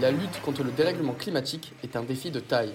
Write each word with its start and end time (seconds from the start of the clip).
la 0.00 0.10
lutte 0.12 0.40
contre 0.42 0.62
le 0.62 0.70
dérèglement 0.70 1.12
climatique 1.12 1.72
est 1.82 1.96
un 1.96 2.02
défi 2.02 2.30
de 2.30 2.40
taille. 2.40 2.72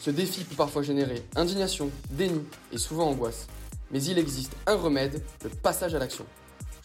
Ce 0.00 0.10
défi 0.10 0.44
peut 0.44 0.56
parfois 0.56 0.82
générer 0.82 1.22
indignation, 1.36 1.90
déni 2.10 2.42
et 2.72 2.78
souvent 2.78 3.08
angoisse. 3.08 3.46
Mais 3.90 4.02
il 4.02 4.18
existe 4.18 4.52
un 4.66 4.74
remède, 4.74 5.22
le 5.42 5.50
passage 5.50 5.94
à 5.94 5.98
l'action. 5.98 6.24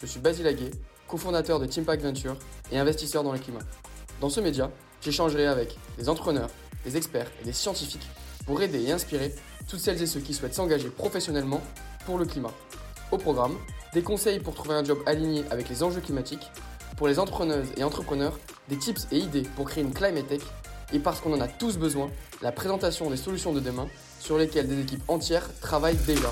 Je 0.00 0.06
suis 0.06 0.20
Basile 0.20 0.46
Aguet, 0.46 0.70
cofondateur 1.08 1.58
de 1.58 1.66
Teampack 1.66 2.02
Venture 2.02 2.36
et 2.70 2.78
investisseur 2.78 3.22
dans 3.22 3.32
le 3.32 3.38
climat. 3.38 3.60
Dans 4.20 4.28
ce 4.28 4.40
média, 4.40 4.70
j'échangerai 5.00 5.46
avec 5.46 5.76
des 5.98 6.08
entrepreneurs, 6.08 6.50
des 6.84 6.96
experts 6.96 7.30
et 7.40 7.44
des 7.44 7.52
scientifiques 7.52 8.08
pour 8.44 8.60
aider 8.62 8.82
et 8.82 8.92
inspirer 8.92 9.34
toutes 9.68 9.80
celles 9.80 10.02
et 10.02 10.06
ceux 10.06 10.20
qui 10.20 10.34
souhaitent 10.34 10.54
s'engager 10.54 10.88
professionnellement 10.88 11.62
pour 12.04 12.18
le 12.18 12.26
climat. 12.26 12.52
Au 13.12 13.18
programme, 13.18 13.56
des 13.94 14.02
conseils 14.02 14.40
pour 14.40 14.54
trouver 14.54 14.74
un 14.74 14.84
job 14.84 14.98
aligné 15.06 15.44
avec 15.50 15.68
les 15.68 15.82
enjeux 15.82 16.00
climatiques, 16.00 16.50
pour 17.00 17.08
les 17.08 17.18
entrepreneuses 17.18 17.72
et 17.78 17.82
entrepreneurs, 17.82 18.38
des 18.68 18.76
tips 18.76 19.08
et 19.10 19.16
idées 19.16 19.44
pour 19.56 19.64
créer 19.64 19.82
une 19.82 19.94
climate 19.94 20.26
tech, 20.26 20.42
et 20.92 20.98
parce 20.98 21.18
qu'on 21.22 21.32
en 21.32 21.40
a 21.40 21.48
tous 21.48 21.78
besoin, 21.78 22.10
la 22.42 22.52
présentation 22.52 23.08
des 23.08 23.16
solutions 23.16 23.54
de 23.54 23.60
demain 23.60 23.88
sur 24.18 24.36
lesquelles 24.36 24.68
des 24.68 24.78
équipes 24.82 25.02
entières 25.08 25.48
travaillent 25.62 25.96
déjà. 25.96 26.30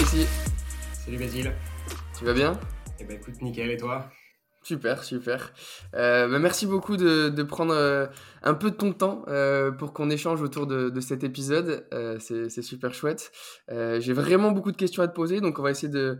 Ici, 0.00 0.26
Salut 1.04 1.18
Basile. 1.18 1.54
tu 2.18 2.24
vas 2.24 2.32
bien? 2.32 2.58
Eh 2.98 3.04
ben 3.04 3.16
écoute, 3.16 3.40
nickel, 3.42 3.70
et 3.70 3.76
toi? 3.76 4.10
Super, 4.62 5.04
super. 5.04 5.52
Euh, 5.94 6.28
bah, 6.28 6.38
merci 6.38 6.66
beaucoup 6.66 6.96
de, 6.96 7.42
prendre 7.42 7.72
euh, 7.72 8.06
un 8.42 8.54
peu 8.54 8.70
de 8.70 8.76
ton 8.76 8.92
temps 8.92 9.24
euh, 9.28 9.70
pour 9.70 9.92
qu'on 9.92 10.10
échange 10.10 10.42
autour 10.42 10.66
de, 10.66 11.00
cet 11.00 11.24
épisode. 11.24 11.86
C'est 12.20 12.62
super 12.62 12.92
chouette. 12.92 13.32
J'ai 13.68 14.12
vraiment 14.12 14.52
beaucoup 14.52 14.72
de 14.72 14.76
questions 14.76 15.02
à 15.02 15.08
te 15.08 15.14
poser, 15.14 15.40
donc 15.40 15.58
on 15.58 15.62
va 15.62 15.70
essayer 15.70 15.92
de, 15.92 16.18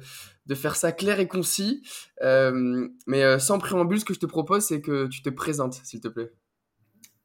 faire 0.54 0.76
ça 0.76 0.92
clair 0.92 1.20
et 1.20 1.28
concis. 1.28 1.82
Mais 2.22 3.38
sans 3.38 3.58
préambule, 3.58 4.00
ce 4.00 4.04
que 4.04 4.14
je 4.14 4.20
te 4.20 4.26
propose, 4.26 4.64
c'est 4.64 4.80
que 4.80 5.06
tu 5.08 5.22
te 5.22 5.30
présentes, 5.30 5.80
s'il 5.84 6.00
te 6.00 6.08
plaît. 6.08 6.30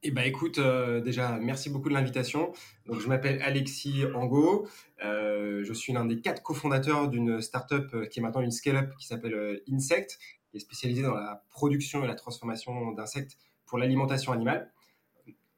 Eh 0.05 0.11
ben 0.11 0.23
écoute, 0.23 0.59
déjà, 1.05 1.39
merci 1.41 1.69
beaucoup 1.69 1.87
de 1.87 1.93
l'invitation. 1.93 2.51
Donc 2.85 2.99
je 2.99 3.07
m'appelle 3.07 3.41
Alexis 3.41 4.03
Angot. 4.13 4.67
Euh, 5.05 5.63
je 5.63 5.71
suis 5.71 5.93
l'un 5.93 6.03
des 6.03 6.19
quatre 6.19 6.43
cofondateurs 6.43 7.07
d'une 7.07 7.41
startup 7.41 8.09
qui 8.09 8.19
est 8.19 8.21
maintenant 8.21 8.41
une 8.41 8.51
scale-up 8.51 8.91
qui 8.99 9.07
s'appelle 9.07 9.61
Insect, 9.71 10.19
est 10.53 10.59
spécialisée 10.59 11.01
dans 11.01 11.15
la 11.15 11.43
production 11.49 12.03
et 12.03 12.07
la 12.07 12.15
transformation 12.15 12.91
d'insectes 12.91 13.37
pour 13.65 13.77
l'alimentation 13.77 14.31
animale. 14.31 14.71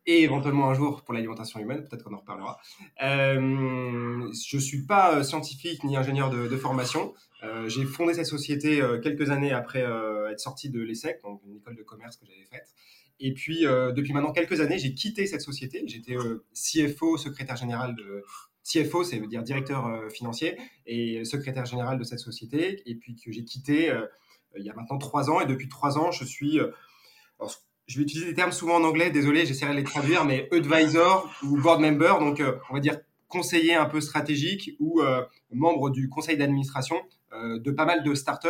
Et 0.08 0.22
éventuellement 0.22 0.70
un 0.70 0.76
jour 0.76 1.04
pour 1.04 1.16
l'alimentation 1.16 1.60
humaine, 1.60 1.84
peut-être 1.84 2.04
qu'on 2.04 2.14
en 2.14 2.20
reparlera. 2.20 2.60
Euh, 3.02 4.32
je 4.32 4.58
suis 4.60 4.86
pas 4.86 5.16
euh, 5.16 5.24
scientifique 5.24 5.84
ni 5.84 5.98
ingénieur 5.98 6.30
de, 6.30 6.56
formation. 6.58 7.16
Euh, 7.44 7.68
j'ai 7.68 7.86
fondé 7.86 8.14
cette 8.14 8.28
société 8.28 8.82
quelques 9.02 9.32
années 9.32 9.52
après 9.52 9.80
être 9.80 10.40
sorti 10.40 10.70
de 10.70 10.80
l'ESSEC, 10.80 11.22
donc 11.24 11.42
une 11.46 11.56
école 11.56 11.76
de 11.76 11.84
commerce 11.84 12.18
que 12.18 12.26
j'avais 12.26 12.46
faite. 12.46 12.68
Et 13.20 13.34
puis, 13.34 13.62
depuis 13.62 14.14
maintenant 14.14 14.32
quelques 14.32 14.60
années, 14.60 14.78
j'ai 14.78 14.94
quitté 14.94 15.26
cette 15.26 15.42
société. 15.42 15.84
J'étais 15.88 16.16
CFO, 16.54 17.18
secrétaire 17.18 17.56
général 17.56 17.96
de... 17.96 18.24
CFO, 18.64 19.04
ça 19.04 19.18
veut 19.18 19.28
dire 19.28 19.44
directeur 19.44 20.12
financier, 20.12 20.58
et 20.88 21.24
secrétaire 21.24 21.66
général 21.66 21.98
de 22.00 22.04
cette 22.04 22.20
société. 22.20 22.82
Et 22.90 22.96
puis 22.96 23.16
que 23.16 23.32
j'ai 23.32 23.44
quitté 23.44 23.92
il 24.58 24.66
y 24.66 24.70
a 24.70 24.74
maintenant 24.74 24.98
trois 24.98 25.30
ans. 25.30 25.42
Et 25.42 25.46
depuis 25.46 25.70
trois 25.70 25.98
ans, 25.98 26.12
je 26.12 26.24
suis... 26.24 26.60
euh, 26.60 26.72
alors, 27.40 27.54
je 27.88 27.98
vais 27.98 28.04
utiliser 28.04 28.28
des 28.28 28.34
termes 28.34 28.52
souvent 28.52 28.78
en 28.78 28.84
anglais, 28.84 29.12
désolé, 29.12 29.46
j'essaierai 29.46 29.74
de 29.74 29.78
les 29.78 29.84
traduire, 29.84 30.26
mais 30.26 30.50
advisor 30.52 31.30
ou 31.44 31.62
board 31.62 31.82
member, 31.82 32.18
donc 32.20 32.40
euh, 32.40 32.58
on 32.72 32.74
va 32.74 32.80
dire 32.80 32.98
conseiller 33.28 33.76
un 33.76 33.86
peu 33.86 34.02
stratégique 34.02 34.72
ou 34.80 35.02
euh, 35.02 35.24
membre 35.52 35.92
du 35.92 36.10
conseil 36.10 36.36
d'administration 36.38 36.96
euh, 37.34 37.60
de 37.60 37.70
pas 37.72 37.86
mal 37.86 38.04
de 38.04 38.16
startups, 38.16 38.48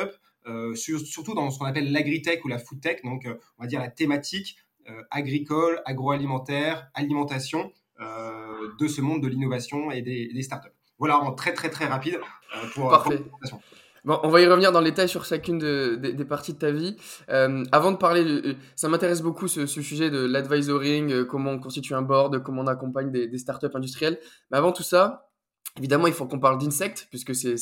euh, 0.48 0.74
sur- 0.76 1.00
surtout 1.00 1.34
dans 1.34 1.50
ce 1.50 1.60
qu'on 1.60 1.66
appelle 1.66 1.92
l'agritech 1.92 2.46
ou 2.46 2.48
la 2.48 2.60
foodtech, 2.60 3.04
donc 3.04 3.26
euh, 3.26 3.36
on 3.58 3.64
va 3.64 3.68
dire 3.68 3.82
la 3.82 3.90
thématique 3.90 4.58
euh, 4.90 5.02
agricole, 5.12 5.82
agroalimentaire, 5.86 6.90
alimentation 6.94 7.74
euh, 8.00 8.70
de 8.80 8.88
ce 8.88 9.02
monde 9.02 9.22
de 9.22 9.28
l'innovation 9.28 9.92
et 9.92 10.02
des, 10.02 10.32
des 10.32 10.44
startups. 10.44 10.70
Voilà, 10.98 11.20
en 11.20 11.34
très 11.34 11.54
très 11.54 11.70
très 11.70 11.88
rapide 11.88 12.20
euh, 12.56 12.68
pour, 12.74 12.90
Parfait. 12.90 13.18
pour 13.18 13.40
la 13.42 13.50
présentation. 13.50 13.62
Bon, 14.06 14.20
on 14.22 14.30
va 14.30 14.40
y 14.40 14.46
revenir 14.46 14.72
dans 14.72 14.82
le 14.82 14.86
détail 14.86 15.10
sur 15.10 15.26
chacune 15.26 15.58
de- 15.58 15.96
des- 15.96 16.26
parties 16.26 16.54
de 16.54 16.60
ta 16.60 16.70
vie. 16.72 16.96
Euh, 17.30 17.64
avant 17.72 17.92
de 17.92 17.98
parler, 17.98 18.24
euh, 18.24 18.54
ça 18.76 18.88
m'intéresse 18.88 19.24
beaucoup 19.24 19.48
ce, 19.48 19.66
sujet 19.66 20.12
de 20.12 20.20
l'advisoring, 20.26 21.12
euh, 21.12 21.26
comment 21.26 21.52
on 21.52 21.60
constitue 21.60 21.96
un 21.96 22.04
board, 22.04 22.44
comment 22.44 22.62
on 22.62 22.68
accompagne 22.68 23.12
des, 23.12 23.28
des 23.28 23.38
startups 23.40 23.74
industrielles. 23.74 24.20
Mais 24.52 24.58
avant 24.60 24.72
tout 24.72 24.84
ça, 24.84 25.32
évidemment, 25.78 26.06
il 26.06 26.14
faut 26.14 26.28
qu'on 26.28 26.40
parle 26.40 26.60
d'Insect, 26.60 27.08
puisque 27.10 27.34
c'est 27.34 27.56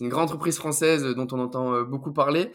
une 0.00 0.08
grande 0.08 0.24
entreprise 0.24 0.56
française 0.56 1.02
dont 1.16 1.26
on 1.32 1.40
entend 1.40 1.82
beaucoup 1.82 2.12
parler. 2.12 2.52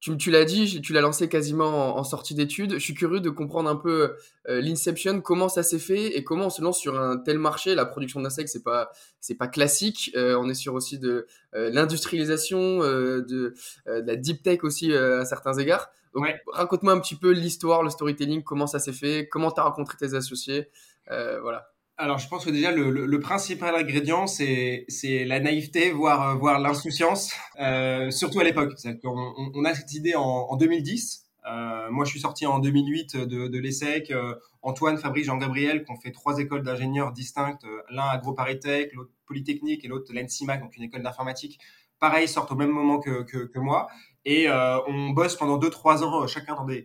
Tu, 0.00 0.16
tu 0.16 0.30
l'as 0.30 0.44
dit, 0.44 0.80
tu 0.82 0.92
l'as 0.92 1.00
lancé 1.00 1.28
quasiment 1.28 1.96
en, 1.96 1.98
en 1.98 2.04
sortie 2.04 2.34
d'études. 2.34 2.74
Je 2.74 2.78
suis 2.78 2.94
curieux 2.94 3.20
de 3.20 3.30
comprendre 3.30 3.68
un 3.70 3.76
peu 3.76 4.14
euh, 4.48 4.60
l'Inception, 4.60 5.20
comment 5.20 5.48
ça 5.48 5.62
s'est 5.62 5.78
fait 5.78 6.16
et 6.16 6.22
comment 6.22 6.46
on 6.46 6.50
se 6.50 6.62
lance 6.62 6.78
sur 6.78 7.00
un 7.00 7.16
tel 7.16 7.38
marché. 7.38 7.74
La 7.74 7.86
production 7.86 8.20
d'insectes, 8.20 8.48
c'est 8.50 8.62
pas 8.62 8.90
c'est 9.20 9.34
pas 9.36 9.48
classique. 9.48 10.12
Euh, 10.14 10.36
on 10.38 10.48
est 10.48 10.54
sur 10.54 10.74
aussi 10.74 10.98
de 10.98 11.26
euh, 11.54 11.70
l'industrialisation, 11.70 12.80
de, 12.80 13.24
de 13.28 13.54
la 13.86 14.16
deep 14.16 14.42
tech 14.42 14.64
aussi 14.64 14.94
à 14.94 15.24
certains 15.24 15.54
égards. 15.58 15.88
Donc, 16.14 16.24
Ouais. 16.24 16.40
raconte-moi 16.52 16.92
un 16.94 17.00
petit 17.00 17.14
peu 17.16 17.30
l'histoire, 17.30 17.82
le 17.82 17.90
storytelling, 17.90 18.42
comment 18.42 18.66
ça 18.66 18.78
s'est 18.78 18.92
fait, 18.92 19.28
comment 19.28 19.50
tu 19.50 19.60
as 19.60 19.64
rencontré 19.64 19.96
tes 19.98 20.14
associés. 20.14 20.68
Voilà. 21.08 21.68
Alors, 21.98 22.18
je 22.18 22.28
pense 22.28 22.44
que 22.44 22.50
déjà, 22.50 22.72
le, 22.72 22.90
le- 22.90 23.06
le 23.06 23.20
principal 23.20 23.74
ingrédient, 23.74 24.26
c'est, 24.26 24.84
c'est 24.88 25.24
la 25.24 25.40
naïveté, 25.40 25.90
voire, 25.92 26.30
euh, 26.30 26.34
voire 26.34 26.58
l'insouciance, 26.58 27.32
euh, 27.58 28.10
surtout 28.10 28.38
à 28.40 28.44
l'époque. 28.44 28.72
C'est-à-dire 28.76 29.00
qu'on 29.00 29.32
on, 29.54 29.64
a 29.64 29.74
cette 29.74 29.94
idée 29.94 30.14
en, 30.14 30.22
en 30.22 30.56
2010. 30.56 31.24
Euh, 31.50 31.90
moi, 31.90 32.04
je 32.04 32.10
suis 32.10 32.20
sorti 32.20 32.44
en 32.44 32.58
2008 32.58 33.16
de, 33.16 33.48
de 33.48 33.58
l'ESSEC. 33.58 34.10
Euh, 34.10 34.34
Antoine, 34.60 34.98
Fabrice, 34.98 35.26
Jean-Gabriel, 35.26 35.84
qui 35.84 35.92
ont 35.92 35.96
fait 35.96 36.10
trois 36.12 36.38
écoles 36.38 36.62
d'ingénieurs 36.62 37.12
distinctes, 37.12 37.64
euh, 37.64 37.80
l'un 37.90 38.04
AgroParisTech, 38.08 38.92
l'autre 38.92 39.12
Polytechnique 39.26 39.84
et 39.84 39.88
l'autre 39.88 40.12
l'ENSIMAC, 40.12 40.60
donc 40.60 40.76
une 40.76 40.82
école 40.84 41.02
d'informatique. 41.02 41.58
Pareil, 41.98 42.28
sortent 42.28 42.52
au 42.52 42.56
même 42.56 42.70
moment 42.70 42.98
que, 43.00 43.22
que, 43.22 43.38
que 43.46 43.58
moi. 43.58 43.88
Et 44.26 44.48
euh, 44.50 44.78
on 44.86 45.10
bosse 45.10 45.34
pendant 45.36 45.56
deux, 45.56 45.70
trois 45.70 46.04
ans, 46.04 46.26
chacun 46.26 46.54
dans 46.56 46.64
des 46.66 46.84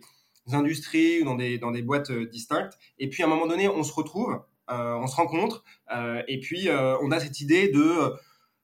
industries 0.52 1.20
ou 1.20 1.24
dans 1.26 1.34
des, 1.34 1.58
dans 1.58 1.70
des 1.70 1.82
boîtes 1.82 2.10
distinctes. 2.12 2.78
Et 2.98 3.08
puis, 3.10 3.22
à 3.22 3.26
un 3.26 3.28
moment 3.28 3.46
donné, 3.46 3.68
on 3.68 3.82
se 3.82 3.92
retrouve 3.92 4.40
on 4.72 5.06
se 5.06 5.16
rencontre 5.16 5.64
euh, 5.92 6.22
et 6.28 6.40
puis 6.40 6.68
euh, 6.68 6.96
on 7.02 7.10
a 7.10 7.20
cette 7.20 7.40
idée 7.40 7.68
de 7.68 8.14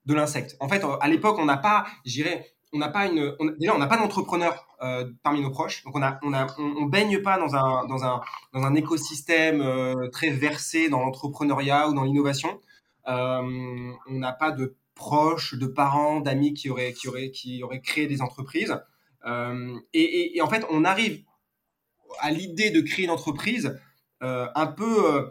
de 0.07 0.15
l'insecte. 0.15 0.57
En 0.61 0.69
fait, 0.69 0.83
à 1.01 1.09
l'époque, 1.09 1.37
on 1.39 1.45
n'a 1.45 1.59
pas, 1.59 1.85
j'irais, 2.07 2.47
on 2.73 2.79
n'a 2.79 2.89
pas 2.89 3.07
une, 3.07 3.37
déjà 3.59 3.75
on 3.75 3.79
n'a 3.79 3.87
pas 3.87 3.99
d'entrepreneur 3.99 4.67
euh, 4.83 5.11
parmi 5.23 5.43
nos 5.43 5.51
proches, 5.51 5.85
donc 5.85 5.95
on 5.97 6.03
a, 6.03 6.19
on 6.23 6.33
a, 6.33 6.47
on, 6.59 6.87
baigne 6.87 7.21
pas 7.21 7.39
dans 7.39 7.55
un 7.55 7.87
dans 7.87 8.05
un 8.05 8.23
dans 8.55 8.63
un 8.63 8.75
écosystème 8.75 9.61
euh, 9.61 10.09
très 10.09 10.31
versé 10.31 10.89
dans 10.89 11.01
l'entrepreneuriat 11.01 11.89
ou 11.89 11.95
dans 11.95 12.05
l'innovation. 12.05 12.59
Euh, 13.07 13.93
on 14.07 14.19
n'a 14.19 14.33
pas 14.33 14.51
de 14.51 14.77
proches, 14.95 15.55
de 15.55 15.67
parents, 15.67 16.21
d'amis 16.21 16.55
qui 16.55 16.71
auraient 16.71 16.93
qui 16.93 17.09
qui 17.33 17.63
créé 17.83 18.07
des 18.07 18.23
entreprises. 18.23 18.79
Euh, 19.27 19.79
et, 19.93 20.41
en 20.41 20.49
fait, 20.49 20.65
on 20.71 20.85
arrive 20.85 21.23
à 22.21 22.31
l'idée 22.31 22.71
de 22.71 22.81
créer 22.81 23.05
une 23.05 23.11
entreprise 23.11 23.79
euh, 24.23 24.49
un 24.55 24.67
peu 24.67 25.15
euh, 25.15 25.27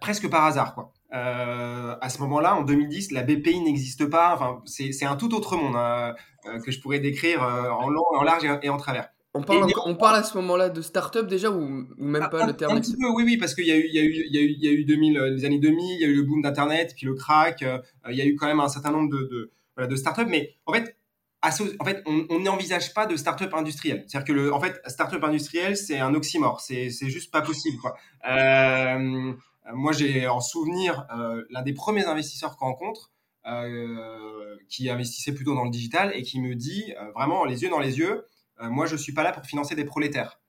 presque 0.00 0.28
par 0.30 0.44
hasard 0.44 0.74
quoi. 0.74 0.92
Euh, 1.14 1.94
à 2.00 2.08
ce 2.08 2.18
moment-là, 2.20 2.56
en 2.56 2.62
2010, 2.62 3.10
la 3.12 3.22
BPI 3.22 3.60
n'existe 3.60 4.06
pas. 4.06 4.34
Enfin, 4.34 4.62
c'est 4.64 5.04
un 5.04 5.16
tout 5.16 5.34
autre 5.34 5.56
monde 5.56 5.76
hein, 5.76 6.14
euh, 6.46 6.58
que 6.60 6.70
je 6.70 6.80
pourrais 6.80 7.00
décrire 7.00 7.42
euh, 7.42 7.68
en 7.68 7.90
long, 7.90 8.02
en 8.14 8.22
large 8.22 8.44
et, 8.62 8.68
en 8.70 8.78
travers. 8.78 9.08
On 9.34 9.42
parle, 9.42 9.70
Et- 9.70 9.74
on 9.86 9.94
parle 9.94 10.16
à 10.16 10.22
ce 10.22 10.36
moment-là 10.38 10.68
de 10.70 10.80
start-up 10.82 11.26
déjà 11.26 11.50
ou, 11.50 11.86
ou 11.98 12.04
même 12.04 12.28
pas 12.30 12.44
un, 12.44 12.46
le 12.46 12.52
terme 12.54 12.76
un 12.76 12.80
petit 12.80 12.96
peu, 12.96 13.08
oui, 13.10 13.24
oui, 13.24 13.36
parce 13.36 13.54
qu'il 13.54 13.66
y 13.66 13.72
a 13.72 13.76
eu, 13.76 13.84
il 13.86 13.94
y 13.94 13.98
a 13.98 14.02
eu, 14.02 14.12
il 14.26 14.34
y 14.34 14.38
a 14.38 14.42
eu, 14.42 14.54
il 14.58 14.64
y 14.64 14.68
a 14.68 14.72
eu 14.72 14.84
2000, 14.84 15.18
euh, 15.18 15.30
les 15.30 15.44
années 15.44 15.58
2000, 15.58 15.84
il 15.96 16.00
y 16.00 16.04
a 16.04 16.08
eu 16.08 16.14
le 16.16 16.22
boom 16.22 16.40
d'Internet, 16.42 16.92
puis 16.96 17.06
le 17.06 17.14
crack. 17.14 17.62
euh, 17.62 17.78
il 18.10 18.16
y 18.16 18.20
a 18.22 18.26
eu 18.26 18.34
quand 18.36 18.46
même 18.46 18.60
un 18.60 18.68
certain 18.68 18.90
nombre 18.90 19.10
de, 19.10 19.22
de, 19.24 19.52
voilà, 19.76 19.88
de 19.88 19.96
startups, 19.96 20.26
mais 20.28 20.54
en 20.66 20.72
fait, 20.72 20.96
en 21.44 21.84
fait, 21.84 22.02
on 22.06 22.38
n'envisage 22.40 22.94
pas 22.94 23.04
de 23.06 23.16
start-up 23.16 23.52
industrielle. 23.54 24.04
C'est-à-dire 24.06 24.26
que 24.26 24.32
le, 24.32 24.54
en 24.54 24.60
fait, 24.60 24.80
start-up 24.86 25.24
industrielle, 25.24 25.76
c'est 25.76 25.98
un 25.98 26.14
oxymore. 26.14 26.60
C'est, 26.60 26.88
c'est 26.90 27.08
juste 27.10 27.32
pas 27.32 27.42
possible, 27.42 27.78
quoi. 27.78 27.96
Euh, 28.30 29.32
moi, 29.72 29.92
j'ai 29.92 30.26
en 30.26 30.40
souvenir 30.40 31.06
euh, 31.16 31.44
l'un 31.50 31.62
des 31.62 31.72
premiers 31.72 32.06
investisseurs 32.06 32.56
qu'on 32.56 32.66
rencontre, 32.66 33.12
euh, 33.46 34.56
qui 34.68 34.88
investissait 34.90 35.32
plutôt 35.32 35.54
dans 35.54 35.64
le 35.64 35.70
digital 35.70 36.12
et 36.14 36.22
qui 36.22 36.40
me 36.40 36.54
dit 36.54 36.94
euh, 37.00 37.10
vraiment 37.12 37.44
les 37.44 37.62
yeux 37.62 37.70
dans 37.70 37.78
les 37.80 37.98
yeux, 37.98 38.26
euh, 38.60 38.70
moi, 38.70 38.86
je 38.86 38.96
suis 38.96 39.12
pas 39.12 39.22
là 39.22 39.32
pour 39.32 39.44
financer 39.44 39.74
des 39.74 39.84
prolétaires. 39.84 40.40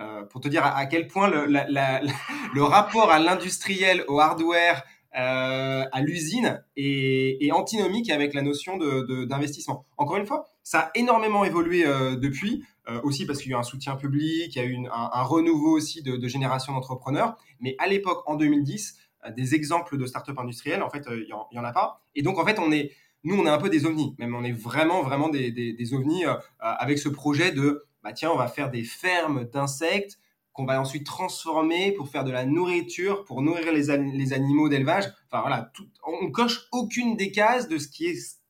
Euh, 0.00 0.24
pour 0.24 0.40
te 0.40 0.48
dire 0.48 0.64
à, 0.64 0.86
quel 0.86 1.06
point 1.06 1.28
le, 1.28 2.62
rapport 2.62 3.10
à 3.10 3.18
l'industriel, 3.18 4.04
au 4.08 4.20
hardware, 4.20 4.82
euh, 5.18 5.84
à 5.92 6.00
l'usine 6.00 6.64
est, 6.76 7.52
antinomique 7.52 8.10
avec 8.10 8.32
la 8.32 8.42
notion 8.42 8.78
de- 8.78 9.02
de- 9.02 9.24
d'investissement. 9.26 9.84
Encore 9.98 10.16
une 10.16 10.26
fois, 10.26 10.46
ça 10.62 10.80
a 10.80 10.90
énormément 10.94 11.44
évolué 11.44 11.86
euh, 11.86 12.16
depuis, 12.16 12.64
euh, 12.88 13.00
aussi 13.02 13.26
parce 13.26 13.40
qu'il 13.40 13.50
y 13.50 13.54
a 13.54 13.56
eu 13.56 13.60
un 13.60 13.64
soutien 13.64 13.96
public, 13.96 14.54
il 14.54 14.56
y 14.56 14.60
a 14.60 14.64
eu 14.64 14.76
un, 14.90 15.22
renouveau 15.22 15.76
aussi 15.76 16.02
de, 16.02 16.16
de 16.16 16.28
génération 16.28 16.72
d'entrepreneurs. 16.72 17.36
Mais 17.60 17.76
à 17.78 17.86
l'époque, 17.86 18.22
en 18.26 18.36
2010, 18.36 18.96
euh, 19.26 19.30
des 19.32 19.54
exemples 19.54 19.98
de 19.98 20.06
start-up 20.06 20.38
industrielles, 20.38 20.82
en 20.82 20.90
fait, 20.90 21.06
il 21.10 21.28
y 21.28 21.32
en- 21.32 21.64
a 21.64 21.72
pas. 21.72 22.02
Et 22.14 22.22
donc, 22.22 22.38
en 22.38 22.44
fait, 22.44 22.58
on 22.58 22.72
est 22.72 22.92
nous, 23.24 23.36
on 23.36 23.46
est 23.46 23.50
un 23.50 23.58
peu 23.58 23.70
des 23.70 23.86
ovnis. 23.86 24.16
Même 24.18 24.34
on 24.34 24.42
est 24.42 24.50
vraiment, 24.52 25.02
vraiment 25.02 25.28
des, 25.28 25.52
des, 25.52 25.94
ovnis 25.94 26.24
avec 26.58 26.98
ce 26.98 27.08
projet 27.08 27.52
de, 27.52 27.84
bah 28.02 28.12
tiens, 28.12 28.32
on 28.32 28.36
va 28.36 28.48
faire 28.48 28.68
des 28.68 28.82
fermes 28.82 29.44
d'insectes 29.44 30.18
qu'on 30.52 30.64
va 30.64 30.80
ensuite 30.80 31.06
transformer 31.06 31.92
pour 31.92 32.08
faire 32.08 32.24
de 32.24 32.32
la 32.32 32.44
nourriture, 32.44 33.24
pour 33.24 33.42
nourrir 33.42 33.72
les, 33.72 33.96
les 33.96 34.32
animaux 34.32 34.68
d'élevage. 34.68 35.04
Enfin 35.30 35.40
voilà, 35.40 35.70
tout, 35.72 35.86
on 36.04 36.32
coche 36.32 36.66
aucune 36.72 37.16
des 37.16 37.30
cases 37.30 37.68
de 37.68 37.78
ce 37.78 37.86
qui 37.86 38.06
est 38.06 38.41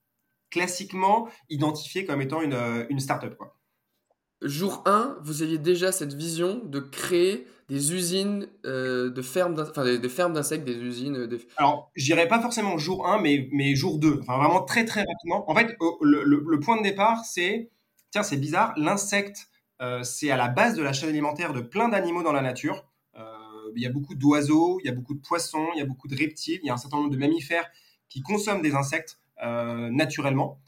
classiquement 0.52 1.28
identifié 1.50 2.04
comme 2.04 2.22
étant 2.22 2.42
une, 2.42 2.86
une 2.88 3.00
start-up. 3.00 3.36
Quoi. 3.36 3.58
Jour 4.42 4.82
1, 4.86 5.16
vous 5.22 5.42
aviez 5.42 5.58
déjà 5.58 5.90
cette 5.90 6.14
vision 6.14 6.60
de 6.64 6.78
créer 6.78 7.46
des 7.68 7.94
usines 7.94 8.48
euh, 8.66 9.10
de 9.10 9.22
fermes, 9.22 9.56
enfin 9.58 9.84
des, 9.84 10.08
fermes 10.08 10.34
d'insectes, 10.34 10.64
des 10.64 10.76
usines. 10.76 11.26
De... 11.26 11.40
Alors, 11.56 11.90
je 11.96 12.04
dirais 12.04 12.28
pas 12.28 12.40
forcément 12.40 12.78
jour 12.78 13.08
1, 13.08 13.20
mais, 13.20 13.48
mais 13.52 13.74
jour 13.74 13.98
2. 13.98 14.20
Enfin, 14.20 14.36
vraiment 14.36 14.62
très 14.62 14.84
très 14.84 15.00
rapidement. 15.00 15.50
En 15.50 15.54
fait, 15.56 15.76
le, 16.02 16.22
le 16.24 16.60
point 16.60 16.76
de 16.76 16.82
départ, 16.84 17.24
c'est 17.24 17.70
tiens, 18.10 18.22
c'est 18.22 18.36
bizarre, 18.36 18.74
l'insecte 18.76 19.48
euh, 19.82 20.04
c'est 20.04 20.30
à 20.30 20.36
la 20.36 20.48
base 20.48 20.76
de 20.76 20.82
la 20.82 20.92
chaîne 20.92 21.08
alimentaire 21.08 21.52
de 21.52 21.60
plein 21.60 21.88
d'animaux 21.88 22.22
dans 22.22 22.32
la 22.32 22.40
nature. 22.42 22.86
Euh, 23.16 23.24
il 23.74 23.82
y 23.82 23.86
a 23.86 23.90
beaucoup 23.90 24.14
d'oiseaux, 24.14 24.78
il 24.80 24.86
y 24.86 24.88
a 24.88 24.92
beaucoup 24.92 25.14
de 25.14 25.20
poissons, 25.20 25.66
il 25.74 25.78
y 25.78 25.82
a 25.82 25.84
beaucoup 25.84 26.06
de 26.06 26.16
reptiles, 26.16 26.60
il 26.62 26.66
y 26.66 26.70
a 26.70 26.74
un 26.74 26.78
certain 26.78 26.98
nombre 26.98 27.10
de 27.10 27.16
mammifères 27.16 27.68
qui 28.08 28.22
consomment 28.22 28.62
des 28.62 28.74
insectes 28.74 29.18
euh, 29.18 29.21
naturellement. 29.42 30.60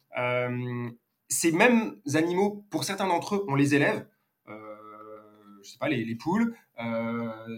ces 1.29 1.53
mêmes 1.53 1.97
animaux, 2.15 2.65
pour 2.71 2.85
certains 2.85 3.07
d'entre 3.07 3.37
eux, 3.37 3.45
on 3.49 3.55
les 3.55 3.75
élève. 3.75 4.07
je 4.47 5.71
sais 5.71 5.79
pas, 5.79 5.89
les, 5.89 6.15
poules, 6.17 6.55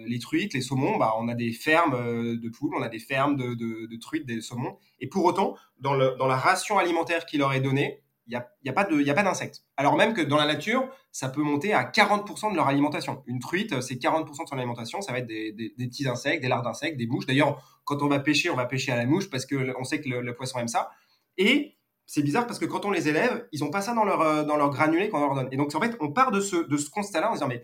les 0.06 0.18
truites, 0.18 0.54
les 0.54 0.60
saumons, 0.60 0.96
bah, 0.96 1.14
on 1.18 1.28
a 1.28 1.34
des 1.34 1.52
fermes 1.52 2.36
de 2.36 2.48
poules, 2.48 2.74
on 2.76 2.82
a 2.82 2.88
des 2.88 2.98
fermes 2.98 3.36
de, 3.36 3.96
truites, 3.98 4.26
des 4.26 4.40
saumons. 4.40 4.78
Et 5.00 5.08
pour 5.08 5.24
autant, 5.24 5.56
dans, 5.80 5.94
la 5.94 6.36
ration 6.36 6.78
alimentaire 6.78 7.26
qui 7.26 7.38
leur 7.38 7.52
est 7.52 7.60
donnée, 7.60 8.02
il 8.28 8.30
n'y 8.30 8.36
a, 8.36 8.48
y 8.64 8.68
a, 8.68 8.72
pas 9.14 9.22
d'insectes. 9.22 9.62
Alors 9.76 9.96
même 9.96 10.12
que 10.12 10.20
dans 10.20 10.36
la 10.36 10.46
nature, 10.46 10.88
ça 11.12 11.28
peut 11.28 11.42
monter 11.42 11.72
à 11.72 11.84
40% 11.84 12.50
de 12.50 12.56
leur 12.56 12.66
alimentation. 12.66 13.22
Une 13.26 13.38
truite, 13.38 13.80
c'est 13.80 13.94
40% 13.94 14.42
de 14.42 14.48
son 14.48 14.56
alimentation, 14.56 15.00
ça 15.00 15.12
va 15.12 15.18
être 15.18 15.28
des 15.28 15.72
petits 15.78 16.08
insectes, 16.08 16.42
des 16.42 16.48
larves 16.48 16.64
d'insectes, 16.64 16.98
des 16.98 17.06
mouches. 17.06 17.26
D'ailleurs, 17.26 17.80
quand 17.86 18.02
on 18.02 18.08
va 18.08 18.18
pêcher, 18.18 18.50
on 18.50 18.56
va 18.56 18.66
pêcher 18.66 18.92
à 18.92 18.96
la 18.96 19.06
mouche 19.06 19.30
parce 19.30 19.46
qu'on 19.46 19.84
sait 19.84 20.00
que 20.00 20.08
le, 20.08 20.34
poisson 20.34 20.58
aime 20.58 20.68
ça. 20.68 20.90
Et 21.38 21.76
c'est 22.06 22.22
bizarre 22.22 22.46
parce 22.46 22.58
que 22.58 22.64
quand 22.64 22.84
on 22.84 22.90
les 22.90 23.08
élève, 23.08 23.48
ils 23.52 23.60
n'ont 23.60 23.70
pas 23.70 23.82
ça 23.82 23.92
dans 23.92 24.04
leur, 24.04 24.20
euh, 24.20 24.44
dans 24.44 24.56
leur 24.56 24.70
granulé 24.70 25.08
qu'on 25.08 25.20
leur 25.20 25.34
donne. 25.34 25.48
Et 25.50 25.56
donc, 25.56 25.74
en 25.74 25.80
fait, 25.80 25.96
on 26.00 26.12
part 26.12 26.30
de 26.30 26.40
ce, 26.40 26.56
de 26.56 26.76
ce 26.76 26.88
constat-là 26.90 27.30
en 27.30 27.34
se 27.34 27.38
disant, 27.38 27.48
mais 27.48 27.62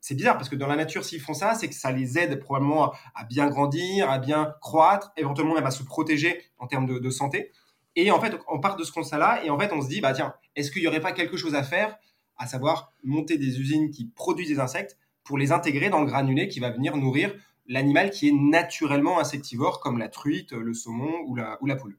c'est 0.00 0.14
bizarre 0.14 0.36
parce 0.36 0.48
que 0.48 0.56
dans 0.56 0.66
la 0.66 0.76
nature, 0.76 1.04
s'ils 1.04 1.20
font 1.20 1.34
ça, 1.34 1.54
c'est 1.54 1.68
que 1.68 1.74
ça 1.74 1.92
les 1.92 2.18
aide 2.18 2.40
probablement 2.40 2.92
à 3.14 3.24
bien 3.24 3.48
grandir, 3.48 4.10
à 4.10 4.18
bien 4.18 4.54
croître, 4.60 5.12
éventuellement 5.16 5.54
même 5.54 5.66
à 5.66 5.70
se 5.70 5.82
protéger 5.82 6.40
en 6.58 6.66
termes 6.66 6.86
de, 6.86 6.98
de 6.98 7.10
santé. 7.10 7.52
Et 7.96 8.10
en 8.10 8.20
fait, 8.20 8.36
on 8.48 8.60
part 8.60 8.76
de 8.76 8.84
ce 8.84 8.92
constat-là 8.92 9.44
et 9.44 9.50
en 9.50 9.58
fait, 9.58 9.72
on 9.72 9.80
se 9.80 9.88
dit, 9.88 10.00
bah 10.00 10.12
tiens, 10.12 10.34
est-ce 10.56 10.70
qu'il 10.70 10.82
n'y 10.82 10.88
aurait 10.88 11.00
pas 11.00 11.12
quelque 11.12 11.36
chose 11.36 11.54
à 11.54 11.62
faire, 11.62 11.96
à 12.36 12.46
savoir 12.46 12.92
monter 13.02 13.38
des 13.38 13.60
usines 13.60 13.90
qui 13.90 14.06
produisent 14.06 14.48
des 14.48 14.60
insectes 14.60 14.98
pour 15.22 15.38
les 15.38 15.52
intégrer 15.52 15.90
dans 15.90 16.00
le 16.00 16.06
granulé 16.06 16.48
qui 16.48 16.60
va 16.60 16.70
venir 16.70 16.96
nourrir 16.96 17.34
l'animal 17.66 18.10
qui 18.10 18.28
est 18.28 18.32
naturellement 18.32 19.18
insectivore, 19.18 19.80
comme 19.80 19.98
la 19.98 20.08
truite, 20.08 20.52
le 20.52 20.74
saumon 20.74 21.22
ou 21.26 21.34
la, 21.34 21.58
ou 21.62 21.66
la 21.66 21.76
poule? 21.76 21.96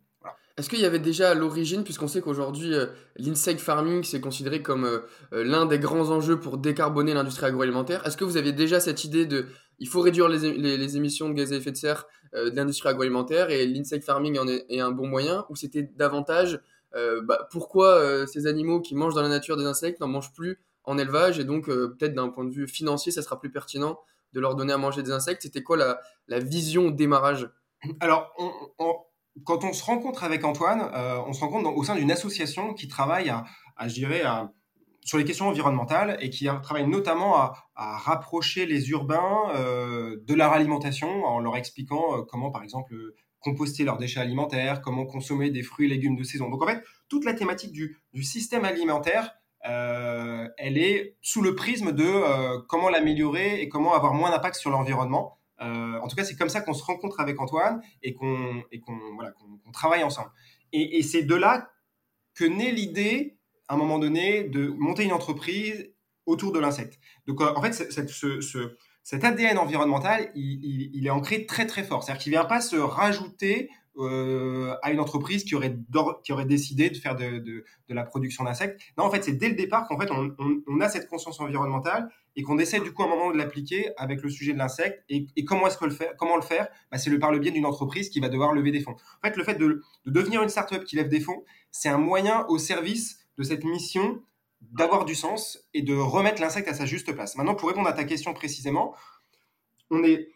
Est-ce 0.57 0.69
qu'il 0.69 0.79
y 0.79 0.85
avait 0.85 0.99
déjà 0.99 1.31
à 1.31 1.33
l'origine, 1.33 1.83
puisqu'on 1.83 2.07
sait 2.07 2.21
qu'aujourd'hui 2.21 2.73
euh, 2.73 2.85
l'insect 3.17 3.59
farming 3.59 4.03
c'est 4.03 4.21
considéré 4.21 4.61
comme 4.61 4.85
euh, 4.85 4.99
euh, 5.33 5.43
l'un 5.43 5.65
des 5.65 5.79
grands 5.79 6.11
enjeux 6.11 6.39
pour 6.39 6.57
décarboner 6.57 7.13
l'industrie 7.13 7.47
agroalimentaire, 7.47 8.07
est-ce 8.07 8.15
que 8.15 8.23
vous 8.23 8.37
avez 8.37 8.53
déjà 8.53 8.79
cette 8.79 9.03
idée 9.03 9.25
de 9.25 9.47
il 9.79 9.89
faut 9.89 9.99
réduire 9.99 10.29
les, 10.29 10.95
émissions 10.95 11.27
de 11.27 11.33
gaz 11.33 11.51
à 11.51 11.57
effet 11.57 11.71
de 11.71 11.75
serre 11.75 12.07
de 12.33 12.55
l'industrie 12.55 12.87
agroalimentaire 12.87 13.49
et 13.49 13.67
l'insect 13.67 14.05
farming 14.05 14.39
en 14.39 14.47
est, 14.47 14.79
un 14.79 14.91
bon 14.91 15.05
moyen, 15.05 15.45
ou 15.49 15.57
c'était 15.57 15.83
davantage 15.83 16.61
bah, 16.93 17.49
pourquoi 17.51 18.25
ces 18.25 18.47
animaux 18.47 18.79
qui 18.79 18.95
mangent 18.95 19.15
dans 19.15 19.21
la 19.21 19.27
nature 19.27 19.57
des 19.57 19.65
insectes 19.65 19.99
n'en 19.99 20.07
mangent 20.07 20.31
plus 20.31 20.61
en 20.85 20.97
élevage? 20.97 21.39
Et 21.39 21.43
donc 21.43 21.65
peut-être 21.65 22.13
d'un 22.13 22.29
point 22.29 22.45
de 22.45 22.53
vue 22.53 22.69
financier 22.69 23.11
ça 23.11 23.21
sera 23.21 23.37
plus 23.37 23.51
pertinent 23.51 23.99
de 24.31 24.39
leur 24.39 24.55
donner 24.55 24.71
à 24.71 24.77
manger 24.77 25.03
des 25.03 25.11
insectes. 25.11 25.41
C'était 25.41 25.61
quoi 25.61 25.75
la, 25.75 25.99
la, 26.29 26.39
vision 26.39 26.87
au 26.87 26.91
démarrage? 26.91 27.49
Alors, 27.99 28.31
on 28.79 28.95
quand 29.43 29.63
on 29.63 29.73
se 29.73 29.83
rencontre 29.83 30.23
avec 30.23 30.43
Antoine, 30.43 30.89
euh, 30.93 31.19
on 31.27 31.33
se 31.33 31.41
rencontre 31.41 31.75
au 31.75 31.83
sein 31.83 31.95
d'une 31.95 32.11
association 32.11 32.73
qui 32.73 32.87
travaille 32.87 33.29
à, 33.29 33.45
je 33.87 33.93
dirais, 33.93 34.23
sur 35.03 35.17
les 35.17 35.25
questions 35.25 35.47
environnementales 35.47 36.17
et 36.21 36.29
qui 36.29 36.47
travaille 36.63 36.87
notamment 36.87 37.35
à, 37.37 37.53
rapprocher 37.75 38.65
les 38.65 38.89
urbains 38.91 39.49
euh, 39.55 40.17
de 40.25 40.33
leur 40.33 40.53
alimentation 40.53 41.25
en 41.25 41.39
leur 41.39 41.57
expliquant 41.57 42.17
euh, 42.17 42.21
comment, 42.21 42.51
par 42.51 42.63
exemple, 42.63 42.95
composter 43.39 43.83
leurs 43.83 43.97
déchets 43.97 44.21
alimentaires, 44.21 44.81
comment 44.81 45.05
consommer 45.05 45.51
des 45.51 45.61
fruits 45.61 45.87
et 45.87 45.89
légumes 45.89 46.15
de 46.15 46.23
saison. 46.23 46.49
Donc 46.49 46.63
en 46.63 46.67
fait, 46.67 46.81
toute 47.09 47.25
la 47.25 47.33
thématique 47.33 47.73
du, 47.73 47.97
du 48.13 48.23
système 48.23 48.65
alimentaire, 48.65 49.35
elle 49.61 50.77
est 50.77 51.17
sous 51.21 51.41
le 51.41 51.55
prisme 51.55 51.91
de 51.91 52.57
comment 52.67 52.89
l'améliorer 52.89 53.61
et 53.61 53.67
comment 53.67 53.93
avoir 53.93 54.13
moins 54.13 54.29
d'impact 54.29 54.55
sur 54.55 54.69
l'environnement. 54.69 55.39
Euh, 55.61 55.99
en 55.99 56.07
tout 56.07 56.15
cas, 56.15 56.23
c'est 56.23 56.35
comme 56.35 56.49
ça 56.49 56.61
qu'on 56.61 56.73
se 56.73 56.83
rencontre 56.83 57.19
avec 57.19 57.39
Antoine 57.39 57.81
et 58.03 58.13
qu'on 58.13 58.63
travaille 59.73 60.03
ensemble. 60.03 60.31
Et, 60.73 61.01
c'est 61.03 61.23
de 61.23 61.35
là 61.35 61.71
que 62.33 62.43
naît 62.43 62.71
l'idée, 62.71 63.37
à 63.67 63.75
un 63.75 63.77
moment 63.77 63.99
donné, 63.99 64.43
de 64.43 64.67
monter 64.67 65.03
une 65.03 65.13
entreprise 65.13 65.89
autour 66.25 66.51
de 66.51 66.59
l'insecte. 66.59 66.99
Donc, 67.27 67.41
euh, 67.41 67.53
en 67.55 67.61
fait, 67.61 67.73
ce, 67.73 68.75
cet 69.03 69.23
ADN 69.23 69.57
environnemental, 69.57 70.31
il, 70.35 71.05
est 71.05 71.09
ancré 71.09 71.45
très 71.45 71.67
très 71.67 71.83
fort. 71.83 72.03
C'est-à-dire 72.03 72.23
qu'il 72.23 72.31
ne 72.31 72.37
vient 72.37 72.45
pas 72.45 72.59
se 72.59 72.75
rajouter 72.75 73.69
euh, 73.97 74.75
à 74.81 74.91
une 74.91 74.99
entreprise 74.99 75.45
qui 75.45 75.55
aurait, 75.55 75.75
décidé 76.45 76.89
de 76.89 76.97
faire 76.97 77.15
de, 77.15 77.63
la 77.87 78.03
production 78.03 78.43
d'insectes. 78.43 78.81
Non, 78.97 79.05
en 79.05 79.11
fait, 79.11 79.23
c'est 79.23 79.33
dès 79.33 79.47
le 79.47 79.55
départ 79.55 79.87
qu'en 79.87 79.97
fait, 79.97 80.09
on, 80.11 80.81
a 80.81 80.89
cette 80.89 81.07
conscience 81.07 81.39
environnementale 81.39 82.09
et 82.35 82.43
qu'on 82.43 82.57
essaie 82.57 82.79
du 82.79 82.91
coup 82.91 83.03
à 83.03 83.05
un 83.05 83.09
moment 83.09 83.31
de 83.31 83.37
l'appliquer 83.37 83.91
avec 83.97 84.21
le 84.21 84.29
sujet 84.29 84.53
de 84.53 84.57
l'insecte. 84.57 85.03
Et, 85.09 85.27
comment 85.45 85.67
est-ce 85.67 85.77
que 85.77 85.85
le 85.85 85.91
faire 85.91 86.15
Comment 86.17 86.35
le 86.35 86.41
faire 86.41 86.67
bah, 86.91 86.97
C'est 86.97 87.09
le, 87.09 87.19
par 87.19 87.31
le 87.31 87.39
biais 87.39 87.51
d'une 87.51 87.65
entreprise 87.65 88.09
qui 88.09 88.19
va 88.19 88.29
devoir 88.29 88.53
lever 88.53 88.71
des 88.71 88.81
fonds. 88.81 88.91
En 88.93 89.27
fait, 89.27 89.37
le 89.37 89.43
fait 89.43 89.55
de, 89.55 89.81
de 90.05 90.11
devenir 90.11 90.43
une 90.43 90.49
startup 90.49 90.83
qui 90.83 90.95
lève 90.95 91.07
des 91.07 91.21
fonds, 91.21 91.43
c'est 91.71 91.89
un 91.89 91.97
moyen 91.97 92.45
au 92.49 92.57
service 92.57 93.19
de 93.37 93.43
cette 93.43 93.63
mission 93.63 94.21
d'avoir 94.61 95.05
du 95.05 95.15
sens 95.15 95.59
et 95.73 95.81
de 95.81 95.93
remettre 95.93 96.41
l'insecte 96.41 96.67
à 96.67 96.73
sa 96.73 96.85
juste 96.85 97.13
place. 97.13 97.35
Maintenant, 97.35 97.55
pour 97.55 97.69
répondre 97.69 97.87
à 97.87 97.93
ta 97.93 98.03
question 98.03 98.33
précisément, 98.33 98.95
on 99.91 100.03
est 100.03 100.29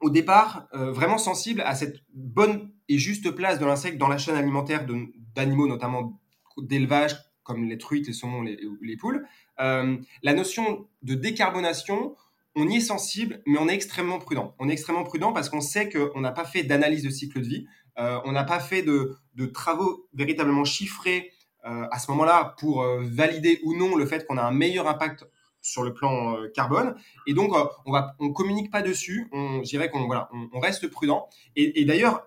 au 0.00 0.10
départ 0.10 0.68
euh, 0.74 0.92
vraiment 0.92 1.18
sensible 1.18 1.60
à 1.62 1.74
cette 1.74 1.96
bonne 2.14 2.70
et 2.88 2.98
juste 2.98 3.30
place 3.32 3.58
de 3.58 3.66
l'insecte 3.66 3.98
dans 3.98 4.08
la 4.08 4.18
chaîne 4.18 4.36
alimentaire 4.36 4.86
d'animaux, 5.34 5.66
notamment 5.66 6.20
d'élevage, 6.56 7.16
comme 7.48 7.64
les 7.64 7.78
truites, 7.78 8.06
les 8.06 8.12
saumons, 8.12 8.42
les, 8.42 8.58
les 8.80 8.96
poules. 8.96 9.26
Euh, 9.60 9.96
la 10.22 10.32
notion 10.34 10.86
de 11.02 11.14
décarbonation, 11.14 12.14
on 12.54 12.68
y 12.68 12.76
est 12.76 12.80
sensible, 12.80 13.42
mais 13.46 13.58
on 13.58 13.68
est 13.68 13.74
extrêmement 13.74 14.18
prudent. 14.18 14.54
On 14.58 14.68
est 14.68 14.72
extrêmement 14.72 15.04
prudent 15.04 15.32
parce 15.32 15.48
qu'on 15.48 15.60
sait 15.60 15.88
qu'on 15.88 16.20
n'a 16.20 16.32
pas 16.32 16.44
fait 16.44 16.62
d'analyse 16.62 17.02
de 17.02 17.10
cycle 17.10 17.40
de 17.40 17.46
vie, 17.46 17.66
euh, 17.98 18.20
on 18.24 18.32
n'a 18.32 18.44
pas 18.44 18.60
fait 18.60 18.82
de, 18.82 19.16
de, 19.34 19.46
travaux 19.46 20.08
véritablement 20.14 20.64
chiffrés 20.64 21.32
à 21.64 21.98
ce 21.98 22.10
moment-là 22.12 22.54
pour 22.58 22.82
valider 23.02 23.60
ou 23.62 23.76
non 23.76 23.94
le 23.94 24.06
fait 24.06 24.26
qu'on 24.26 24.38
a 24.38 24.42
un 24.42 24.52
meilleur 24.52 24.88
impact 24.88 25.26
sur 25.60 25.82
le 25.82 25.92
plan 25.92 26.36
euh, 26.36 26.48
carbone. 26.54 26.94
Et 27.26 27.34
donc, 27.34 27.54
euh, 27.54 27.64
on 27.86 27.92
va, 27.92 28.14
on 28.18 28.32
communique 28.32 28.70
pas 28.70 28.82
dessus. 28.82 29.28
On, 29.32 29.62
qu'on 29.92 30.06
voilà, 30.06 30.28
on, 30.52 30.60
reste 30.60 30.88
prudent. 30.88 31.28
Et, 31.56 31.84
d'ailleurs, 31.84 32.26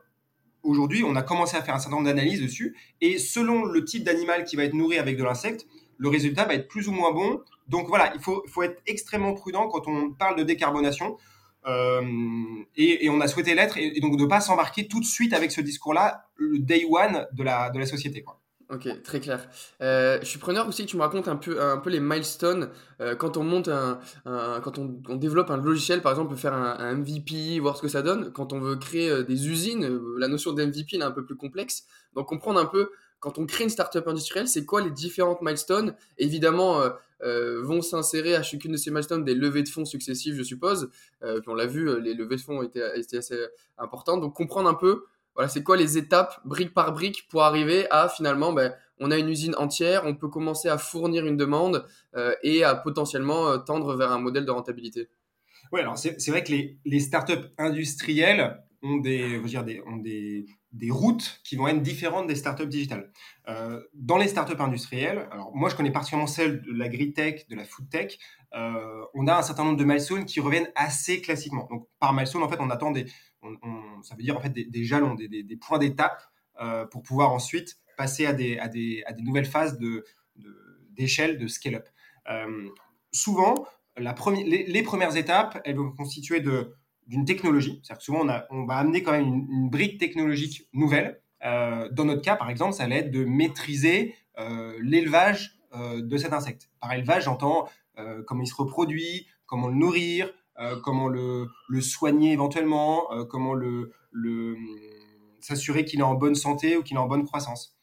aujourd'hui, 0.64 1.04
on 1.04 1.16
a 1.16 1.22
commencé 1.22 1.58
à 1.58 1.62
faire 1.62 1.76
un 1.76 1.80
certain 1.80 1.98
nombre 1.98 2.08
d'analyses 2.08 2.42
dessus. 2.42 2.76
Et 3.02 3.18
selon 3.18 3.66
le 3.66 3.84
type 3.86 4.04
d'animal 4.04 4.44
qui 4.44 4.56
va 4.56 4.64
être 4.64 4.74
nourri 4.74 4.98
avec 4.98 5.18
de 5.18 5.24
l'insecte, 5.24 5.66
le 5.98 6.10
résultat 6.10 6.46
va 6.46 6.56
être 6.56 6.68
plus 6.68 6.88
ou 6.88 6.92
moins 6.92 7.12
bon. 7.12 7.42
Donc 7.68 7.88
voilà, 7.88 8.12
il 8.16 8.22
faut, 8.22 8.44
faut 8.48 8.64
être 8.64 8.82
extrêmement 8.88 9.34
prudent 9.34 9.68
quand 9.68 9.88
on 9.88 10.12
parle 10.12 10.38
de 10.38 10.44
décarbonation. 10.44 11.18
Euh, 11.68 12.02
et, 12.76 13.08
on 13.10 13.22
a 13.22 13.28
souhaité 13.28 13.54
l'être 13.54 13.78
et, 13.78 14.00
donc 14.00 14.18
de 14.18 14.26
pas 14.26 14.42
s'embarquer 14.42 14.88
tout 14.88 15.00
de 15.00 15.06
suite 15.06 15.32
avec 15.34 15.52
ce 15.52 15.62
discours-là, 15.62 16.26
le 16.36 16.58
day 16.58 16.86
one 16.90 17.28
de 17.34 17.44
la, 17.44 17.70
de 17.70 17.78
la 17.78 17.86
société. 17.86 18.24
Quoi. 18.24 18.41
Ok, 18.72 18.88
très 19.04 19.20
clair. 19.20 19.50
Euh, 19.82 20.18
je 20.22 20.26
suis 20.26 20.40
preneur 20.40 20.66
aussi 20.66 20.86
que 20.86 20.90
tu 20.90 20.96
me 20.96 21.02
racontes 21.02 21.28
un 21.28 21.36
peu, 21.36 21.60
les 21.88 22.00
milestones 22.00 22.70
euh, 23.02 23.16
quand 23.16 23.36
on 23.36 23.44
monte 23.44 23.68
un, 23.68 24.00
quand 24.64 24.78
on, 24.78 25.16
développe 25.18 25.50
un 25.50 25.58
logiciel, 25.58 26.02
par 26.02 26.14
exemple, 26.14 26.34
faire 26.38 26.54
un, 26.54 26.96
MVP, 26.96 27.60
voir 27.60 27.76
ce 27.76 27.82
que 27.82 27.90
ça 27.90 28.02
donne. 28.02 28.32
Quand 28.32 28.54
on 28.54 28.62
veut 28.62 28.78
créer 28.78 29.10
euh, 29.10 29.24
des 29.24 29.50
usines, 29.50 30.00
la 30.18 30.30
notion 30.30 30.54
d'MVP 30.54 30.96
est 30.96 31.04
un 31.04 31.12
peu 31.12 31.26
plus 31.26 31.36
complexe. 31.36 31.84
Donc 32.16 32.30
comprendre 32.30 32.62
un 32.62 32.66
peu 32.66 32.92
quand 33.20 33.38
on 33.38 33.46
crée 33.46 33.66
une 33.66 33.70
startup 33.70 34.08
industrielle, 34.08 34.48
c'est 34.48 34.66
quoi 34.66 34.80
les 34.82 34.90
différentes 34.90 35.42
milestones? 35.42 35.94
Évidemment, 36.18 36.82
vont 37.22 37.84
s'insérer 37.84 38.34
à 38.34 38.42
chacune 38.42 38.72
de 38.72 38.78
ces 38.78 38.90
milestones 38.90 39.24
des 39.24 39.36
levées 39.36 39.62
de 39.62 39.70
fonds 39.70 39.86
successives, 39.86 40.36
je 40.36 40.42
suppose. 40.42 40.90
puis 41.22 41.44
on 41.46 41.54
l'a 41.54 41.68
vu, 41.68 42.02
les 42.02 42.16
levées 42.16 42.38
de 42.38 42.42
fonds 42.42 42.64
étaient 42.64 42.82
assez 42.82 43.38
importantes. 43.78 44.22
Donc 44.22 44.36
comprendre 44.36 44.68
un 44.68 44.74
peu 44.74 45.04
voilà, 45.36 45.50
c'est 45.50 45.64
quoi 45.64 45.78
les 45.78 45.98
étapes, 45.98 46.40
brique 46.46 46.74
par 46.74 46.92
brique, 46.94 47.28
pour 47.30 47.44
arriver 47.44 47.88
à 47.90 48.10
finalement, 48.10 48.54
ben, 48.54 48.74
on 49.00 49.12
a 49.12 49.18
une 49.18 49.30
usine 49.30 49.56
entière, 49.58 50.04
on 50.06 50.16
peut 50.16 50.28
commencer 50.28 50.70
à 50.70 50.78
fournir 50.78 51.26
une 51.26 51.38
demande 51.38 51.86
euh, 52.16 52.36
et 52.44 52.64
à 52.64 52.76
potentiellement 52.76 53.48
euh, 53.48 53.58
tendre 53.58 53.96
vers 53.96 54.12
un 54.12 54.20
modèle 54.20 54.46
de 54.46 54.52
rentabilité? 54.52 55.10
Oui, 55.72 55.80
alors 55.80 55.98
c'est 55.98 56.30
vrai 56.30 56.44
que 56.44 56.52
les, 56.84 57.00
startups 57.00 57.48
industrielles 57.58 58.62
ont 58.84 58.98
des, 58.98 59.40
dire, 59.40 59.64
des, 59.64 59.82
ont 59.88 59.98
des, 59.98 60.46
des 60.74 60.92
routes 60.92 61.40
qui 61.44 61.56
vont 61.56 61.68
être 61.68 61.82
différentes 61.82 62.28
des 62.28 62.36
startups 62.36 62.68
digitales. 62.68 63.12
Euh, 63.48 63.82
dans 63.94 64.18
les 64.18 64.28
startups 64.28 64.60
industrielles, 64.60 65.28
alors 65.32 65.56
moi 65.56 65.70
je 65.70 65.76
connais 65.76 65.92
particulièrement 65.92 66.28
celle 66.28 66.62
de 66.62 66.72
l'agri-tech, 66.74 67.48
de 67.48 67.56
la 67.56 67.64
food 67.64 67.90
tech, 67.90 68.18
euh, 68.54 69.06
on 69.14 69.28
a 69.28 69.38
un 69.38 69.42
certain 69.42 69.64
nombre 69.64 69.78
de 69.78 69.84
milestones 69.84 70.26
qui 70.26 70.40
reviennent 70.40 70.70
assez 70.76 71.22
classiquement. 71.22 71.68
Donc 71.70 71.88
par 72.00 72.14
milestone, 72.14 72.44
en 72.44 72.50
fait, 72.50 72.60
on 72.60 72.70
attend 72.70 72.92
des, 72.92 73.06
ça 74.04 74.16
veut 74.16 74.24
dire 74.24 74.38
en 74.38 74.42
fait 74.42 74.50
des, 74.50 74.84
jalons, 74.84 75.16
des, 75.16 75.58
points 75.58 75.80
d'étape 75.80 76.24
euh, 76.60 76.86
pour 76.86 77.02
pouvoir 77.02 77.32
ensuite 77.32 77.78
passer 77.98 78.26
à 78.26 78.34
des, 78.34 79.04
nouvelles 79.20 79.46
phases 79.46 79.80
d'échelle, 80.92 81.38
de, 81.38 81.48
scale-up. 81.48 81.88
Euh, 82.30 82.70
souvent, 83.12 83.66
les, 83.98 84.84
premières 84.84 85.16
étapes, 85.16 85.62
elles 85.66 85.76
vont 85.76 85.92
constituer 85.92 86.42
d'une 87.08 87.26
technologie. 87.26 87.80
C'est-à-dire 87.84 88.00
que 88.00 88.04
souvent, 88.04 88.28
on, 88.28 88.62
on, 88.62 88.66
va 88.66 88.76
amener 88.76 89.04
quand 89.04 89.12
même 89.12 89.46
une, 89.50 89.70
brique 89.70 90.00
technologique 90.00 90.68
nouvelle. 90.74 91.22
Euh, 91.44 91.90
dans 91.90 92.06
notre 92.06 92.22
cas, 92.22 92.36
par 92.36 92.50
exemple, 92.50 92.74
ça 92.74 92.84
allait 92.84 93.00
être 93.00 93.12
de 93.12 93.26
maîtriser 93.26 94.16
l'élevage 94.80 95.60
de 95.76 96.18
cet 96.18 96.34
insecte. 96.34 96.72
Par 96.80 96.94
élevage, 96.94 97.26
j'entends 97.26 97.70
comment 98.26 98.42
il 98.42 98.48
se 98.48 98.56
reproduit, 98.56 99.28
comment 99.46 99.68
le 99.68 99.76
nourrir, 99.76 100.32
comment 100.84 101.08
le, 101.08 101.48
soigner 101.82 102.34
éventuellement, 102.34 103.08
comment 103.30 103.54
le, 103.54 103.92
le 104.12 104.56
s'assurer 105.40 105.86
qu'il 105.86 106.00
est 106.00 106.04
en 106.04 106.16
bonne 106.16 106.36
santé 106.36 106.78
ou 106.78 106.84
qu'il 106.84 106.98
est 106.98 107.00
en 107.00 107.08
bonne 107.08 107.26
croissance. 107.26 107.76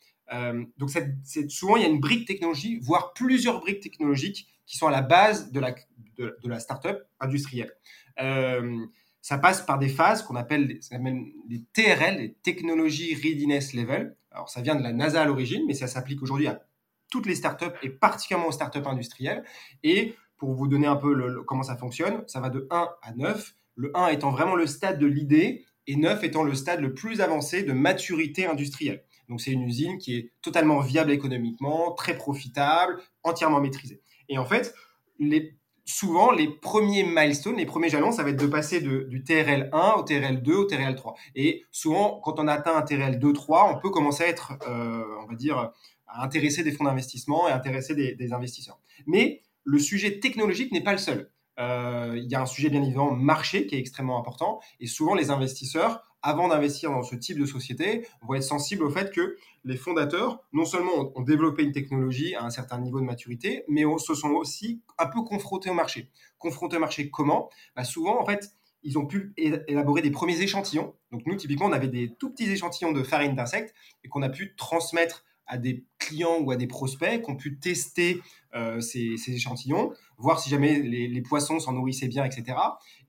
donc, 0.77 0.91
c'est, 0.91 1.51
souvent, 1.51 1.77
il 1.77 1.83
y 1.83 1.87
a 1.87 1.89
une 1.89 2.01
brique 2.01 2.27
technologique, 2.27 2.83
voire 2.83 3.13
plusieurs 3.15 3.61
briques 3.61 3.81
technologiques 3.81 4.49
qui 4.69 4.77
sont 4.77 4.87
à 4.87 4.91
la 4.91 5.03
base 5.03 5.51
de 5.51 5.61
la, 5.61 5.75
de, 6.19 6.37
la 6.45 6.61
startup 6.61 6.99
industrielle. 7.21 7.73
Euh, 8.21 8.87
ça 9.23 9.39
passe 9.39 9.63
par 9.63 9.79
des 9.79 9.89
phases 9.89 10.23
qu'on 10.23 10.37
appelle, 10.37 10.67
les 10.67 11.65
TRL, 11.73 12.19
les 12.19 12.35
Technology 12.35 13.15
Readiness 13.15 13.73
Level. 13.73 14.17
Alors, 14.31 14.49
ça 14.49 14.61
vient 14.61 14.77
de 14.77 14.83
la 14.83 14.93
NASA 14.93 15.23
à 15.23 15.25
l'origine, 15.25 15.65
mais 15.67 15.75
ça 15.75 15.87
s'applique 15.87 16.23
aujourd'hui 16.23 16.47
à 16.47 16.63
toutes 17.11 17.27
les 17.27 17.35
startups 17.35 17.77
et 17.83 17.89
particulièrement 17.89 18.49
aux 18.49 18.53
startups 18.53 18.87
industrielles. 18.87 19.43
Et 19.83 20.15
pour 20.39 20.55
vous 20.55 20.69
donner 20.69 20.87
un 20.87 20.97
peu 20.97 21.43
comment 21.45 21.63
ça 21.63 21.77
fonctionne, 21.77 22.23
ça 22.27 22.41
va 22.41 22.49
de 22.49 22.67
1 22.71 22.89
à 23.03 23.13
9. 23.15 23.55
Le 23.77 23.97
1 23.97 24.09
étant 24.09 24.31
vraiment 24.31 24.57
le 24.57 24.67
stade 24.67 24.99
de 24.99 25.07
l'idée 25.07 25.65
et 25.87 25.97
9 25.97 26.23
étant 26.25 26.43
le 26.43 26.55
stade 26.55 26.81
le 26.81 26.95
plus 26.95 27.21
avancé 27.21 27.63
de 27.63 27.73
maturité 27.73 28.47
industrielle. 28.47 29.05
Donc, 29.29 29.41
c'est 29.41 29.51
une 29.51 29.63
usine 29.63 29.99
qui 29.99 30.17
est 30.17 30.33
totalement 30.41 30.81
viable 30.81 31.11
économiquement, 31.11 31.93
très 31.93 32.17
profitable, 32.17 32.99
entièrement 33.23 33.61
maîtrisée. 33.61 34.01
Et 34.29 34.39
en 34.39 34.47
fait, 34.47 34.75
souvent, 35.85 36.31
les 36.31 36.49
premiers 36.49 37.03
milestones, 37.05 37.57
les 37.57 37.67
premiers 37.67 37.89
jalons, 37.89 38.13
ça 38.13 38.23
va 38.23 38.31
être 38.31 38.41
de 38.41 38.47
passer 38.47 38.81
du 38.81 39.25
TRL 39.25 39.69
1 39.73 39.93
au 39.99 40.03
TRL 40.03 40.43
2 40.43 40.55
au 40.55 40.65
TRL 40.65 40.95
3. 40.95 41.15
Et 41.35 41.65
souvent, 41.71 42.21
quand 42.23 42.39
on 42.39 42.49
atteint 42.49 42.77
un 42.77 42.83
TRL 42.83 43.19
2, 43.19 43.33
3, 43.33 43.75
on 43.75 43.81
peut 43.81 43.91
commencer 43.91 44.25
à 44.25 44.29
être, 44.29 44.53
euh, 44.67 45.05
on 45.23 45.27
va 45.27 45.35
dire, 45.35 45.73
à 46.07 46.25
intéresser 46.25 46.63
des 46.63 46.73
fonds 46.73 46.85
d'investissement 46.85 47.49
et 47.49 47.53
intéresser 47.53 47.95
des, 47.95 48.33
investisseurs. 48.33 48.81
Mais 49.07 49.43
le 49.69 49.79
sujet 49.79 50.19
technologique 50.19 50.73
n'est 50.73 50.83
pas 50.83 50.93
le 50.93 50.99
seul. 50.99 51.31
Euh, 51.61 52.15
il 52.17 52.31
y 52.31 52.35
a 52.35 52.41
un 52.41 52.47
sujet 52.47 52.71
bien 52.71 52.83
évidemment 52.83 53.13
marché 53.13 53.67
qui 53.67 53.75
est 53.75 53.79
extrêmement 53.79 54.19
important 54.19 54.61
et 54.81 54.87
souvent 54.87 55.15
les 55.15 55.31
investisseurs 55.31 56.05
avant 56.23 56.49
d'investir 56.49 56.91
dans 56.91 57.03
ce 57.03 57.15
type 57.15 57.39
de 57.39 57.47
société, 57.47 58.07
vont 58.23 58.35
être 58.35 58.43
sensibles 58.43 58.83
au 58.83 58.91
fait 58.91 59.13
que 59.13 59.37
les 59.65 59.77
fondateurs, 59.77 60.43
non 60.53 60.65
seulement 60.65 61.13
ont 61.15 61.23
développé 61.23 61.63
une 61.63 61.71
technologie 61.71 62.35
à 62.35 62.45
un 62.45 62.51
certain 62.51 62.81
niveau 62.81 62.99
de 62.99 63.05
maturité, 63.05 63.65
mais 63.69 63.85
se 63.99 64.15
sont 64.15 64.31
aussi 64.31 64.83
un 64.99 65.07
peu 65.07 65.23
confrontés 65.23 65.71
au 65.71 65.75
marché. 65.75 66.11
Confrontés 66.39 66.77
au 66.77 66.81
marché 66.81 67.09
comment? 67.11 67.51
Bah 67.77 67.85
Souvent, 67.85 68.21
en 68.21 68.27
fait, 68.27 68.53
ils 68.83 68.99
ont 68.99 69.07
pu 69.07 69.33
élaborer 69.37 70.03
des 70.03 70.11
premiers 70.11 70.41
échantillons. 70.41 70.95
Donc 71.13 71.23
nous, 71.25 71.37
typiquement, 71.37 71.67
on 71.67 71.73
avait 71.73 71.89
des 71.89 72.15
tout 72.19 72.31
petits 72.31 72.51
échantillons 72.51 72.93
de 72.93 73.03
farine 73.03 73.37
d'insectes 73.37 73.73
et 74.03 74.09
qu'on 74.09 74.23
a 74.23 74.29
pu 74.29 74.57
transmettre 74.57 75.25
à 75.49 75.59
des 75.59 75.85
clients 75.99 76.39
ou 76.41 76.51
à 76.51 76.57
des 76.57 76.67
prospects 76.67 77.23
qui 77.23 77.31
ont 77.31 77.37
pu 77.37 77.59
tester 77.59 78.21
euh, 78.55 78.81
ces, 78.81 79.17
échantillons, 79.29 79.93
voir 80.17 80.41
si 80.41 80.49
jamais 80.51 80.81
les, 80.81 81.23
poissons 81.23 81.59
s'en 81.59 81.73
nourrissaient 81.73 82.09
bien, 82.09 82.25
etc. 82.25 82.57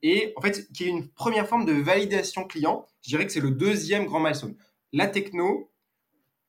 Et 0.01 0.33
en 0.35 0.41
fait, 0.41 0.71
qui 0.73 0.85
est 0.85 0.89
une 0.89 1.07
première 1.09 1.47
forme 1.47 1.65
de 1.65 1.73
validation 1.73 2.45
client, 2.45 2.85
je 3.03 3.09
dirais 3.09 3.25
que 3.25 3.31
c'est 3.31 3.39
le 3.39 3.51
deuxième 3.51 4.05
grand 4.05 4.19
milestone. 4.19 4.55
La 4.91 5.07
techno, 5.07 5.71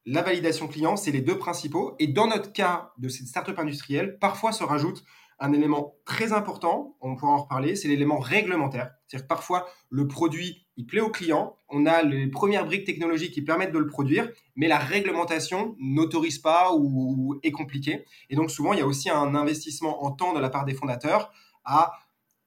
la 0.06 0.22
validation 0.22 0.66
client, 0.66 0.96
c'est 0.96 1.10
les 1.10 1.20
deux 1.20 1.38
principaux. 1.38 1.94
Et 1.98 2.06
dans 2.06 2.26
notre 2.26 2.52
cas 2.52 2.92
de 2.98 3.08
cette 3.08 3.26
startup 3.26 3.58
industrielle, 3.58 4.18
parfois 4.18 4.52
se 4.52 4.64
rajoute 4.64 5.04
un 5.40 5.52
élément 5.52 5.96
très 6.04 6.32
important, 6.32 6.96
on 7.00 7.16
pourra 7.16 7.32
en 7.32 7.38
reparler, 7.38 7.74
c'est 7.74 7.88
l'élément 7.88 8.18
réglementaire. 8.18 8.92
C'est-à-dire 9.06 9.24
que 9.24 9.28
parfois, 9.28 9.66
le 9.88 10.06
produit, 10.06 10.66
il 10.80 10.86
plaît 10.86 11.02
au 11.02 11.10
client, 11.10 11.56
on 11.68 11.84
a 11.84 12.02
les 12.02 12.26
premières 12.26 12.64
briques 12.64 12.86
technologiques 12.86 13.32
qui 13.32 13.42
permettent 13.42 13.72
de 13.72 13.78
le 13.78 13.86
produire, 13.86 14.30
mais 14.56 14.66
la 14.66 14.78
réglementation 14.78 15.76
n'autorise 15.78 16.38
pas 16.38 16.74
ou 16.74 17.38
est 17.42 17.50
compliquée. 17.50 18.06
Et 18.30 18.34
donc 18.34 18.50
souvent, 18.50 18.72
il 18.72 18.78
y 18.78 18.82
a 18.82 18.86
aussi 18.86 19.10
un 19.10 19.34
investissement 19.34 20.02
en 20.04 20.10
temps 20.10 20.32
de 20.32 20.40
la 20.40 20.48
part 20.48 20.64
des 20.64 20.72
fondateurs 20.72 21.32
à 21.66 21.92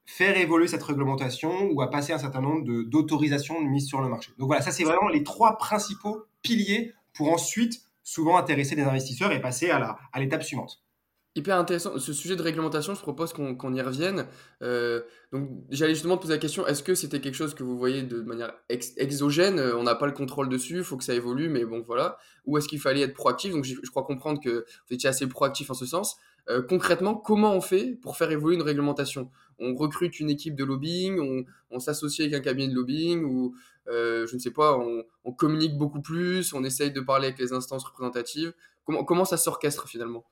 faire 0.05 0.35
évoluer 0.35 0.67
cette 0.67 0.81
réglementation 0.81 1.69
ou 1.71 1.83
à 1.83 1.91
passer 1.91 2.11
un 2.11 2.17
certain 2.17 2.41
nombre 2.41 2.63
d'autorisations 2.85 3.61
de, 3.61 3.67
mise 3.67 3.87
sur 3.87 4.01
le 4.01 4.09
marché. 4.09 4.31
Donc 4.39 4.47
voilà, 4.47 4.63
ça 4.63 4.71
c'est 4.71 4.83
vraiment 4.83 5.09
les 5.09 5.23
trois 5.23 5.59
principaux 5.59 6.23
piliers 6.41 6.95
pour 7.13 7.31
ensuite 7.31 7.83
souvent 8.01 8.35
intéresser 8.35 8.75
des 8.75 8.81
investisseurs 8.81 9.31
et 9.31 9.39
passer 9.39 9.69
à 9.69 10.19
l'étape 10.19 10.41
suivante. 10.41 10.82
Hyper 11.35 11.57
intéressant. 11.57 11.97
Ce 11.97 12.13
sujet 12.13 12.35
de 12.35 12.43
réglementation, 12.43 12.93
je 12.93 13.01
propose 13.01 13.33
qu'on 13.33 13.73
y 13.73 13.81
revienne. 13.81 14.27
Euh, 14.61 15.01
donc, 15.31 15.49
j'allais 15.71 15.95
justement 15.95 16.15
te 16.15 16.21
poser 16.21 16.33
la 16.35 16.39
question 16.39 16.67
est-ce 16.67 16.83
que 16.83 16.93
c'était 16.93 17.21
quelque 17.21 17.33
chose 17.33 17.55
que 17.55 17.63
vous 17.63 17.75
voyez 17.75 18.03
de 18.03 18.21
manière 18.21 18.53
exogène? 18.69 19.57
Euh, 19.57 19.75
On 19.75 19.81
n'a 19.81 19.95
pas 19.95 20.05
le 20.05 20.11
contrôle 20.11 20.47
dessus, 20.47 20.77
il 20.77 20.83
faut 20.83 20.95
que 20.95 21.03
ça 21.03 21.15
évolue, 21.15 21.49
mais 21.49 21.65
bon, 21.65 21.81
voilà. 21.81 22.19
Ou 22.45 22.59
est-ce 22.59 22.67
qu'il 22.67 22.79
fallait 22.79 23.01
être 23.01 23.15
proactif? 23.15 23.51
Donc, 23.51 23.63
je, 23.63 23.73
crois 23.89 24.03
comprendre 24.03 24.39
que 24.39 24.63
vous 24.87 24.93
étiez 24.93 25.09
assez 25.09 25.25
proactif 25.25 25.71
en 25.71 25.73
ce 25.73 25.87
sens. 25.87 26.17
Euh, 26.49 26.61
concrètement, 26.61 27.15
comment 27.15 27.55
on 27.55 27.61
fait 27.61 27.97
pour 28.03 28.15
faire 28.15 28.29
évoluer 28.29 28.55
une 28.55 28.61
réglementation? 28.61 29.31
On 29.57 29.73
recrute 29.73 30.19
une 30.19 30.29
équipe 30.29 30.55
de 30.55 30.63
lobbying, 30.63 31.45
on, 31.71 31.79
s'associe 31.79 32.27
avec 32.27 32.39
un 32.39 32.43
cabinet 32.43 32.67
de 32.67 32.75
lobbying, 32.75 33.23
ou 33.23 33.55
je 33.87 34.31
ne 34.31 34.39
sais 34.39 34.51
pas, 34.51 34.77
on, 34.77 35.31
communique 35.31 35.79
beaucoup 35.79 36.01
plus, 36.01 36.53
on 36.53 36.63
essaye 36.63 36.91
de 36.91 37.01
parler 37.01 37.29
avec 37.29 37.39
les 37.39 37.53
instances 37.53 37.85
représentatives. 37.85 38.53
Comment 38.85 39.25
ça 39.25 39.37
s'orchestre 39.37 39.87
finalement? 39.87 40.25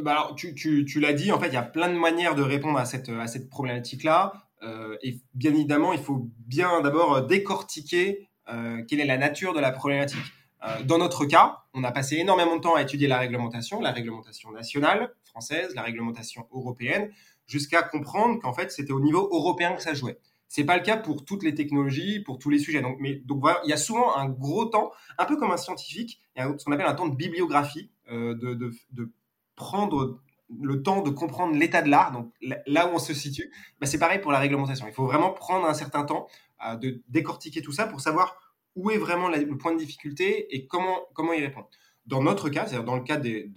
Bah 0.00 0.12
alors, 0.12 0.34
tu, 0.34 0.54
tu, 0.54 0.84
tu 0.84 1.00
l'as 1.00 1.12
dit, 1.12 1.32
en 1.32 1.38
fait, 1.38 1.48
il 1.48 1.54
y 1.54 1.58
a 1.58 1.62
plein 1.62 1.88
de 1.88 1.98
manières 1.98 2.34
de 2.34 2.42
répondre 2.42 2.78
à 2.78 2.84
cette, 2.84 3.08
à 3.08 3.26
cette 3.26 3.50
problématique-là. 3.50 4.32
Euh, 4.62 4.96
et 5.02 5.20
bien 5.34 5.52
évidemment, 5.52 5.92
il 5.92 5.98
faut 5.98 6.30
bien 6.46 6.80
d'abord 6.80 7.26
décortiquer 7.26 8.28
euh, 8.48 8.82
quelle 8.88 9.00
est 9.00 9.06
la 9.06 9.18
nature 9.18 9.52
de 9.52 9.60
la 9.60 9.70
problématique. 9.70 10.20
Euh, 10.64 10.82
dans 10.84 10.98
notre 10.98 11.24
cas, 11.24 11.58
on 11.74 11.84
a 11.84 11.92
passé 11.92 12.16
énormément 12.16 12.56
de 12.56 12.60
temps 12.60 12.74
à 12.74 12.82
étudier 12.82 13.08
la 13.08 13.18
réglementation, 13.18 13.80
la 13.80 13.90
réglementation 13.90 14.52
nationale 14.52 15.12
française, 15.24 15.74
la 15.74 15.82
réglementation 15.82 16.46
européenne, 16.52 17.10
jusqu'à 17.46 17.82
comprendre 17.82 18.40
qu'en 18.40 18.52
fait, 18.52 18.70
c'était 18.70 18.92
au 18.92 19.00
niveau 19.00 19.28
européen 19.32 19.74
que 19.74 19.82
ça 19.82 19.94
jouait. 19.94 20.18
C'est 20.48 20.64
pas 20.64 20.76
le 20.76 20.82
cas 20.82 20.98
pour 20.98 21.24
toutes 21.24 21.42
les 21.42 21.54
technologies, 21.54 22.20
pour 22.20 22.38
tous 22.38 22.50
les 22.50 22.58
sujets. 22.58 22.82
Donc, 22.82 22.98
mais, 23.00 23.14
donc 23.14 23.40
voilà, 23.40 23.60
il 23.64 23.70
y 23.70 23.72
a 23.72 23.78
souvent 23.78 24.14
un 24.14 24.28
gros 24.28 24.66
temps, 24.66 24.92
un 25.18 25.24
peu 25.24 25.36
comme 25.36 25.50
un 25.50 25.56
scientifique, 25.56 26.20
il 26.36 26.40
y 26.40 26.42
a 26.42 26.54
ce 26.58 26.64
qu'on 26.64 26.72
appelle 26.72 26.86
un 26.86 26.94
temps 26.94 27.08
de 27.08 27.16
bibliographie, 27.16 27.90
euh, 28.10 28.34
de, 28.34 29.12
prendre 29.56 30.20
le 30.60 30.82
temps 30.82 31.02
de 31.02 31.10
comprendre 31.10 31.54
l'état 31.54 31.82
de 31.82 31.88
l'art, 31.88 32.12
donc 32.12 32.30
là 32.66 32.86
où 32.86 32.94
on 32.94 32.98
se 32.98 33.14
situe, 33.14 33.50
bah 33.80 33.86
c'est 33.86 33.98
pareil 33.98 34.20
pour 34.20 34.32
la 34.32 34.38
réglementation. 34.38 34.86
Il 34.86 34.92
faut 34.92 35.06
vraiment 35.06 35.32
prendre 35.32 35.66
un 35.66 35.74
certain 35.74 36.04
temps 36.04 36.28
euh, 36.66 36.76
de 36.76 37.02
décortiquer 37.08 37.62
tout 37.62 37.72
ça 37.72 37.86
pour 37.86 38.00
savoir 38.00 38.54
où 38.74 38.90
est 38.90 38.98
vraiment 38.98 39.28
le 39.28 39.56
point 39.56 39.72
de 39.72 39.78
difficulté 39.78 40.54
et 40.54 40.66
comment, 40.66 41.00
comment 41.14 41.32
y 41.32 41.40
répondre. 41.40 41.68
Dans 42.06 42.22
notre 42.22 42.48
cas, 42.48 42.66
c'est-à-dire 42.66 42.84
dans 42.84 42.96
le 42.96 43.02
cas 43.02 43.16
des, 43.16 43.50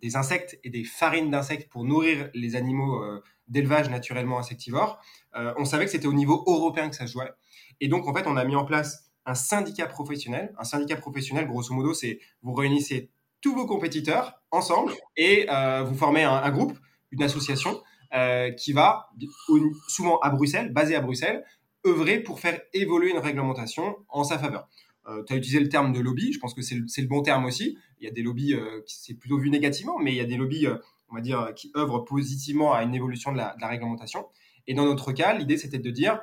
des 0.00 0.16
insectes 0.16 0.58
et 0.62 0.70
des 0.70 0.84
farines 0.84 1.30
d'insectes 1.30 1.70
pour 1.70 1.84
nourrir 1.84 2.30
les 2.34 2.56
animaux 2.56 3.02
euh, 3.02 3.22
d'élevage 3.48 3.88
naturellement 3.90 4.38
insectivores, 4.38 5.00
euh, 5.36 5.54
on 5.56 5.64
savait 5.64 5.84
que 5.84 5.90
c'était 5.90 6.06
au 6.06 6.12
niveau 6.12 6.44
européen 6.46 6.88
que 6.88 6.96
ça 6.96 7.06
se 7.06 7.12
jouait. 7.12 7.30
Et 7.80 7.88
donc, 7.88 8.06
en 8.06 8.14
fait, 8.14 8.26
on 8.26 8.36
a 8.36 8.44
mis 8.44 8.56
en 8.56 8.64
place 8.64 9.10
un 9.26 9.34
syndicat 9.34 9.86
professionnel. 9.86 10.54
Un 10.58 10.64
syndicat 10.64 10.96
professionnel, 10.96 11.46
grosso 11.46 11.74
modo, 11.74 11.94
c'est 11.94 12.20
vous 12.42 12.54
réunissez 12.54 13.10
tous 13.40 13.54
vos 13.54 13.66
compétiteurs 13.66 14.40
ensemble 14.50 14.92
et 15.16 15.46
euh, 15.50 15.82
vous 15.82 15.94
formez 15.94 16.24
un, 16.24 16.50
groupe, 16.50 16.76
une 17.10 17.22
association 17.22 17.82
euh, 18.14 18.50
qui 18.52 18.72
va, 18.72 19.10
souvent 19.88 20.18
à 20.20 20.30
Bruxelles, 20.30 20.72
basée 20.72 20.96
à 20.96 21.00
Bruxelles, 21.00 21.44
œuvrer 21.86 22.20
pour 22.20 22.40
faire 22.40 22.60
évoluer 22.74 23.10
une 23.10 23.18
réglementation 23.18 23.96
en 24.08 24.24
sa 24.24 24.38
faveur. 24.38 24.68
Euh, 25.08 25.22
tu 25.24 25.32
as 25.32 25.36
utilisé 25.36 25.60
le 25.60 25.68
terme 25.68 25.92
de 25.92 26.00
lobby, 26.00 26.32
je 26.32 26.38
pense 26.38 26.54
que 26.54 26.62
c'est 26.62 26.74
le, 26.74 27.06
bon 27.06 27.22
terme 27.22 27.46
aussi. 27.46 27.78
Il 27.98 28.04
y 28.04 28.08
a 28.08 28.12
des 28.12 28.22
lobbies 28.22 28.54
qui 28.86 28.96
c'est 28.98 29.14
plutôt 29.14 29.38
vu 29.38 29.50
négativement, 29.50 29.98
mais 29.98 30.12
il 30.12 30.16
y 30.16 30.20
a 30.20 30.24
des 30.24 30.36
lobbies, 30.36 30.66
on 31.10 31.14
va 31.14 31.20
dire, 31.20 31.52
qui 31.54 31.70
œuvrent 31.76 32.04
positivement 32.04 32.72
à 32.72 32.82
une 32.82 32.94
évolution 32.94 33.32
de 33.32 33.38
la, 33.38 33.56
réglementation. 33.62 34.26
Et 34.66 34.74
dans 34.74 34.84
notre 34.84 35.12
cas, 35.12 35.34
l'idée, 35.34 35.56
c'était 35.56 35.78
de 35.78 35.90
dire, 35.90 36.20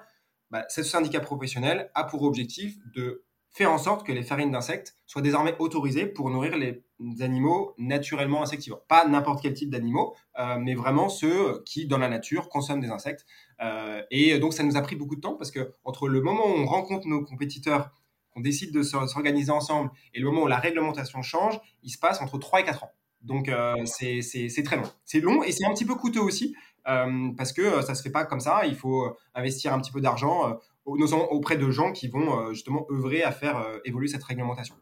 bah, 0.52 0.66
ce 0.70 0.84
syndicat 0.84 1.20
professionnel 1.20 1.92
a 1.96 2.04
pour 2.04 2.24
objectif 2.24 2.78
de 2.96 3.24
faire 3.58 3.72
en 3.72 3.80
sorte 3.80 4.06
que 4.06 4.12
les 4.12 4.22
farines 4.22 4.52
d'insectes 4.52 4.96
soient 5.08 5.24
désormais 5.24 5.56
autorisées 5.58 6.06
pour 6.06 6.30
nourrir 6.30 6.56
les 6.58 6.84
animaux 7.22 7.74
naturellement 7.80 8.44
insectivores. 8.44 8.86
Pas 8.86 9.08
n'importe 9.08 9.42
quel 9.42 9.56
type 9.56 9.72
d'animaux, 9.72 10.16
euh, 10.38 10.58
mais 10.60 10.76
vraiment 10.76 11.10
ceux 11.10 11.64
qui, 11.66 11.88
dans 11.88 11.98
la 11.98 12.08
nature, 12.08 12.50
consomment 12.50 12.82
des 12.82 12.92
insectes. 12.92 13.26
Euh, 13.62 14.04
et 14.12 14.38
donc, 14.38 14.54
ça 14.54 14.62
nous 14.62 14.78
a 14.78 14.82
pris 14.82 14.96
beaucoup 14.96 15.16
de 15.16 15.22
temps 15.22 15.36
parce 15.36 15.50
que 15.50 15.74
entre 15.84 16.08
le 16.08 16.22
moment 16.22 16.46
où 16.46 16.52
on 16.52 16.66
rencontre 16.68 17.08
nos 17.08 17.24
compétiteurs, 17.26 17.90
qu'on 18.30 18.42
décide 18.42 18.72
de 18.72 18.84
s'organiser 18.84 19.52
ensemble 19.52 19.90
et 20.14 20.20
le 20.20 20.28
moment 20.28 20.44
où 20.44 20.48
la 20.48 20.60
réglementation 20.60 21.24
change, 21.24 21.60
il 21.82 21.90
se 21.90 21.98
passe 21.98 22.22
entre 22.22 22.38
3 22.38 22.60
et 22.60 22.64
4 22.64 22.84
ans. 22.84 22.92
Donc 23.24 23.50
c'est 23.86 24.64
très 24.64 24.76
long. 24.76 24.84
C'est 25.04 25.20
long 25.20 25.42
et 25.42 25.52
c'est 25.52 25.66
un 25.66 25.74
petit 25.74 25.86
peu 25.86 25.96
coûteux 25.96 26.22
aussi 26.22 26.56
parce 26.84 27.52
que 27.52 27.82
ça 27.82 27.96
se 27.96 28.04
fait 28.04 28.12
pas 28.12 28.26
comme 28.26 28.40
ça. 28.40 28.68
Il 28.68 28.76
faut 28.76 29.18
investir 29.34 29.74
un 29.74 29.80
petit 29.80 29.92
peu 29.92 30.02
d'argent 30.02 30.56
auprès 30.88 31.58
de 31.58 31.70
gens 31.70 31.92
qui 31.92 32.08
vont 32.08 32.52
justement 32.54 32.88
œuvrer 32.90 33.22
à 33.24 33.32
faire 33.32 33.64
évoluer 33.86 34.08
cette 34.08 34.24
réglementation 34.24 34.76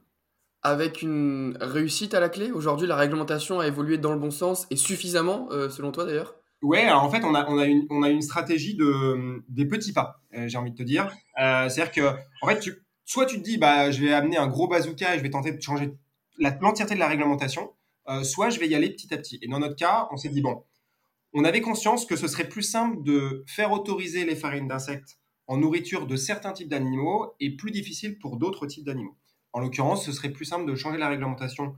avec 0.65 1.03
une 1.03 1.55
réussite 1.62 2.15
à 2.15 2.19
la 2.19 2.27
clé 2.27 2.51
Aujourd'hui, 2.51 2.88
la 2.88 2.95
réglementation 2.95 3.59
a 3.59 3.67
évolué 3.67 4.00
dans 4.00 4.12
le 4.12 4.17
bon 4.17 4.31
sens 4.31 4.65
et 4.71 4.75
suffisamment, 4.75 5.47
euh, 5.51 5.69
selon 5.69 5.91
toi 5.91 6.05
d'ailleurs? 6.05 6.33
Ouais, 6.63 6.81
alors 6.81 7.03
en 7.03 7.12
fait, 7.12 7.24
on 7.24 7.35
a, 7.35 7.47
on 7.47 7.59
a, 7.59 7.65
une, 7.65 7.85
on 7.91 8.01
a 8.01 8.09
une 8.09 8.24
stratégie 8.24 8.75
de, 8.75 9.43
des 9.47 9.65
petits 9.65 9.93
pas, 9.93 10.21
euh, 10.33 10.47
j'ai 10.47 10.57
envie 10.57 10.71
de 10.71 10.75
te 10.75 10.81
dire. 10.81 11.15
Euh, 11.39 11.69
C'est-à-dire 11.69 11.91
que, 11.91 12.19
en 12.41 12.47
fait, 12.47 12.59
tu, 12.59 12.83
soit 13.05 13.27
tu 13.27 13.38
te 13.38 13.43
dis, 13.43 13.59
bah, 13.59 13.91
je 13.91 14.01
vais 14.01 14.12
amener 14.12 14.38
un 14.38 14.47
gros 14.47 14.67
bazooka 14.67 15.13
et 15.13 15.19
je 15.19 15.24
vais 15.24 15.29
tenter 15.29 15.51
de 15.51 15.62
changer 15.62 15.93
l'entièreté 16.39 16.95
de 16.95 17.00
la 17.00 17.09
réglementation, 17.09 17.71
euh, 18.09 18.24
soit 18.24 18.50
je 18.50 18.59
vais 18.59 18.67
y 18.67 18.74
aller 18.74 18.89
petit 18.89 19.13
à 19.13 19.17
petit. 19.17 19.38
Et 19.43 19.47
dans 19.47 19.59
notre 19.59 19.75
cas, 19.75 20.07
on 20.12 20.17
s'est 20.17 20.29
dit, 20.29 20.41
bon, 20.41 20.63
on 21.33 21.43
avait 21.43 21.62
conscience 21.62 22.07
que 22.07 22.15
ce 22.15 22.27
serait 22.27 22.50
plus 22.50 22.63
simple 22.63 23.03
de 23.03 23.43
faire 23.45 23.71
autoriser 23.71 24.25
les 24.25 24.35
farines 24.35 24.67
d'insectes 24.67 25.19
en 25.48 25.58
nourriture 25.58 26.08
de 26.08 26.16
certains 26.16 26.52
types 26.52 26.70
d'animaux 26.70 27.34
et 27.40 27.56
plus 27.56 27.72
difficile 27.72 28.18
pour 28.20 28.38
d'autres 28.38 28.66
types 28.68 28.86
d'animaux. 28.86 29.16
En 29.54 29.60
l'occurrence, 29.60 30.06
ce 30.06 30.12
serait 30.12 30.32
plus 30.32 30.46
simple 30.46 30.70
de 30.70 30.75
changer 30.75 30.98
la 30.98 31.08
réglementation 31.08 31.75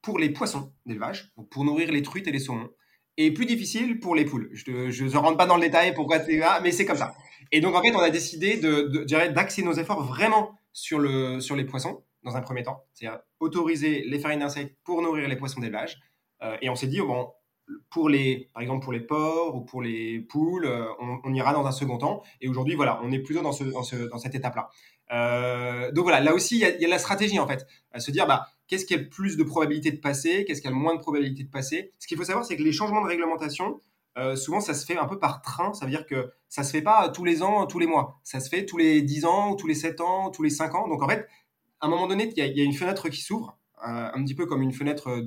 pour 0.00 0.18
les 0.18 0.30
poissons 0.30 0.72
d'élevage, 0.86 1.32
pour 1.50 1.64
nourrir 1.64 1.92
les 1.92 2.02
truites 2.02 2.26
et 2.26 2.32
les 2.32 2.40
saumons, 2.40 2.70
et 3.16 3.32
plus 3.32 3.46
difficile 3.46 4.00
pour 4.00 4.14
les 4.14 4.24
poules. 4.24 4.50
Je 4.52 5.04
ne 5.04 5.16
rentre 5.16 5.36
pas 5.36 5.46
dans 5.46 5.56
le 5.56 5.62
détail 5.62 5.94
pourquoi 5.94 6.18
c'est 6.20 6.38
là, 6.38 6.60
mais 6.62 6.72
c'est 6.72 6.84
comme 6.84 6.96
ça. 6.96 7.14
Et 7.52 7.60
donc, 7.60 7.74
en 7.74 7.82
fait, 7.82 7.94
on 7.94 8.00
a 8.00 8.10
décidé 8.10 8.56
d'axer 8.56 9.62
nos 9.62 9.74
efforts 9.74 10.02
vraiment 10.02 10.58
sur 10.72 10.98
les 10.98 11.64
poissons, 11.64 12.02
dans 12.22 12.36
un 12.36 12.40
premier 12.40 12.62
temps. 12.62 12.84
C'est-à-dire 12.94 13.20
autoriser 13.38 14.04
les 14.06 14.18
farines 14.18 14.40
d'insectes 14.40 14.76
pour 14.84 15.02
nourrir 15.02 15.28
les 15.28 15.36
poissons 15.36 15.60
d'élevage. 15.60 16.00
Euh, 16.42 16.56
et 16.62 16.70
on 16.70 16.74
s'est 16.74 16.86
dit, 16.86 17.00
bon, 17.00 17.30
pour 17.90 18.08
les, 18.08 18.50
par 18.52 18.62
exemple 18.62 18.82
pour 18.84 18.92
les 18.92 19.00
porcs 19.00 19.54
ou 19.54 19.60
pour 19.60 19.82
les 19.82 20.20
poules, 20.20 20.66
euh, 20.66 20.86
on, 21.24 21.32
ira 21.34 21.52
dans 21.52 21.66
un 21.66 21.72
second 21.72 21.98
temps. 21.98 22.22
Et 22.40 22.48
aujourd'hui, 22.48 22.74
voilà, 22.74 23.00
on 23.02 23.12
est 23.12 23.20
plutôt 23.20 23.42
dans, 23.42 23.52
ce, 23.52 23.64
dans 23.64 24.18
cette 24.18 24.34
étape-là. 24.34 24.68
Euh, 25.12 25.92
donc 25.92 26.04
voilà, 26.04 26.20
là 26.20 26.34
aussi, 26.34 26.56
il 26.56 26.80
y, 26.80 26.84
a 26.84 26.88
la 26.88 26.98
stratégie 26.98 27.38
en 27.38 27.46
fait, 27.46 27.66
à 27.92 28.00
se 28.00 28.10
dire 28.10 28.26
bah, 28.26 28.46
qu'est-ce 28.66 28.86
qui 28.86 28.94
a 28.94 28.96
le 28.96 29.08
plus 29.08 29.36
de 29.36 29.44
probabilité 29.44 29.90
de 29.90 30.00
passer, 30.00 30.44
qu'est-ce 30.44 30.60
qui 30.60 30.68
a 30.68 30.70
le 30.70 30.76
moins 30.76 30.94
de 30.94 31.00
probabilité 31.00 31.44
de 31.44 31.50
passer? 31.50 31.92
Ce 31.98 32.06
qu'il 32.06 32.16
faut 32.16 32.24
savoir, 32.24 32.44
c'est 32.44 32.56
que 32.56 32.62
les 32.62 32.72
changements 32.72 33.02
de 33.02 33.08
réglementation, 33.08 33.80
euh, 34.18 34.36
souvent, 34.36 34.60
ça 34.60 34.74
se 34.74 34.84
fait 34.84 34.96
un 34.96 35.06
peu 35.06 35.18
par 35.18 35.42
train. 35.42 35.72
Ça 35.74 35.84
veut 35.84 35.90
dire 35.90 36.06
que 36.06 36.32
ça 36.48 36.62
se 36.64 36.70
fait 36.70 36.82
pas 36.82 37.08
tous 37.08 37.24
les 37.24 37.42
ans, 37.42 37.66
tous 37.66 37.78
les 37.78 37.86
mois. 37.86 38.20
Ça 38.24 38.40
se 38.40 38.48
fait 38.48 38.66
tous 38.66 38.76
les 38.76 39.02
10 39.02 39.24
ans, 39.24 39.52
ou 39.52 39.56
tous 39.56 39.66
les 39.66 39.74
7 39.74 40.00
ans, 40.00 40.30
tous 40.30 40.42
les 40.42 40.50
5 40.50 40.74
ans. 40.74 40.88
Donc 40.88 41.02
en 41.02 41.08
fait, 41.08 41.26
à 41.80 41.86
un 41.86 41.88
moment 41.88 42.06
donné, 42.06 42.32
il 42.36 42.56
y, 42.56 42.60
a 42.60 42.64
une 42.64 42.74
fenêtre 42.74 43.08
qui 43.08 43.20
s'ouvre. 43.20 43.58
Euh, 43.86 44.10
un 44.14 44.24
petit 44.24 44.34
peu 44.34 44.46
comme 44.46 44.62
une 44.62 44.72
fenêtre 44.72 45.24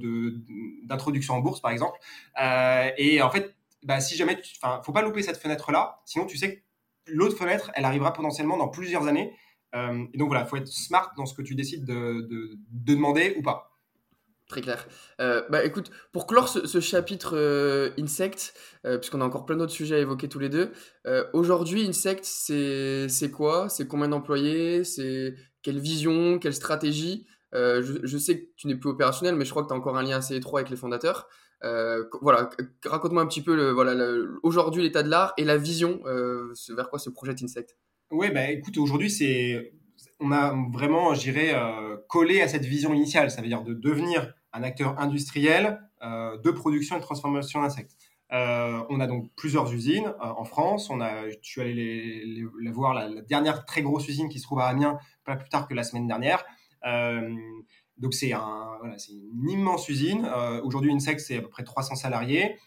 d'introduction 0.84 1.34
en 1.34 1.42
bourse, 1.42 1.62
par 1.62 1.72
exemple. 1.72 2.00
et 2.98 3.22
en 3.22 3.30
fait, 3.30 3.56
bah, 3.84 4.00
si 4.00 4.16
jamais, 4.16 4.42
faut 4.84 4.94
pas 4.94 5.02
louper 5.02 5.22
cette 5.24 5.38
fenêtre-là, 5.38 6.02
sinon 6.06 6.26
tu 6.26 6.38
sais 6.38 6.56
que 6.56 6.62
l'autre 7.08 7.38
fenêtre, 7.38 7.72
elle 7.76 7.86
arrivera 7.86 8.14
potentiellement 8.14 8.58
dans 8.58 8.70
plusieurs 8.70 9.08
années 9.08 9.34
euh, 9.76 10.06
et 10.14 10.18
donc 10.18 10.28
voilà, 10.28 10.44
il 10.44 10.48
faut 10.48 10.58
être 10.58 10.68
smart 10.68 11.12
dans 11.18 11.26
ce 11.26 11.34
que 11.34 11.42
tu 11.42 11.56
décides 11.56 11.86
de, 11.86 12.58
demander 12.72 13.36
ou 13.38 13.42
pas. 13.42 13.72
Très 14.48 14.62
clair. 14.62 14.88
Euh, 15.20 15.44
bah 15.50 15.66
écoute, 15.66 15.90
pour 16.12 16.28
clore 16.28 16.48
ce, 16.48 16.80
chapitre 16.80 17.36
euh, 17.36 17.90
Insect, 17.98 18.54
puisqu'on 18.84 19.22
a 19.22 19.26
encore 19.26 19.46
plein 19.46 19.56
d'autres 19.56 19.72
sujets 19.72 19.96
à 19.96 20.00
évoquer 20.00 20.30
tous 20.30 20.40
les 20.40 20.50
deux, 20.50 20.72
aujourd'hui 21.34 21.86
Insect, 21.88 22.24
c'est 22.24 23.32
quoi? 23.32 23.70
C'est 23.70 23.88
combien 23.88 24.08
d'employés? 24.08 24.84
C'est 24.84 25.36
quelle 25.62 25.80
vision? 25.80 26.40
Quelle 26.40 26.54
stratégie? 26.54 27.26
Je, 27.56 28.18
sais 28.18 28.42
que 28.42 28.46
tu 28.58 28.68
n'es 28.68 28.76
plus 28.76 28.90
opérationnel, 28.90 29.36
mais 29.36 29.46
je 29.46 29.50
crois 29.50 29.64
que 29.64 29.68
tu 29.70 29.74
as 29.74 29.78
encore 29.78 29.98
un 29.98 30.04
lien 30.04 30.18
assez 30.18 30.36
étroit 30.36 30.60
avec 30.60 30.70
les 30.70 30.78
fondateurs. 30.78 31.28
voilà, 32.22 32.50
raconte-moi 32.86 33.22
un 33.22 33.28
petit 33.28 33.42
peu 33.42 33.70
voilà, 33.72 33.96
aujourd'hui 34.44 34.84
l'état 34.84 35.04
de 35.04 35.10
l'art 35.10 35.34
et 35.38 35.44
la 35.44 35.58
vision 35.58 36.02
vers 36.04 36.90
quoi 36.90 37.00
se 37.00 37.10
projette 37.10 37.42
Insect. 37.42 37.76
Oui, 38.12 38.30
bah, 38.32 38.52
écoute, 38.52 38.78
aujourd'hui, 38.78 39.10
c'est, 39.10 39.74
on 40.20 40.32
a 40.32 40.54
vraiment, 40.72 41.14
je 41.14 41.22
dirais, 41.22 41.54
euh, 41.56 41.98
collé 42.08 42.42
à 42.42 42.48
cette 42.48 42.66
vision 42.66 42.94
initiale, 42.94 43.32
ça 43.32 43.42
veut 43.42 43.48
dire 43.48 43.64
de 43.64 43.74
devenir 43.74 44.34
un 44.54 44.64
acteur 44.64 45.00
industriel 45.00 45.82
euh, 46.04 46.38
de 46.38 46.52
production 46.52 46.96
et 46.96 47.00
de 47.00 47.04
transformation 47.04 47.62
d'insectes. 47.62 47.96
Euh, 48.32 48.82
on 48.90 49.00
a 49.00 49.08
donc 49.08 49.30
plusieurs 49.36 49.72
usines 49.72 50.14
en 50.20 50.44
France. 50.46 50.90
On 50.90 51.00
a, 51.00 51.30
je 51.30 51.36
suis 51.42 51.62
allé 51.62 51.74
les, 51.74 52.72
voir 52.72 52.94
la, 52.94 53.22
dernière 53.22 53.66
très 53.66 53.82
grosse 53.82 54.08
usine 54.08 54.30
qui 54.30 54.40
se 54.40 54.44
trouve 54.44 54.60
à 54.60 54.66
Amiens, 54.66 54.98
pas 55.26 55.36
plus 55.36 55.50
tard 55.50 55.68
que 55.68 55.74
la 55.74 55.84
semaine 55.84 56.08
dernière. 56.08 56.44
Donc 57.98 58.14
c'est 58.14 58.32
une 58.32 59.50
immense 59.50 59.90
usine. 59.90 60.30
Aujourd'hui, 60.64 60.92
Insect, 60.92 61.20
c'est 61.20 61.38
à 61.38 61.42
peu 61.42 61.50
près 61.50 61.64
300 61.64 61.96
salariés. 61.96 62.58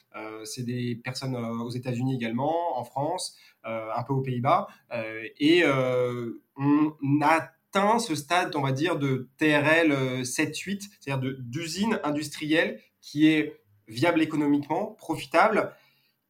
c'est 0.44 0.64
des 0.64 0.96
personnes 0.96 1.36
aux 1.36 1.70
États-Unis 1.70 2.14
également, 2.14 2.78
en 2.78 2.84
France. 2.84 3.36
Euh, 3.68 3.90
un 3.94 4.02
peu 4.02 4.14
aux 4.14 4.22
Pays-Bas. 4.22 4.68
Euh, 4.92 5.26
et 5.38 5.62
euh, 5.64 6.40
on 6.56 6.94
atteint 7.20 7.98
ce 7.98 8.14
stade, 8.14 8.54
on 8.54 8.62
va 8.62 8.72
dire, 8.72 8.98
de 8.98 9.28
TRL 9.36 10.22
7-8, 10.22 10.88
c'est-à-dire 11.00 11.34
d'usine 11.40 12.00
industrielle 12.04 12.80
qui 13.00 13.26
est 13.26 13.60
viable 13.88 14.22
économiquement, 14.22 14.94
profitable, 14.96 15.74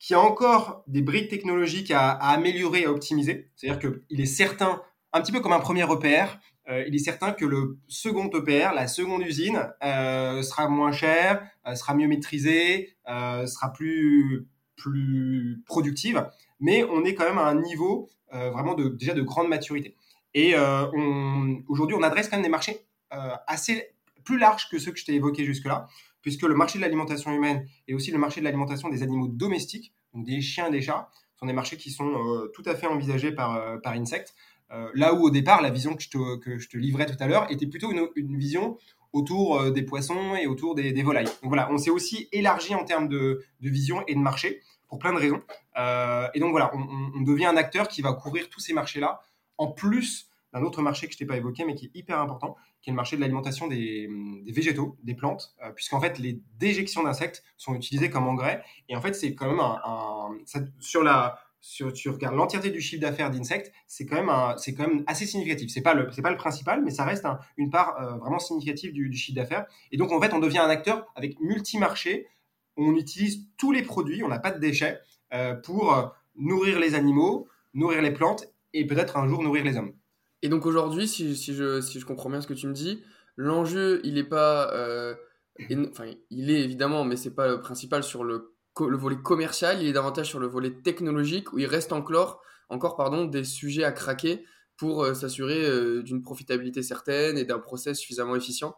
qui 0.01 0.15
a 0.15 0.21
encore 0.21 0.83
des 0.89 1.03
briques 1.03 1.29
technologiques 1.29 1.91
à, 1.91 2.11
améliorer, 2.13 2.87
à 2.87 2.91
optimiser. 2.91 3.51
C'est-à-dire 3.55 3.79
qu'il 4.09 4.21
est 4.21 4.27
certain, 4.27 4.83
un 5.13 5.21
petit 5.21 5.33
peu 5.33 5.41
comme 5.41 5.53
un 5.53 5.61
premier 5.61 5.85
EPR, 6.69 6.85
il 6.87 6.95
est 6.95 6.99
certain 6.99 7.33
que 7.33 7.45
le 7.45 7.79
second 7.89 8.31
EPR, 8.31 8.75
la 8.75 8.87
seconde 8.87 9.23
usine, 9.23 9.71
sera 9.81 10.69
moins 10.69 10.93
cher, 10.93 11.43
sera 11.75 11.95
mieux 11.95 12.09
maîtrisée, 12.09 12.97
sera 13.07 13.73
plus, 13.73 14.47
plus 14.77 15.63
productive 15.67 16.25
mais 16.61 16.85
on 16.85 17.05
est 17.05 17.15
quand 17.15 17.25
même 17.25 17.39
à 17.39 17.47
un 17.47 17.61
niveau 17.61 18.09
euh, 18.35 18.51
vraiment 18.51 18.75
de, 18.75 18.89
déjà 18.89 19.15
de 19.15 19.23
grande 19.23 19.49
maturité. 19.49 19.97
Et 20.35 20.55
euh, 20.55 20.87
aujourd'hui, 21.69 21.97
on 21.99 22.03
adresse 22.03 22.29
quand 22.29 22.37
même 22.37 22.45
des 22.45 22.51
marchés 22.51 22.85
euh, 23.13 23.35
assez 23.47 23.95
plus 24.25 24.39
larges 24.39 24.69
que 24.69 24.79
ceux 24.79 24.93
que 24.93 24.99
je 24.99 25.05
t'ai 25.05 25.15
évoqués 25.15 25.45
jusque-là, 25.45 25.89
puisque 26.21 26.43
le 26.43 26.55
marché 26.55 26.79
de 26.79 26.83
l'alimentation 26.83 27.33
humaine 27.33 27.67
et 27.87 27.95
aussi 27.95 28.11
le 28.11 28.19
marché 28.19 28.41
de 28.41 28.45
l'alimentation 28.45 28.89
des 28.89 29.03
animaux 29.03 29.29
domestiques, 29.29 29.93
donc 30.13 30.27
des 30.27 30.41
chiens 30.41 30.67
et 30.67 30.71
des 30.71 30.83
chats, 30.83 31.09
sont 31.37 31.47
des 31.47 31.53
marchés 31.53 31.77
qui 31.77 31.91
sont 31.91 32.49
tout 32.53 32.65
à 32.67 32.75
fait 32.75 32.89
envisagés 32.89 33.31
par, 33.31 33.81
par 33.81 33.93
Insect. 33.93 34.35
Là 34.95 35.15
où 35.15 35.25
au 35.25 35.31
départ, 35.31 35.63
la 35.63 35.71
vision 35.71 35.95
que 35.95 36.03
je 36.03 36.11
te, 36.11 36.37
que 36.37 36.59
je 36.59 36.69
te 36.69 36.77
livrais 36.77 37.07
tout 37.07 37.17
à 37.21 37.27
l'heure 37.27 37.51
était 37.51 37.67
plutôt 37.67 37.91
une, 37.91 38.37
vision 38.37 38.77
autour 39.13 39.73
des 39.73 39.83
poissons 39.83 40.35
et 40.35 40.47
autour 40.47 40.75
des, 40.75 40.93
des, 40.93 41.03
volailles. 41.03 41.25
Donc 41.25 41.49
voilà, 41.49 41.69
on 41.71 41.79
s'est 41.79 41.91
aussi 41.91 42.29
élargi 42.33 42.75
en 42.75 42.85
termes 42.85 43.09
de, 43.09 43.43
de, 43.61 43.71
vision 43.71 44.05
et 44.07 44.15
de 44.15 44.21
marché 44.21 44.63
pour 44.89 44.99
plein 44.99 45.13
de 45.13 45.19
raisons. 45.19 45.43
Euh, 45.79 46.29
et 46.35 46.41
donc 46.41 46.51
voilà, 46.51 46.73
on, 46.75 47.21
devient 47.21 47.47
un 47.47 47.57
acteur 47.57 47.89
qui 47.89 48.03
va 48.03 48.13
couvrir 48.13 48.49
tous 48.49 48.61
ces 48.61 48.73
marchés-là, 48.73 49.21
en 49.59 49.69
plus 49.69 50.31
d'un 50.53 50.63
autre 50.63 50.81
marché 50.83 51.07
que 51.07 51.13
je 51.13 51.19
t'ai 51.19 51.27
pas 51.27 51.37
évoqué, 51.37 51.65
mais 51.65 51.75
qui 51.75 51.87
est 51.87 51.91
hyper 51.95 52.19
important, 52.19 52.57
qui 52.81 52.89
est 52.91 52.93
le 52.93 52.97
marché 52.97 53.17
de 53.17 53.21
l'alimentation 53.21 53.67
des, 53.67 54.09
végétaux, 54.47 54.97
des 55.03 55.15
plantes, 55.15 55.55
euh, 55.63 55.71
puisqu'en 55.73 56.01
fait 56.01 56.19
les 56.19 56.41
déjections 56.59 57.03
d'insectes 57.03 57.45
sont 57.57 57.75
utilisées 57.75 58.09
comme 58.09 58.27
engrais. 58.27 58.65
Et 58.89 58.97
en 58.97 59.01
fait, 59.01 59.13
c'est 59.13 59.35
quand 59.35 59.47
même 59.47 59.61
un, 59.61 60.31
sur 60.81 61.03
la 61.03 61.39
sur, 61.61 61.93
tu 61.93 62.11
l'entièreté 62.33 62.71
du 62.71 62.81
chiffre 62.81 63.03
d'affaires 63.03 63.31
d'insectes, 63.31 63.73
c'est 63.87 64.07
quand 64.07 64.17
même 64.17 64.57
c'est 64.59 64.75
quand 64.75 64.87
même 64.87 65.03
assez 65.07 65.27
significatif. 65.27 65.71
C'est 65.71 65.83
pas 65.83 65.95
le 65.95 66.11
c'est 66.13 66.23
pas 66.23 66.31
le 66.31 66.37
principal, 66.37 66.83
mais 66.85 66.91
ça 66.91 67.05
reste 67.05 67.27
une 67.57 67.71
part 67.71 68.01
euh, 68.01 68.17
vraiment 68.19 68.39
significative 68.39 68.93
du, 68.93 69.13
chiffre 69.13 69.37
d'affaires. 69.37 69.67
Et 69.91 69.97
donc 69.97 70.13
en 70.13 70.21
fait, 70.21 70.33
on 70.33 70.39
devient 70.39 70.59
un 70.59 70.71
acteur 70.71 71.07
avec 71.17 71.41
multi-marchés 71.41 72.27
on 72.81 72.95
utilise 72.95 73.49
tous 73.57 73.73
les 73.73 73.83
produits, 73.83 74.23
on 74.23 74.29
n'a 74.29 74.39
pas 74.39 74.53
de 74.53 74.61
déchets, 74.61 75.01
euh, 75.35 75.55
pour 75.57 75.93
euh, 75.93 76.07
nourrir 76.37 76.79
les 76.79 76.95
animaux, 76.95 77.49
nourrir 77.75 78.01
les 78.03 78.13
plantes 78.13 78.47
et 78.73 78.87
peut-être 78.87 79.17
un 79.17 79.27
jour 79.27 79.43
nourrir 79.43 79.65
les 79.65 79.77
hommes. 79.77 79.95
Et 80.43 80.49
donc 80.49 80.65
aujourd'hui, 80.65 81.09
si, 81.09 81.35
je, 81.35 81.81
si 81.81 81.99
je 81.99 82.07
comprends 82.07 82.31
bien 82.31 82.41
ce 82.41 82.47
que 82.47 82.55
tu 82.55 82.69
me 82.69 82.73
dis, 82.73 83.03
l'enjeu, 83.35 84.01
il 84.05 84.15
n'est 84.15 84.23
pas... 84.23 84.73
Enfin, 85.91 86.05
il 86.31 86.53
est 86.53 86.61
évidemment, 86.61 87.05
mais 87.05 87.17
c'est 87.17 87.35
pas 87.35 87.49
le 87.49 87.61
principal 87.61 88.05
sur 88.05 88.23
le, 88.23 88.55
le, 88.81 88.97
volet 88.97 89.17
commercial, 89.17 89.81
il 89.83 89.89
est 89.89 89.93
davantage 89.93 90.29
sur 90.29 90.39
le 90.39 90.47
volet 90.47 90.71
technologique, 90.71 91.53
où 91.53 91.59
il 91.59 91.67
reste 91.67 91.93
encore, 91.93 92.41
encore 92.69 92.97
pardon, 92.97 93.25
des 93.25 93.45
sujets 93.45 93.85
à 93.85 93.93
craquer 93.93 94.45
pour 94.77 95.05
s'assurer 95.17 96.03
d'une 96.05 96.23
profitabilité 96.23 96.83
certaine 96.85 97.37
et 97.37 97.45
d'un 97.45 97.59
process 97.59 97.99
suffisamment 97.99 98.37
efficient. 98.37 98.77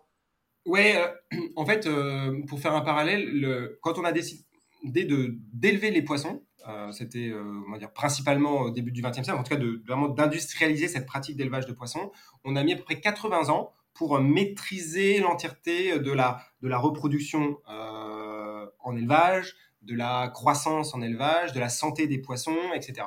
Ouais, 0.66 0.96
euh, 0.96 1.38
en 1.56 1.66
fait, 1.66 1.86
euh, 1.86 2.42
pour 2.46 2.60
faire 2.60 2.74
un 2.74 2.82
parallèle, 2.82 3.76
quand 3.80 3.98
on 3.98 4.04
a 4.04 4.12
décidé 4.12 4.44
d'élever 4.84 5.90
les 5.90 6.02
poissons, 6.02 6.42
euh, 6.68 6.92
c'était 6.92 7.32
on 7.32 7.88
principalement 7.94 8.62
au 8.62 8.70
début 8.70 8.92
du 8.92 9.02
XXe 9.02 9.22
siècle, 9.22 9.38
en 9.38 9.42
tout 9.42 9.54
cas 9.54 9.60
de, 9.60 9.82
vraiment 9.86 10.08
d'industrialiser 10.08 10.88
cette 10.88 11.06
pratique 11.06 11.36
d'élevage 11.36 11.66
de 11.66 11.72
poissons, 11.72 12.12
on 12.44 12.56
a 12.56 12.62
mis 12.62 12.74
à 12.74 12.76
peu 12.76 12.84
près 12.84 13.00
80 13.00 13.48
ans 13.48 13.72
pour 13.94 14.20
maîtriser 14.20 15.20
l'entièreté 15.20 15.98
de 15.98 16.12
la, 16.12 16.42
de 16.62 16.68
la 16.68 16.78
reproduction 16.78 17.58
en 17.66 18.96
élevage, 18.96 19.56
de 19.82 19.94
la 19.94 20.30
croissance 20.32 20.94
en 20.94 21.02
élevage, 21.02 21.52
de 21.52 21.60
la 21.60 21.68
santé 21.68 22.06
des 22.06 22.18
poissons, 22.18 22.72
etc. 22.74 23.06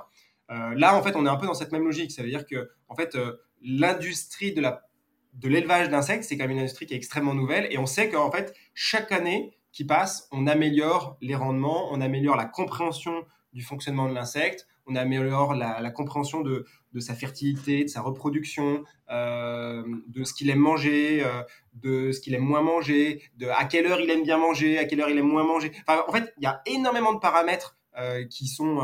là, 0.49 0.95
en 0.95 1.01
fait, 1.01 1.15
on 1.15 1.25
est 1.25 1.29
un 1.29 1.35
peu 1.35 1.47
dans 1.47 1.53
cette 1.53 1.71
même 1.71 1.83
logique. 1.83 2.11
Ça 2.11 2.21
veut 2.21 2.29
dire 2.29 2.45
que, 2.45 2.71
en 2.87 2.95
fait, 2.95 3.17
l'industrie 3.61 4.53
de 4.53 4.61
de 5.33 5.49
l'élevage 5.49 5.89
d'insectes, 5.89 6.23
c'est 6.23 6.37
quand 6.37 6.43
même 6.43 6.51
une 6.51 6.59
industrie 6.59 6.85
qui 6.85 6.93
est 6.93 6.97
extrêmement 6.97 7.33
nouvelle 7.33 7.67
et 7.71 7.77
on 7.77 7.85
sait 7.85 8.09
qu'en 8.09 8.31
fait, 8.31 8.53
chaque 8.73 9.11
année 9.11 9.57
qui 9.71 9.83
passe, 9.83 10.27
on 10.31 10.45
améliore 10.45 11.17
les 11.21 11.35
rendements, 11.35 11.91
on 11.91 11.99
améliore 12.01 12.35
la 12.35 12.45
compréhension 12.45 13.25
du 13.51 13.63
fonctionnement 13.63 14.07
de 14.07 14.13
l'insecte, 14.13 14.67
on 14.85 14.95
améliore 14.95 15.55
la, 15.55 15.91
compréhension 15.91 16.41
de, 16.41 16.65
sa 16.99 17.15
fertilité, 17.15 17.83
de 17.83 17.89
sa 17.89 18.01
reproduction, 18.01 18.83
euh, 19.09 19.83
de 20.07 20.23
ce 20.23 20.33
qu'il 20.33 20.49
aime 20.49 20.59
manger, 20.59 21.23
euh, 21.23 21.43
de 21.73 22.11
ce 22.11 22.19
qu'il 22.19 22.33
aime 22.33 22.43
moins 22.43 22.61
manger, 22.61 23.21
de 23.37 23.47
à 23.47 23.65
quelle 23.65 23.87
heure 23.87 23.99
il 23.99 24.09
aime 24.09 24.23
bien 24.23 24.37
manger, 24.37 24.77
à 24.77 24.85
quelle 24.85 25.01
heure 25.01 25.09
il 25.09 25.17
aime 25.17 25.27
moins 25.27 25.43
manger. 25.43 25.71
Enfin, 25.87 26.03
en 26.07 26.11
fait, 26.11 26.33
il 26.37 26.43
y 26.43 26.47
a 26.47 26.61
énormément 26.65 27.13
de 27.13 27.19
paramètres 27.19 27.77
euh, 27.97 28.25
qui 28.25 28.47
sont 28.47 28.77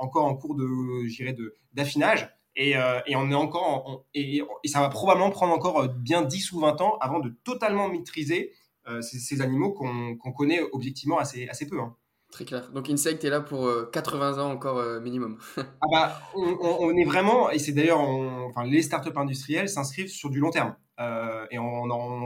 encore 0.00 0.24
en 0.24 0.34
cours 0.34 0.54
de, 0.54 1.54
d'affinage. 1.72 2.28
Et, 2.56 2.74
on 3.14 3.30
est 3.30 3.34
encore 3.34 4.04
et, 4.14 4.42
ça 4.64 4.80
va 4.80 4.88
probablement 4.88 5.30
prendre 5.30 5.54
encore 5.54 5.88
bien 5.88 6.22
10 6.22 6.52
ou 6.52 6.60
20 6.60 6.80
ans 6.80 6.98
avant 7.00 7.20
de 7.20 7.30
totalement 7.44 7.88
maîtriser 7.88 8.52
ces, 9.00 9.40
animaux 9.42 9.72
qu'on 9.72 10.32
connaît 10.32 10.60
objectivement 10.72 11.18
assez, 11.18 11.46
assez 11.48 11.66
peu. 11.66 11.78
Hein. 11.78 11.94
Très 12.30 12.44
clair. 12.44 12.70
Donc 12.72 12.90
Insect 12.90 13.24
est 13.24 13.30
là 13.30 13.40
pour 13.40 13.70
80 13.90 14.38
euh, 14.38 14.42
ans 14.42 14.50
encore 14.50 14.78
euh, 14.78 15.00
minimum. 15.00 15.38
ah 15.56 15.86
bah, 15.90 16.22
on, 16.34 16.94
est 16.94 17.04
vraiment, 17.04 17.50
et 17.50 17.58
c'est 17.58 17.72
d'ailleurs, 17.72 18.00
enfin, 18.00 18.64
les 18.64 18.82
startups 18.82 19.16
industrielles 19.16 19.68
s'inscrivent 19.68 20.08
sur 20.08 20.28
du 20.28 20.38
long 20.38 20.50
terme. 20.50 20.76
Euh, 21.00 21.46
et 21.50 21.58
on, 21.58 21.84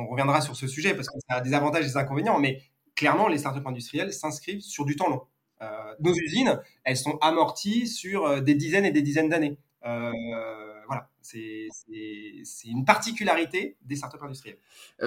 reviendra 0.08 0.40
sur 0.40 0.56
ce 0.56 0.66
sujet 0.66 0.94
parce 0.94 1.08
que 1.08 1.14
ça 1.28 1.36
a 1.36 1.40
des 1.40 1.54
avantages 1.54 1.84
et 1.84 1.88
des 1.88 1.96
inconvénients, 1.96 2.38
mais 2.40 2.62
clairement, 2.96 3.28
les 3.28 3.38
startups 3.38 3.64
industrielles 3.64 4.12
s'inscrivent 4.12 4.60
sur 4.60 4.84
du 4.84 4.96
temps 4.96 5.08
long. 5.08 5.22
nos 6.00 6.14
usines, 6.14 6.60
elles 6.82 6.96
sont 6.96 7.18
amorties 7.20 7.86
sur 7.86 8.42
des 8.42 8.54
dizaines 8.54 8.84
et 8.84 8.90
des 8.90 9.02
dizaines 9.02 9.28
d'années. 9.28 9.56
voilà, 9.82 11.08
c'est 11.20 11.68
une 12.64 12.84
particularité 12.84 13.76
des 13.82 13.94
startups 13.94 14.22
industrielles. 14.22 14.58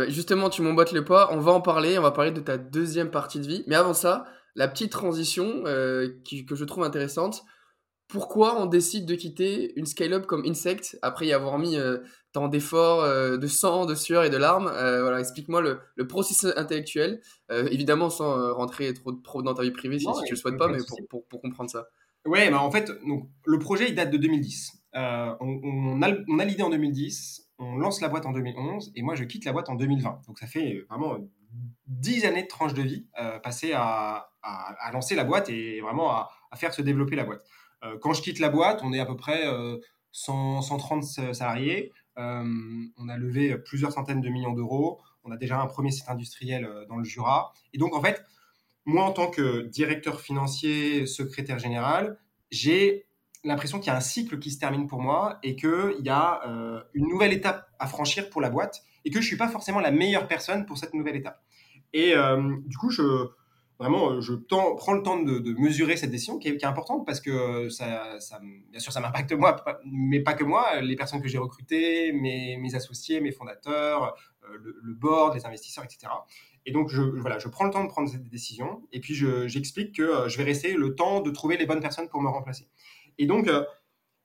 justement, 0.08 0.50
tu 0.50 0.62
m'emboîtes 0.62 0.94
le 0.94 1.04
pas, 1.04 1.28
on 1.32 1.40
va 1.40 1.52
en 1.52 1.62
parler, 1.62 2.00
on 2.00 2.02
va 2.02 2.12
parler 2.12 2.32
de 2.32 2.40
ta 2.40 2.58
deuxième 2.58 3.12
partie 3.12 3.40
de 3.40 3.48
vie. 3.48 3.64
Mais 3.68 3.76
avant 3.76 3.94
ça, 3.94 4.26
la 4.56 4.68
petite 4.68 4.92
transition 4.92 5.64
euh, 5.66 6.10
que 6.48 6.56
je 6.56 6.66
trouve 6.66 6.84
intéressante. 6.84 7.44
Pourquoi 8.08 8.62
on 8.62 8.68
décide 8.68 9.06
de 9.06 9.16
quitter 9.16 9.74
une 9.78 9.86
scale-up 9.86 10.28
comme 10.28 10.44
Insect 10.46 10.98
après 11.02 11.26
y 11.26 11.34
avoir 11.34 11.58
mis 11.58 11.76
euh, 11.76 11.98
tant 12.34 12.48
d'efforts, 12.48 13.02
euh, 13.02 13.38
de 13.38 13.48
sang, 13.48 13.86
de 13.86 13.96
sueur 13.96 14.24
et 14.24 14.30
de 14.30 14.38
larmes? 14.38 14.72
Voilà, 14.72 15.20
Explique-moi 15.20 15.62
le, 15.62 16.08
processus 16.08 16.54
intellectuel, 16.56 17.22
évidemment 17.50 18.10
sans 18.10 18.54
rentrer 18.54 18.94
trop, 18.94 19.12
trop, 19.12 19.42
dans 19.42 19.54
ta 19.54 19.64
vie 19.64 19.72
privée 19.72 20.00
si, 20.00 20.06
tu 20.26 20.34
le 20.34 20.38
souhaites 20.38 20.58
pas, 20.58 20.68
mais 20.68 20.80
pour, 21.10 21.28
comprendre 21.42 21.70
ça. 21.70 21.88
Ouais, 22.26 22.50
bah 22.50 22.60
en 22.60 22.72
fait, 22.72 22.92
donc, 23.08 23.30
le 23.46 23.60
projet 23.60 23.88
il 23.90 23.96
date 23.96 24.12
de 24.12 24.18
2010. 24.18 24.72
On, 24.94 25.38
on, 25.42 26.02
a, 26.02 26.10
on 26.28 26.40
a 26.40 26.46
l'idée 26.46 26.64
en 26.64 26.70
2010, 26.70 27.46
on 27.58 27.78
lance 27.78 28.02
la 28.02 28.10
boîte 28.10 28.26
en 28.26 28.32
2011 28.32 28.92
et 28.96 29.02
moi 29.02 29.16
je 29.16 29.24
quitte 29.24 29.46
la 29.46 29.52
boîte 29.52 29.70
en 29.70 29.76
2020. 29.76 30.22
Donc 30.28 30.40
ça 30.40 30.48
fait 30.48 30.86
vraiment 30.90 31.18
10 31.88 32.26
années 32.26 32.44
de 32.44 32.48
tranche 32.48 32.74
de 32.74 32.82
vie 32.82 33.08
passées 33.44 33.74
à, 33.74 34.30
à, 34.46 34.92
lancer 34.92 35.16
la 35.16 35.24
boîte 35.24 35.50
et 35.50 35.82
vraiment 35.82 36.12
à, 36.12 36.30
faire 36.56 36.74
se 36.74 36.82
développer 36.82 37.16
la 37.16 37.26
boîte. 37.26 37.44
Euh, 37.84 37.98
quand 38.00 38.14
je 38.14 38.22
quitte 38.22 38.40
la 38.40 38.50
boîte, 38.50 38.82
on 38.84 38.94
est 38.94 39.00
à 39.00 39.06
peu 39.06 39.18
près 39.18 39.44
130 40.12 41.04
euh, 41.20 41.34
salariés. 41.34 41.92
Euh, 42.18 42.44
on 42.98 43.10
a 43.10 43.18
levé 43.18 43.58
plusieurs 43.58 43.92
centaines 43.92 44.22
de 44.22 44.30
millions 44.30 44.54
d'euros. 44.54 45.02
On 45.26 45.32
a 45.32 45.38
déjà 45.38 45.60
un 45.60 45.68
premier 45.68 45.92
site 45.92 46.08
industriel 46.08 46.70
dans 46.88 46.96
le 46.96 47.04
Jura. 47.04 47.52
Et 47.74 47.78
donc, 47.78 47.94
en 47.94 48.02
fait, 48.02 48.24
moi, 48.86 49.04
en 49.04 49.12
tant 49.12 49.30
que 49.30 49.64
directeur 49.64 50.22
financier, 50.22 51.08
secrétaire 51.08 51.60
général, 51.60 52.20
j'ai 52.52 53.06
l'impression 53.44 53.80
qu'il 53.80 53.88
y 53.88 53.90
a 53.90 53.98
un 53.98 54.02
cycle 54.02 54.40
qui 54.40 54.52
se 54.52 54.60
termine 54.60 54.88
pour 54.88 55.02
moi 55.02 55.40
et 55.44 55.56
qu'il 55.56 55.98
y 56.02 56.10
a 56.10 56.42
une 56.94 57.08
nouvelle 57.08 57.34
étape 57.34 57.68
à 57.80 57.88
franchir 57.88 58.30
pour 58.30 58.40
la 58.40 58.52
boîte 58.52 58.84
et 59.06 59.10
que 59.10 59.16
je 59.16 59.26
ne 59.26 59.28
suis 59.28 59.38
pas 59.38 59.48
forcément 59.48 59.80
la 59.80 59.92
meilleure 59.92 60.28
personne 60.28 60.66
pour 60.66 60.78
cette 60.78 60.94
nouvelle 60.94 61.16
étape. 61.16 61.42
Et 61.94 62.14
du 62.68 62.78
coup, 62.78 62.90
je, 62.90 63.30
vraiment, 63.80 64.12
euh, 64.12 64.22
je 64.22 64.34
prends 64.34 64.94
le 64.94 65.04
temps 65.04 65.22
de, 65.22 65.54
mesurer 65.60 65.98
cette 65.98 66.12
décision 66.12 66.40
qui 66.40 66.48
est, 66.48 66.64
importante 66.64 67.06
parce 67.06 67.22
que 67.22 67.70
ça, 67.70 68.18
bien 68.72 68.80
sûr, 68.80 68.92
ça 68.92 69.00
m'impacte 69.00 69.34
moi, 69.34 69.64
mais 69.86 70.20
pas 70.20 70.34
que 70.34 70.44
moi, 70.44 70.82
les 70.82 70.96
personnes 70.96 71.22
que 71.22 71.28
j'ai 71.28 71.38
recrutées, 71.38 72.12
mes, 72.14 72.76
associés, 72.76 73.20
mes 73.22 73.32
fondateurs, 73.32 74.16
euh, 74.44 74.58
le, 74.62 74.94
board, 74.94 75.36
les 75.36 75.46
investisseurs, 75.46 75.84
etc. 75.84 76.08
Et 76.66 76.72
donc, 76.72 76.90
je, 76.90 77.02
voilà, 77.02 77.38
je 77.38 77.48
prends 77.48 77.66
le 77.66 77.72
temps 77.72 77.84
de 77.84 77.90
prendre 77.90 78.10
cette 78.10 78.28
décision 78.28 78.82
et 78.92 79.00
puis 79.00 79.14
j'explique 79.48 79.96
que 79.96 80.02
euh, 80.02 80.30
je 80.30 80.38
vais 80.38 80.44
rester 80.44 80.74
le 80.74 80.96
temps 80.96 81.22
de 81.22 81.30
trouver 81.32 81.58
les 81.58 81.66
bonnes 81.66 81.82
personnes 81.82 82.10
pour 82.10 82.22
me 82.22 82.30
remplacer. 82.30 82.68
Et 83.18 83.28
donc, 83.28 83.50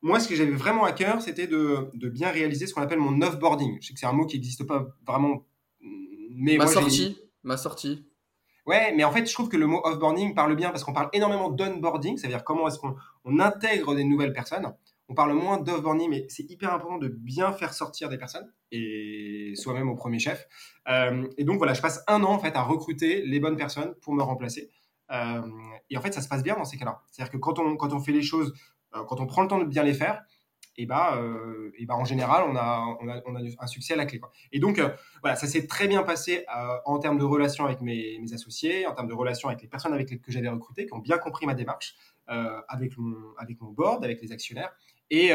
moi, 0.03 0.19
ce 0.21 0.29
que 0.29 0.35
j'avais 0.35 0.53
vraiment 0.53 0.85
à 0.85 0.93
cœur, 0.93 1.21
c'était 1.21 1.47
de, 1.47 1.91
bien 2.09 2.31
réaliser 2.31 2.67
ce 2.67 2.75
qu'on 2.75 2.83
appelle 2.83 2.99
mon 2.99 3.21
offboarding. 3.21 3.79
Je 3.81 3.89
sais 3.89 3.95
que 3.95 4.01
c'est 4.01 4.07
un 4.07 4.13
mot 4.13 4.27
qui 4.27 4.37
n'existe 4.37 4.67
pas 4.67 4.89
vraiment. 5.07 5.47
Mais 6.33 6.57
ma 6.57 6.67
sortie, 6.67 7.19
ma 7.43 7.57
sortie. 7.57 8.07
Ouais, 8.67 8.95
mais 8.95 9.05
en 9.05 9.11
fait, 9.11 9.27
je 9.27 9.33
trouve 9.33 9.49
que 9.49 9.57
le 9.57 9.67
mot 9.67 9.81
offboarding 9.85 10.35
parle 10.35 10.55
bien 10.55 10.71
parce 10.71 10.85
qu'on 10.85 10.93
parle 10.93 11.11
énormément 11.13 11.51
d'onboarding, 11.51 12.17
c'est-à-dire 12.17 12.45
comment 12.45 12.69
est-ce 12.69 12.79
qu'on 12.79 13.39
intègre 13.41 13.95
des 13.95 14.05
nouvelles 14.05 14.33
personnes. 14.33 14.73
On 15.11 15.15
parle 15.15 15.33
moins 15.33 15.59
d'offboarding, 15.59 16.09
mais 16.09 16.27
c'est 16.29 16.49
hyper 16.49 16.73
important 16.73 16.97
de 16.97 17.09
bien 17.09 17.53
faire 17.53 17.75
sortir 17.75 18.09
des 18.09 18.17
personnes 18.17 18.49
et 18.71 19.55
soi-même 19.57 19.89
au 19.89 19.97
premier 19.97 20.21
chef. 20.21 20.47
Euh, 20.89 21.27
et 21.37 21.43
donc 21.43 21.59
voilà, 21.59 21.75
je 21.75 21.83
passe 21.83 22.05
un 22.07 22.23
an 22.23 22.31
en 22.31 22.39
fait 22.39 22.55
à 22.55 22.63
recruter 22.63 23.23
les 23.27 23.41
bonnes 23.41 23.57
personnes 23.57 23.93
pour 24.03 24.15
me 24.15 24.23
remplacer. 24.23 24.71
Euh, 25.11 25.43
et 25.91 25.97
en 25.97 26.01
fait, 26.01 26.13
ça 26.13 26.21
se 26.21 26.29
passe 26.29 26.45
bien 26.45 26.55
dans 26.55 26.65
ces 26.65 26.77
cas-là. 26.77 27.03
C'est-à-dire 27.11 27.33
que 27.33 27.39
quand 27.39 27.59
on, 27.59 27.77
quand 27.77 27.93
on 27.93 27.99
fait 27.99 28.13
les 28.13 28.23
choses, 28.23 28.55
quand 28.93 29.21
on 29.21 29.27
prend 29.27 29.43
le 29.43 29.49
temps 29.49 29.59
de 29.59 29.65
bien 29.65 29.83
les 29.83 29.95
faire, 29.95 30.25
et 30.81 30.87
bah, 30.87 31.19
euh, 31.19 31.73
et 31.77 31.85
bah 31.85 31.95
en 31.95 32.05
général, 32.05 32.45
on 32.49 32.57
a, 32.57 32.97
on 33.01 33.09
a, 33.09 33.21
on 33.27 33.37
a, 33.37 33.41
un 33.59 33.67
succès 33.67 33.93
à 33.95 33.97
la 33.97 34.07
clé. 34.07 34.19
Quoi. 34.19 34.33
Et 34.51 34.61
donc, 34.61 34.79
euh, 34.79 34.89
voilà, 35.21 35.37
ça 35.37 35.47
s'est 35.47 35.67
très 35.67 35.89
bien 35.89 36.03
passé 36.03 36.47
euh, 36.57 36.77
en 36.87 36.99
termes 36.99 37.19
de 37.19 37.25
relations 37.25 37.67
avec 37.67 37.83
mes, 37.83 38.19
mes, 38.19 38.33
associés, 38.33 38.87
en 38.87 38.95
termes 38.95 39.09
de 39.09 39.15
relations 39.15 39.49
avec 39.49 39.61
les 39.61 39.69
personnes 39.69 39.93
avec 39.93 40.09
lesquelles 40.09 40.25
que 40.25 40.33
j'avais 40.33 40.49
recruté, 40.49 40.87
qui 40.87 40.95
ont 40.95 40.99
bien 40.99 41.19
compris 41.19 41.47
ma 41.47 41.55
démarche, 41.55 41.97
avec, 42.69 42.97
mon, 42.97 43.17
avec 43.39 43.61
mon 43.61 43.71
board, 43.71 44.05
avec 44.05 44.23
les 44.23 44.31
actionnaires. 44.31 44.73
Et, 45.11 45.33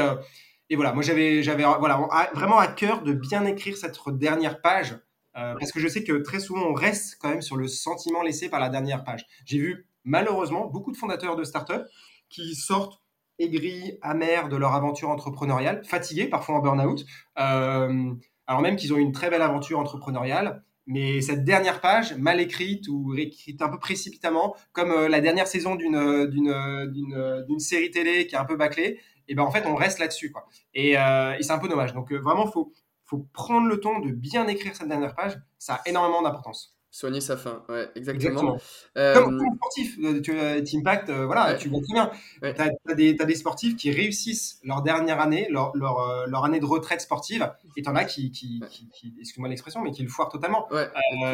et 0.69 0.75
voilà, 0.77 0.93
moi, 0.93 1.03
j'avais, 1.03 1.43
j'avais 1.43 1.63
voilà, 1.63 2.07
vraiment 2.33 2.57
à 2.57 2.67
cœur 2.67 3.03
de 3.03 3.11
bien 3.11 3.45
écrire 3.45 3.75
cette 3.75 3.99
dernière 4.13 4.61
page, 4.61 4.97
parce 5.33 5.73
que 5.73 5.81
je 5.81 5.89
sais 5.89 6.05
que 6.05 6.13
très 6.13 6.39
souvent, 6.39 6.61
on 6.67 6.73
reste 6.73 7.17
quand 7.19 7.27
même 7.27 7.41
sur 7.41 7.57
le 7.57 7.67
sentiment 7.67 8.23
laissé 8.23 8.47
par 8.47 8.61
la 8.61 8.69
dernière 8.69 9.03
page. 9.03 9.25
J'ai 9.43 9.57
vu, 9.57 9.89
malheureusement, 10.05 10.67
beaucoup 10.67 10.93
de 10.93 10.97
fondateurs 10.97 11.35
de 11.35 11.43
startups 11.43 11.83
qui 12.29 12.55
sortent 12.55 13.01
aigris, 13.39 13.97
amers 14.01 14.49
de 14.49 14.55
leur 14.55 14.73
aventure 14.73 15.09
entrepreneuriale, 15.09 15.83
fatigués, 15.85 16.27
parfois 16.27 16.55
en 16.55 16.59
burn-out, 16.59 17.05
euh, 17.39 18.13
alors 18.47 18.61
même 18.61 18.75
qu'ils 18.75 18.93
ont 18.93 18.97
eu 18.97 19.01
une 19.01 19.11
très 19.11 19.29
belle 19.29 19.41
aventure 19.41 19.79
entrepreneuriale, 19.79 20.63
mais 20.87 21.21
cette 21.21 21.43
dernière 21.43 21.81
page, 21.81 22.15
mal 22.15 22.39
écrite 22.39 22.87
ou 22.87 23.15
écrite 23.15 23.61
un 23.61 23.69
peu 23.69 23.79
précipitamment, 23.79 24.55
comme 24.71 24.91
euh, 24.91 25.09
la 25.09 25.19
dernière 25.19 25.47
saison 25.47 25.75
d'une, 25.75 26.27
d'une, 26.27 27.59
série 27.59 27.91
télé 27.91 28.27
qui 28.27 28.35
est 28.35 28.37
un 28.37 28.45
peu 28.45 28.55
bâclée, 28.55 28.99
et 29.27 29.33
ben 29.33 29.43
en 29.43 29.51
fait 29.51 29.65
on 29.65 29.75
reste 29.75 29.99
là-dessus. 29.99 30.31
Quoi. 30.31 30.45
Et, 30.73 30.91
et 30.91 31.41
c'est 31.41 31.51
un 31.51 31.57
peu 31.57 31.67
dommage. 31.67 31.93
Donc 31.93 32.11
vraiment, 32.13 32.45
il 32.45 32.51
faut, 32.51 32.71
faut 33.05 33.27
prendre 33.33 33.67
le 33.67 33.79
temps 33.79 33.99
de 33.99 34.11
bien 34.11 34.47
écrire 34.47 34.75
cette 34.75 34.87
dernière 34.87 35.15
page, 35.15 35.39
ça 35.57 35.75
a 35.75 35.89
énormément 35.89 36.21
d'importance. 36.21 36.74
Soigner 36.95 37.19
sa 37.19 37.35
fin, 37.35 37.61
ouais, 37.67 37.89
exactement. 37.95 38.57
Comme, 38.95 39.41
euh, 39.41 39.55
sportif, 39.57 39.97
euh, 40.01 40.21
tu 40.21 40.39
as 40.39 40.61
Impact, 40.75 41.09
euh, 41.09 41.25
voilà, 41.25 41.55
tu 41.55 41.67
vois 41.67 41.81
très 41.81 41.93
bien. 41.93 42.09
Tu 42.41 43.21
as, 43.21 43.25
des 43.25 43.35
sportifs 43.35 43.75
qui 43.75 43.91
réussissent 43.91 44.61
leur 44.63 44.81
dernière 44.81 45.19
année, 45.19 45.45
leur, 45.49 45.75
leur, 45.75 46.25
leur 46.25 46.45
année 46.45 46.61
de 46.61 46.65
retraite 46.65 47.01
sportive, 47.01 47.51
et 47.75 47.81
tu 47.81 47.89
en 47.89 47.97
as 47.97 48.05
qui, 48.05 48.31
qui, 48.31 48.63
qui, 48.93 49.13
excuse-moi 49.19 49.49
l'expression, 49.49 49.81
mais 49.81 49.91
qui 49.91 50.03
le 50.03 50.07
foirent 50.07 50.29
totalement. 50.29 50.69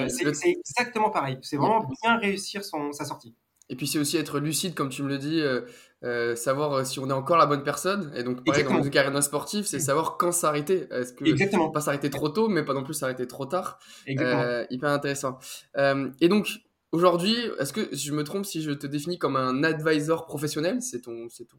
c'est 0.08 0.50
exactement 0.50 1.12
pareil. 1.12 1.38
C'est 1.44 1.58
vraiment 1.58 1.88
bien 2.02 2.18
réussir 2.18 2.64
son, 2.64 2.92
sa 2.92 3.06
sortie. 3.06 3.36
Et 3.72 3.76
puis 3.76 3.88
c'est 3.88 4.00
aussi 4.00 4.18
être 4.18 4.40
lucide, 4.40 4.74
comme 4.74 4.90
tu 4.90 5.02
me 5.02 5.08
le 5.08 5.18
dis, 5.18 5.40
euh, 5.40 5.62
euh, 6.04 6.36
savoir 6.36 6.74
euh, 6.74 6.84
si 6.84 7.00
on 7.00 7.10
est 7.10 7.14
encore 7.14 7.38
la 7.38 7.46
bonne 7.46 7.64
personne. 7.64 8.12
Et 8.16 8.24
donc, 8.24 8.44
pareil, 8.44 8.64
dans 8.64 8.82
une 8.82 8.90
carrière 8.90 9.24
sportive, 9.24 9.66
c'est 9.66 9.80
savoir 9.80 10.18
quand 10.18 10.32
s'arrêter. 10.32 10.88
Est-ce 10.92 11.14
que 11.14 11.26
Exactement. 11.26 11.70
pas 11.70 11.82
s'arrêter 11.82 12.10
trop 12.10 12.30
tôt, 12.30 12.48
mais 12.48 12.64
pas 12.64 12.74
non 12.74 12.84
plus 12.84 12.94
s'arrêter 12.94 13.28
trop 13.28 13.46
tard. 13.46 13.80
Exactement. 14.08 14.66
hyper 14.70 14.90
intéressant. 14.90 15.38
et 15.76 16.28
donc, 16.28 16.48
aujourd'hui, 16.92 17.36
est-ce 17.60 17.72
que 17.72 17.88
je 17.96 18.12
me 18.14 18.24
trompe 18.24 18.46
si 18.46 18.62
je 18.62 18.72
te 18.72 18.88
définis 18.88 19.20
comme 19.20 19.36
un 19.36 19.64
advisor 19.64 20.26
professionnel 20.26 20.82
C'est 20.82 21.02
ton, 21.02 21.28
c'est 21.30 21.46
ton 21.46 21.58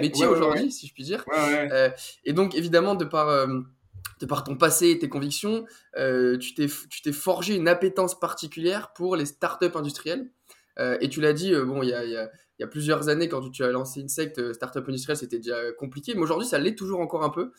métier 0.00 0.26
aujourd'hui, 0.26 0.70
si 0.70 0.86
je 0.86 0.94
puis 0.94 1.04
dire. 1.04 1.24
et 2.24 2.32
donc, 2.32 2.54
évidemment, 2.54 2.94
de 2.94 3.04
par 3.04 3.48
de 4.20 4.26
par 4.26 4.44
ton 4.44 4.54
passé 4.54 4.90
et 4.90 4.98
tes 4.98 5.08
convictions, 5.08 5.64
tu 5.96 6.54
t'es, 6.54 6.68
tu 6.88 7.02
t'es 7.02 7.12
forgé 7.12 7.56
une 7.56 7.66
appétence 7.66 8.18
particulière 8.18 8.92
pour 8.92 9.16
les 9.16 9.26
startups 9.26 9.74
industrielles. 9.74 10.30
Euh, 10.80 10.96
et 11.00 11.08
tu 11.08 11.20
l'as 11.20 11.32
dit, 11.32 11.52
euh, 11.52 11.64
bon, 11.64 11.82
il 11.82 11.90
y 11.90 11.94
a, 11.94 12.04
y, 12.04 12.16
a, 12.16 12.30
y 12.60 12.64
a, 12.64 12.66
plusieurs 12.66 13.08
années, 13.08 13.28
quand 13.28 13.48
tu 13.50 13.64
as 13.64 13.70
lancé 13.70 14.02
Insect, 14.02 14.38
euh, 14.38 14.52
Startup 14.52 14.86
Industriel, 14.86 15.16
c'était 15.16 15.38
déjà 15.38 15.72
compliqué. 15.72 16.14
Mais 16.14 16.20
aujourd'hui, 16.20 16.46
ça 16.46 16.58
l'est 16.58 16.74
toujours 16.74 17.00
encore 17.00 17.24
un 17.24 17.30
peu. 17.30 17.52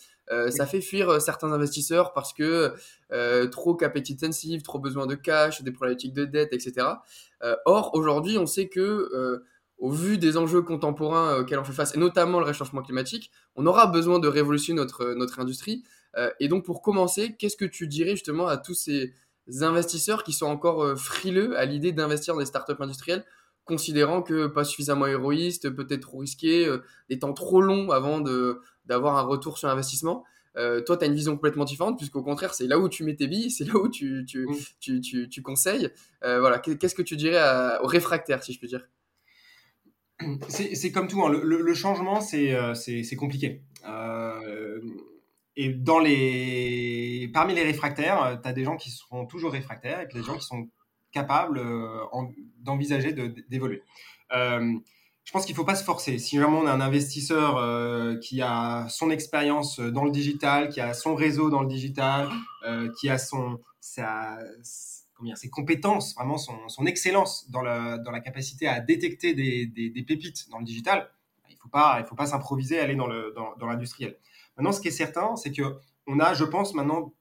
Ça 0.50 0.66
fait 0.66 0.80
fuir 0.80 1.22
certains 1.22 1.52
investisseurs 1.52 2.14
parce 2.14 2.32
que 2.32 2.74
trop 3.48 3.76
capital 3.76 4.16
intensive, 4.16 4.62
trop 4.62 4.80
besoin 4.80 5.06
de 5.06 5.16
cash, 5.16 5.62
des 5.62 5.72
problématiques 5.72 6.14
de 6.14 6.24
dette, 6.24 6.54
etc. 6.54 6.88
or, 7.66 7.92
aujourd'hui, 7.96 8.38
on 8.38 8.46
sait 8.46 8.70
que 8.70 9.42
au 9.78 9.90
vu 9.90 10.18
des 10.18 10.38
enjeux 10.38 10.62
contemporains 10.62 11.42
auxquels 11.42 11.60
on 11.60 11.66
fait 11.66 11.74
face, 11.74 11.96
et 11.96 12.00
notamment 12.00 12.40
le 12.40 12.46
réchauffement 12.46 12.82
climatique, 12.82 13.30
on 13.58 13.66
aura 13.66 13.88
besoin 13.88 14.20
de 14.20 14.30
révolutionner 14.30 14.80
notre, 14.80 15.14
notre 15.16 15.42
industrie 15.42 15.84
et 16.40 16.48
donc, 16.48 16.66
pour 16.66 16.82
commencer, 16.82 17.36
qu'est-ce 17.38 17.58
que 17.58 17.66
tu 17.66 17.88
dirais 17.88 18.12
justement 18.12 18.48
à 18.48 18.58
tous 18.58 18.74
ces 18.74 19.14
investisseurs 19.62 20.24
qui 20.24 20.34
sont 20.34 20.46
encore 20.46 20.98
frileux 21.00 21.58
à 21.58 21.66
l'idée 21.66 21.92
d'investir 21.92 22.34
dans 22.34 22.40
des 22.40 22.46
startups 22.46 22.74
industrielles 22.80 23.26
considérant 23.66 24.22
que 24.22 24.48
pas 24.48 24.64
suffisamment 24.64 25.08
héroïste, 25.08 25.70
peut-être 25.70 26.02
trop 26.02 26.20
risqué, 26.20 26.68
des 27.10 27.20
temps 27.20 27.34
trop 27.34 27.62
longs 27.62 27.92
avant 27.92 28.22
d'avoir 28.86 29.18
un 29.18 29.22
retour 29.22 29.58
sur 29.58 29.70
investissement. 29.70 30.24
Euh, 30.58 30.82
toi, 30.82 30.98
tu 30.98 31.06
as 31.06 31.08
une 31.08 31.16
vision 31.16 31.36
complètement 31.36 31.64
différente, 31.64 31.98
puisqu'au 31.98 32.24
contraire, 32.24 32.54
c'est 32.54 32.68
là 32.68 32.78
où 32.78 32.90
tu 32.90 33.04
mets 33.04 33.16
tes 33.16 33.28
billes, 33.28 33.52
c'est 33.52 33.64
là 33.64 33.76
où 33.76 33.90
tu, 33.90 34.26
tu, 34.28 34.48
tu, 34.80 35.00
tu, 35.02 35.30
tu 35.30 35.42
conseilles. 35.42 35.90
Euh, 36.24 36.40
voilà, 36.40 36.60
qu'est-ce 36.60 36.96
que 36.96 37.02
tu 37.02 37.16
dirais 37.16 37.40
aux 37.82 37.88
réfractaires, 37.88 38.44
si 38.44 38.54
je 38.54 38.60
peux 38.60 38.68
dire? 38.68 38.88
C'est 40.50 40.92
comme 40.92 41.08
tout, 41.08 41.24
hein. 41.24 41.30
le, 41.30 41.62
le, 41.62 41.74
changement, 41.74 42.22
c'est 42.22 42.54
euh, 42.54 42.74
compliqué. 43.18 43.64
et 45.56 45.70
dans 45.70 46.00
les... 46.00 47.30
parmi 47.34 47.56
les 47.56 47.64
réfractaires, 47.64 48.40
tu 48.42 48.48
as 48.48 48.54
des 48.54 48.64
gens 48.64 48.78
qui 48.78 48.92
seront 48.92 49.26
toujours 49.26 49.54
réfractaires 49.54 50.02
et 50.02 50.08
puis 50.08 50.20
des 50.20 50.26
gens 50.26 50.38
qui 50.38 50.46
sont 50.46 50.70
capables 51.12 51.62
d'envisager 52.60 53.14
d'évoluer 53.14 53.84
je 55.24 55.32
pense 55.32 55.46
qu'il 55.46 55.54
ne 55.54 55.58
faut 55.58 55.66
pas 55.66 55.76
se 55.76 55.84
forcer. 55.84 56.18
Si 56.18 56.38
vraiment 56.38 56.60
on 56.60 56.66
a 56.66 56.72
un 56.72 56.82
investisseur 56.82 57.58
euh, 57.58 58.18
qui 58.18 58.42
a 58.42 58.88
son 58.90 59.10
expérience 59.12 59.80
dans 59.80 60.04
le 60.04 60.12
digital, 60.12 60.70
qui 60.70 60.82
a 60.82 60.94
son 60.94 61.16
réseau 61.16 61.50
dans 61.50 61.62
le 61.62 61.68
digital, 61.68 62.30
euh, 62.66 62.92
qui 63.00 63.10
a 63.10 63.18
son, 63.18 63.60
dire, 65.22 65.38
ses 65.38 65.50
compétences, 65.50 66.16
vraiment 66.16 66.38
son, 66.38 66.68
son 66.68 66.86
excellence 66.86 67.50
dans 67.50 67.62
la, 67.62 67.98
dans 68.00 68.12
la, 68.12 68.20
capacité 68.20 68.68
à 68.68 68.80
détecter 68.80 69.34
des, 69.34 69.68
des, 69.68 70.04
pépites 70.04 70.50
dans 70.50 70.60
le 70.60 70.66
digital, 70.66 71.10
il 71.50 71.54
ne 71.54 71.60
faut 71.60 71.70
pas, 71.70 72.26
s'improviser, 72.26 72.80
aller 72.80 72.96
dans 72.96 73.08
l'industriel. 73.08 74.18
Dans, 74.58 74.64
maintenant, 74.64 74.72
ce 74.72 74.82
qui 74.82 74.88
est 74.88 74.92
certain, 74.92 75.36
c'est 75.36 75.52
que 75.52 75.78
on 76.08 76.20
a, 76.20 76.34
je 76.34 76.44
pense, 76.44 76.74
maintenant, 76.74 77.14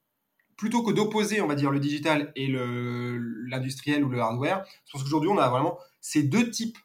plutôt 0.60 0.82
que 0.82 0.92
d'opposer, 0.92 1.40
on 1.40 1.46
va 1.46 1.54
dire, 1.54 1.70
le 1.70 1.80
digital 1.80 2.32
et 2.36 2.46
l'industriel 2.46 4.04
ou 4.04 4.10
le 4.10 4.20
hardware, 4.20 4.62
je 4.84 4.92
pense 4.92 5.02
qu'aujourd'hui, 5.02 5.30
on 5.30 5.38
a 5.38 5.48
vraiment 5.48 5.78
ces 6.02 6.22
deux 6.22 6.50
types 6.50 6.76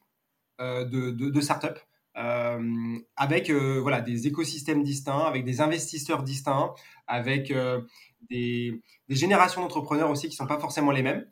euh, 0.61 0.85
de, 0.85 1.41
startups. 1.41 1.81
Euh, 2.15 2.97
avec 3.17 3.49
euh, 3.49 3.81
voilà 3.81 3.99
des 3.99 4.27
écosystèmes 4.27 4.81
distincts, 4.81 5.25
avec 5.25 5.43
des 5.43 5.59
investisseurs 5.59 6.23
distincts, 6.23 6.73
avec 7.05 7.53
des, 8.29 8.81
générations 9.09 9.59
d'entrepreneurs 9.59 10.09
aussi 10.09 10.29
qui 10.29 10.37
sont 10.37 10.47
pas 10.47 10.57
forcément 10.57 10.91
les 10.91 11.03
mêmes, 11.03 11.25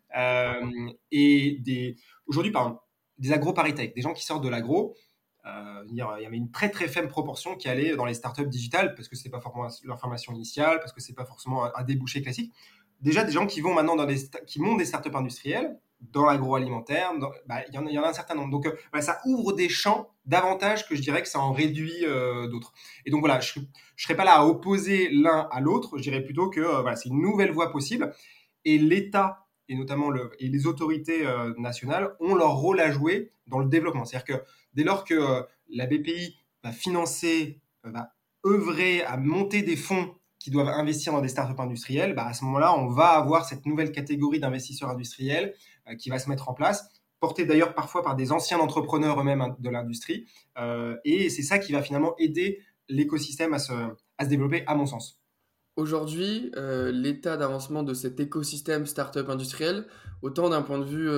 et 1.10 1.96
aujourd'hui 2.28 2.52
par 2.52 2.64
exemple 2.64 2.82
des 3.20 3.32
agro-paritech, 3.32 3.96
des 3.96 4.02
gens 4.02 4.12
qui 4.12 4.26
sortent 4.26 4.44
de 4.44 4.50
l'agro. 4.50 4.98
Euh, 5.46 5.84
il 5.90 5.96
y 5.96 6.02
avait 6.02 6.38
une 6.38 6.52
très 6.52 6.70
très 6.70 6.88
faible 6.88 7.10
proportion 7.10 7.56
qui 7.56 7.68
allait 7.68 7.96
dans 7.96 8.06
les 8.06 8.14
startups 8.14 8.48
digitales 8.48 8.96
parce 8.96 9.10
que 9.10 9.16
c'est 9.16 9.30
pas 9.30 9.42
forcément 9.42 9.68
leur 9.84 10.00
formation 10.00 10.34
initiale, 10.34 10.80
parce 10.80 10.94
que 10.94 11.02
c'est 11.02 11.14
pas 11.14 11.26
forcément 11.26 11.66
un, 11.76 11.84
débouché 11.84 12.22
classique. 12.22 12.54
Déjà 13.02 13.24
des 13.24 13.34
gens 13.34 13.46
qui 13.46 13.60
vont 13.60 13.74
maintenant 13.74 13.96
dans 13.96 14.06
des 14.06 14.30
qui 14.48 14.62
montent 14.62 14.78
des 14.78 14.86
startups 14.86 15.14
industrielles 15.14 15.78
dans 16.12 16.26
l'agroalimentaire, 16.26 17.14
bah, 17.46 17.62
il 17.68 17.74
y, 17.74 17.78
en 17.98 18.04
a 18.04 18.10
un 18.10 18.14
certain 18.14 18.36
nombre. 18.36 18.52
Donc, 18.52 18.66
euh, 18.66 19.02
ça 19.02 19.22
ouvre 19.26 19.54
des 19.54 19.70
champs 19.70 20.10
davantage 20.26 20.88
que 20.88 20.96
je 20.96 21.02
dirais 21.02 21.22
que 21.22 21.30
ça 21.30 21.40
en 21.40 21.54
réduit 21.54 22.04
euh, 22.04 22.48
d'autres. 22.48 22.74
Et 23.06 23.12
donc, 23.12 23.22
voilà, 23.22 23.40
je 23.40 23.60
ne 23.60 23.66
serais 23.96 24.16
pas 24.16 24.26
là 24.26 24.34
à 24.34 24.46
opposer 24.46 25.10
l'un 25.12 25.48
à 25.50 25.62
l'autre, 25.62 25.98
je 25.98 26.04
dirais 26.04 26.22
plutôt 26.22 26.50
que 26.50 26.62
c'est 26.96 27.08
une 27.08 27.22
nouvelle 27.22 27.52
voie 27.52 27.72
possible. 27.72 28.14
Et 28.66 28.78
l'État, 28.78 29.43
et 29.70 29.76
notamment 29.76 30.12
et 30.40 30.50
les 30.50 30.68
autorités 30.68 31.26
nationales, 31.58 32.16
ont 32.20 32.36
leur 32.36 32.56
rôle 32.56 32.80
à 32.80 32.92
jouer 32.92 33.32
dans 33.48 33.60
le 33.60 33.68
développement. 33.68 34.06
C'est-à-dire 34.06 34.38
que 34.38 34.44
dès 34.74 34.84
lors 34.84 35.04
que 35.04 35.46
la 35.70 35.86
BPI 35.86 36.38
va 36.64 36.72
financer, 36.72 37.62
va 37.84 38.14
œuvrer 38.46 39.04
à 39.04 39.18
monter 39.18 39.62
des 39.62 39.76
fonds 39.76 40.14
qui 40.40 40.52
doivent 40.52 40.68
investir 40.68 41.14
dans 41.14 41.22
des 41.22 41.30
startups 41.30 41.60
industrielles, 41.62 42.16
bah 42.16 42.26
à 42.26 42.34
ce 42.34 42.44
moment-là, 42.44 42.78
on 42.78 42.88
va 42.88 43.12
avoir 43.12 43.46
cette 43.46 43.66
nouvelle 43.66 43.94
catégorie 43.94 44.42
d'investisseurs 44.42 44.90
industriels 44.90 45.54
euh, 45.88 45.96
qui 45.96 46.10
va 46.10 46.20
se 46.20 46.30
mettre 46.30 46.50
en 46.50 46.54
place, 46.54 46.90
porté 47.22 47.46
d'ailleurs 47.46 47.74
parfois 47.74 48.04
par 48.04 48.18
des 48.18 48.34
anciens 48.34 48.60
entrepreneurs 48.60 49.22
eux-mêmes 49.22 49.40
hein, 49.40 49.56
de 49.58 49.70
l'industrie. 49.70 50.28
Euh, 50.58 50.98
et 51.06 51.30
c'est 51.30 51.44
ça 51.44 51.60
qui 51.60 51.72
va 51.72 51.82
finalement 51.82 52.14
aider 52.18 52.60
l'écosystème 52.90 53.54
à 53.54 53.60
se 53.60 53.74
développer, 54.28 54.64
à 54.68 54.76
mon 54.76 54.86
sens. 54.86 55.23
Aujourd'hui, 55.76 56.52
euh, 56.56 56.92
l'état 56.92 57.36
d'avancement 57.36 57.82
de 57.82 57.94
cet 57.94 58.20
écosystème 58.20 58.86
startup 58.86 59.28
industriel, 59.30 59.88
autant 60.22 60.50
d'un 60.50 60.62
point 60.62 60.80
de 60.80 60.86
vue 60.86 61.10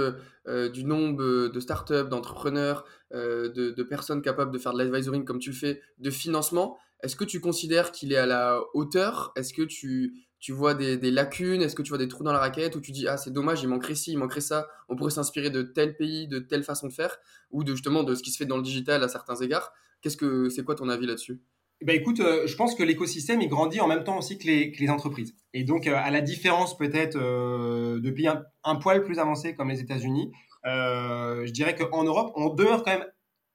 du 0.72 0.84
nombre 0.84 1.50
de 1.50 1.60
startups, 1.60 2.10
d'entrepreneurs, 2.10 2.86
de, 3.12 3.48
de, 3.48 3.84
personnes 3.84 4.22
capables 4.22 4.52
de 4.52 4.58
faire 4.58 4.74
de 4.74 4.80
l'advisoring 4.80 5.26
comme 5.26 5.40
tu 5.40 5.52
le 5.52 5.56
fais, 5.56 5.82
de 6.00 6.10
financement, 6.10 6.78
est-ce 7.04 7.16
que 7.16 7.24
tu 7.24 7.40
considères 7.40 7.92
qu'il 7.92 8.14
est 8.14 8.18
à 8.18 8.26
la 8.26 8.60
hauteur? 8.74 9.32
Est-ce 9.36 9.54
que 9.54 9.62
tu, 9.62 10.26
tu 10.40 10.52
vois 10.52 10.74
des, 10.74 10.98
lacunes? 11.12 11.62
Est-ce 11.62 11.76
que 11.76 11.82
tu 11.82 11.90
vois 11.90 11.98
des 11.98 12.08
trous 12.08 12.24
dans 12.24 12.34
la 12.34 12.40
raquette? 12.40 12.76
Ou 12.76 12.82
tu 12.82 12.92
dis, 12.92 13.08
ah, 13.08 13.18
c'est 13.18 13.32
dommage, 13.32 13.62
il 13.64 13.68
manquerait 13.68 13.96
ci, 13.96 14.12
il 14.12 14.18
manquerait 14.18 14.42
ça, 14.42 14.68
on 14.90 14.96
pourrait 14.96 15.12
s'inspirer 15.12 15.50
de 15.50 15.62
tel 15.62 15.98
pays, 15.98 16.28
de 16.28 16.40
telle 16.40 16.64
façon 16.64 16.88
de 16.88 16.94
faire, 16.94 17.18
ou 17.52 17.64
de 17.64 17.74
justement 17.74 18.04
de 18.04 18.16
ce 18.16 18.24
qui 18.24 18.32
se 18.32 18.38
fait 18.38 18.46
dans 18.46 18.58
le 18.58 18.64
digital 18.64 19.04
à 19.04 19.08
certains 19.08 19.36
égards? 19.36 19.72
Qu'est-ce 20.02 20.18
que 20.18 20.50
C'est 20.50 20.64
quoi 20.64 20.76
ton 20.76 20.90
avis 20.90 21.06
là-dessus? 21.06 21.42
Ben 21.82 21.96
écoute, 21.96 22.20
euh, 22.22 22.48
je 22.48 22.56
pense 22.56 22.74
que 22.74 22.84
l'écosystème 22.84 23.42
il 23.42 23.50
grandit 23.50 23.82
en 23.82 23.88
même 23.88 24.04
temps 24.04 24.18
aussi 24.18 24.38
que 24.38 24.48
les, 24.48 24.90
entreprises. 24.90 25.36
Et 25.54 25.64
donc, 25.64 25.88
euh, 25.88 25.96
à 25.96 26.10
la 26.10 26.22
différence 26.22 26.78
peut-être 26.78 27.18
euh, 27.18 28.00
de 28.00 28.12
pays 28.12 28.30
un, 28.64 28.76
poil 28.76 29.04
plus 29.04 29.20
avancés 29.20 29.56
comme 29.56 29.70
les 29.70 29.82
États-Unis, 29.82 30.32
je 30.64 31.52
dirais 31.52 31.76
qu'en 31.76 32.04
Europe, 32.04 32.32
on 32.36 32.50
demeure 32.50 32.84
quand 32.84 32.92
même 32.98 33.06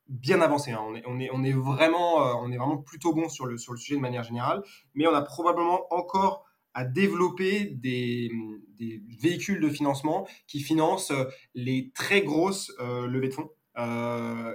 bien 0.09 0.40
avancé. 0.40 0.72
Hein. 0.72 0.80
On, 0.87 0.94
est, 0.94 1.02
on, 1.06 1.18
est, 1.18 1.30
on, 1.33 1.42
est, 1.42 1.52
vraiment, 1.52 2.18
on 2.42 2.52
est 2.52 2.56
vraiment 2.56 2.78
plutôt 2.78 3.14
bon 3.14 3.28
sur 3.28 3.46
le, 3.46 3.56
sur 3.56 3.72
le 3.72 3.78
sujet 3.78 3.96
de 3.96 4.00
manière 4.00 4.22
générale, 4.22 4.62
mais 4.94 5.06
on 5.06 5.14
a 5.14 5.22
probablement 5.22 5.92
encore 5.92 6.44
à 6.72 6.85
développer 6.85 7.64
des, 7.64 8.30
des 8.78 9.02
véhicules 9.20 9.61
de 9.61 9.68
financement 9.68 10.28
qui 10.46 10.61
financent 10.61 11.12
les 11.54 11.90
très 11.94 12.22
grosses 12.22 12.72
levées 12.78 13.28
de 13.28 13.35
fonds. 13.35 13.50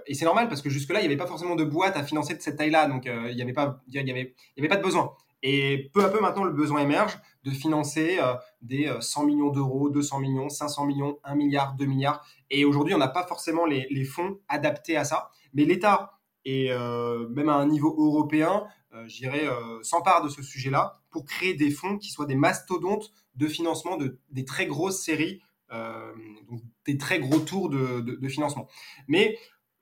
Et 0.06 0.14
c'est 0.14 0.26
normal 0.26 0.48
parce 0.48 0.62
que 0.62 0.70
jusque-là, 0.70 1.00
il 1.00 1.04
n'y 1.04 1.08
avait 1.08 1.18
pas 1.18 1.28
forcément 1.28 1.56
de 1.56 1.64
boîte 1.64 1.98
à 1.98 2.04
financer 2.04 2.36
de 2.36 2.42
cette 2.42 2.58
taille-là, 2.58 2.88
donc 2.88 3.06
il 3.06 3.36
n'y 3.36 3.42
avait, 3.42 3.54
pas, 3.54 3.82
y 3.88 3.98
avait, 4.00 4.36
avait 4.58 4.68
pas 4.68 4.78
de 4.78 4.84
besoin. 4.84 5.14
Et 5.44 5.90
peu 5.94 6.04
à 6.04 6.10
peu 6.10 6.20
maintenant, 6.20 6.44
le 6.44 6.52
besoin 6.52 6.82
émerge 6.82 7.20
de 7.44 7.52
financer 7.52 8.20
des 8.62 8.92
100 9.00 9.26
millions 9.26 9.50
d'euros, 9.50 9.90
200 9.90 10.20
millions, 10.20 10.50
500 10.50 10.86
millions, 10.86 11.18
1 11.24 11.36
milliard, 11.36 11.76
2 11.76 11.86
milliards. 11.86 12.26
Et 12.50 12.66
aujourd'hui, 12.66 12.94
on 12.94 12.98
n'a 12.98 13.08
pas 13.08 13.26
forcément 13.26 13.66
les, 13.66 13.88
les 13.90 14.06
fonds 14.06 14.40
adaptés 14.48 14.98
à 14.98 15.04
ça. 15.04 15.30
Mais 15.54 15.66
l'État, 15.66 16.16
et 16.46 16.72
euh, 16.72 17.28
même 17.30 17.50
à 17.50 17.56
un 17.56 17.68
niveau 17.68 17.96
européen, 17.98 18.66
euh, 18.94 19.08
euh, 19.24 19.84
s'empare 19.84 20.24
de 20.24 20.30
ce 20.30 20.42
sujet-là 20.42 20.94
pour 21.10 21.26
créer 21.26 21.56
des 21.56 21.72
fonds 21.72 21.98
qui 21.98 22.12
soient 22.12 22.28
des 22.28 22.36
mastodontes 22.36 23.12
de 23.36 23.48
financement 23.48 23.98
de, 23.98 24.20
des 24.30 24.46
très 24.46 24.68
grosses 24.68 25.02
séries, 25.02 25.42
donc 25.72 26.62
des 26.86 26.98
très 26.98 27.20
gros 27.20 27.40
tours 27.40 27.70
de, 27.70 28.28
financement. 28.28 28.68
Mais 29.08 29.38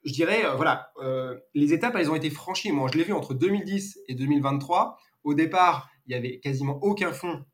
je 0.06 0.12
dirais, 0.12 0.44
voilà, 0.56 0.92
les 1.54 1.74
étapes, 1.74 1.96
elles 1.98 2.12
ont 2.12 2.16
été 2.16 2.30
franchies. 2.30 2.72
Moi, 2.72 2.90
je 2.92 2.98
l'ai 2.98 3.04
vu 3.04 3.14
entre 3.14 3.34
2010 3.34 4.00
et 4.08 4.16
2023. 4.16 4.98
Au 5.24 5.34
départ, 5.34 5.90
il 6.06 6.10
n'y 6.10 6.16
avait 6.16 6.40
quasiment 6.40 6.80
aucun 6.82 7.12
fonds 7.12 7.46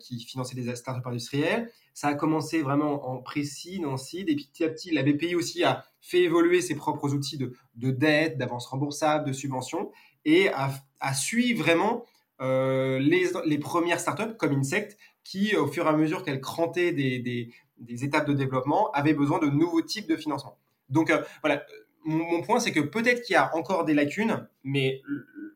qui 0.00 0.20
finançait 0.20 0.54
des 0.54 0.74
startups 0.74 1.06
industrielles. 1.06 1.70
Ça 1.94 2.08
a 2.08 2.14
commencé 2.14 2.60
vraiment 2.60 3.08
en 3.08 3.18
précis, 3.18 3.80
en 3.86 3.96
seed, 3.96 4.28
et 4.28 4.34
petit 4.34 4.64
à 4.64 4.68
petit, 4.68 4.90
la 4.90 5.04
BPI 5.04 5.36
aussi 5.36 5.62
a 5.62 5.84
fait 6.00 6.22
évoluer 6.22 6.60
ses 6.60 6.74
propres 6.74 7.14
outils 7.14 7.38
de, 7.38 7.52
de 7.76 7.92
dette, 7.92 8.36
d'avance 8.36 8.66
remboursable, 8.66 9.28
de 9.28 9.32
subvention, 9.32 9.92
et 10.24 10.48
a, 10.48 10.72
a 10.98 11.14
suivi 11.14 11.54
vraiment 11.54 12.04
euh, 12.40 12.98
les, 12.98 13.28
les, 13.46 13.58
premières 13.58 14.00
startups 14.00 14.36
comme 14.36 14.54
Insect, 14.54 14.98
qui, 15.22 15.54
au 15.56 15.68
fur 15.68 15.86
et 15.86 15.88
à 15.88 15.92
mesure 15.92 16.24
qu'elles 16.24 16.40
crantaient 16.40 16.92
des, 16.92 17.54
des, 17.78 18.04
étapes 18.04 18.26
de 18.26 18.34
développement, 18.34 18.90
avaient 18.92 19.14
besoin 19.14 19.38
de 19.38 19.46
nouveaux 19.46 19.82
types 19.82 20.08
de 20.08 20.16
financement. 20.16 20.58
Donc 20.88 21.10
euh, 21.10 21.22
voilà, 21.42 21.64
mon, 22.04 22.42
point, 22.42 22.60
c'est 22.60 22.72
que 22.72 22.80
peut-être 22.80 23.22
qu'il 23.22 23.34
y 23.34 23.36
a 23.36 23.54
encore 23.56 23.84
des 23.84 23.94
lacunes, 23.94 24.46
mais 24.62 25.02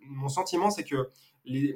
mon 0.02 0.28
sentiment, 0.28 0.70
c'est 0.70 0.85
que 0.85 1.11
il 1.44 1.74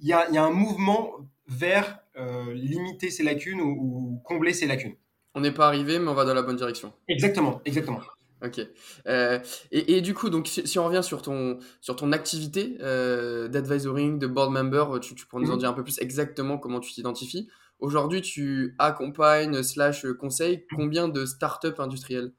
y, 0.00 0.12
a, 0.12 0.30
y, 0.30 0.38
a, 0.38 0.44
un 0.44 0.50
mouvement 0.50 1.16
vers 1.46 1.98
euh, 2.16 2.52
limiter 2.54 3.10
ces 3.10 3.22
lacunes 3.22 3.60
ou, 3.60 4.20
combler 4.24 4.52
ces 4.52 4.66
lacunes. 4.66 4.94
On 5.34 5.40
n'est 5.40 5.52
pas 5.52 5.66
arrivé, 5.66 5.98
mais 5.98 6.08
on 6.08 6.14
va 6.14 6.24
dans 6.24 6.34
la 6.34 6.42
bonne 6.42 6.56
direction. 6.56 6.92
Exactement, 7.08 7.60
exactement. 7.64 8.00
Ok. 8.44 8.60
Euh, 9.06 9.38
et, 9.70 10.00
du 10.00 10.14
coup, 10.14 10.28
donc, 10.28 10.48
si, 10.48 10.78
on 10.78 10.84
revient 10.84 11.02
sur 11.02 11.22
ton, 11.22 11.58
sur 11.80 11.94
ton 11.96 12.12
activité 12.12 12.76
euh, 12.80 13.48
d'advisoring, 13.48 14.18
de 14.18 14.26
board 14.26 14.52
member, 14.52 14.98
tu, 15.00 15.14
tu 15.14 15.26
pourrais 15.26 15.42
nous 15.42 15.50
en 15.50 15.54
mhm. 15.54 15.60
dire 15.60 15.68
un 15.68 15.74
peu 15.74 15.84
plus 15.84 15.98
exactement 16.00 16.58
comment 16.58 16.80
tu 16.80 16.92
t'identifies. 16.92 17.48
Aujourd'hui, 17.82 18.22
tu 18.22 18.76
accompagnes 18.78 19.64
slash 19.64 20.06
conseilles 20.20 20.64
combien 20.76 21.08
de 21.08 21.26
startups 21.26 21.80
industrielles? 21.80 22.32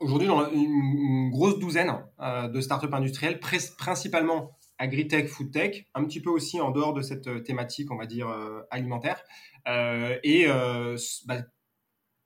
Aujourd'hui, 0.00 0.26
dans 0.26 0.50
une, 0.50 0.60
une, 0.60 1.30
grosse 1.30 1.60
douzaine 1.60 1.92
de 2.20 2.60
startups 2.60 2.92
industrielles, 2.92 3.38
principalement 3.38 4.58
agritech, 4.76 5.28
foodtech, 5.28 5.86
un 5.94 6.04
petit 6.04 6.20
peu 6.20 6.30
aussi 6.30 6.60
en 6.60 6.72
dehors 6.72 6.92
de 6.92 7.02
cette 7.02 7.28
euh, 7.28 7.38
thématique, 7.38 7.92
on 7.92 7.96
va 7.96 8.06
dire, 8.06 8.28
euh, 8.28 8.62
alimentaire. 8.72 9.22
Euh, 9.68 10.18
et 10.24 10.48
bah, 11.26 11.36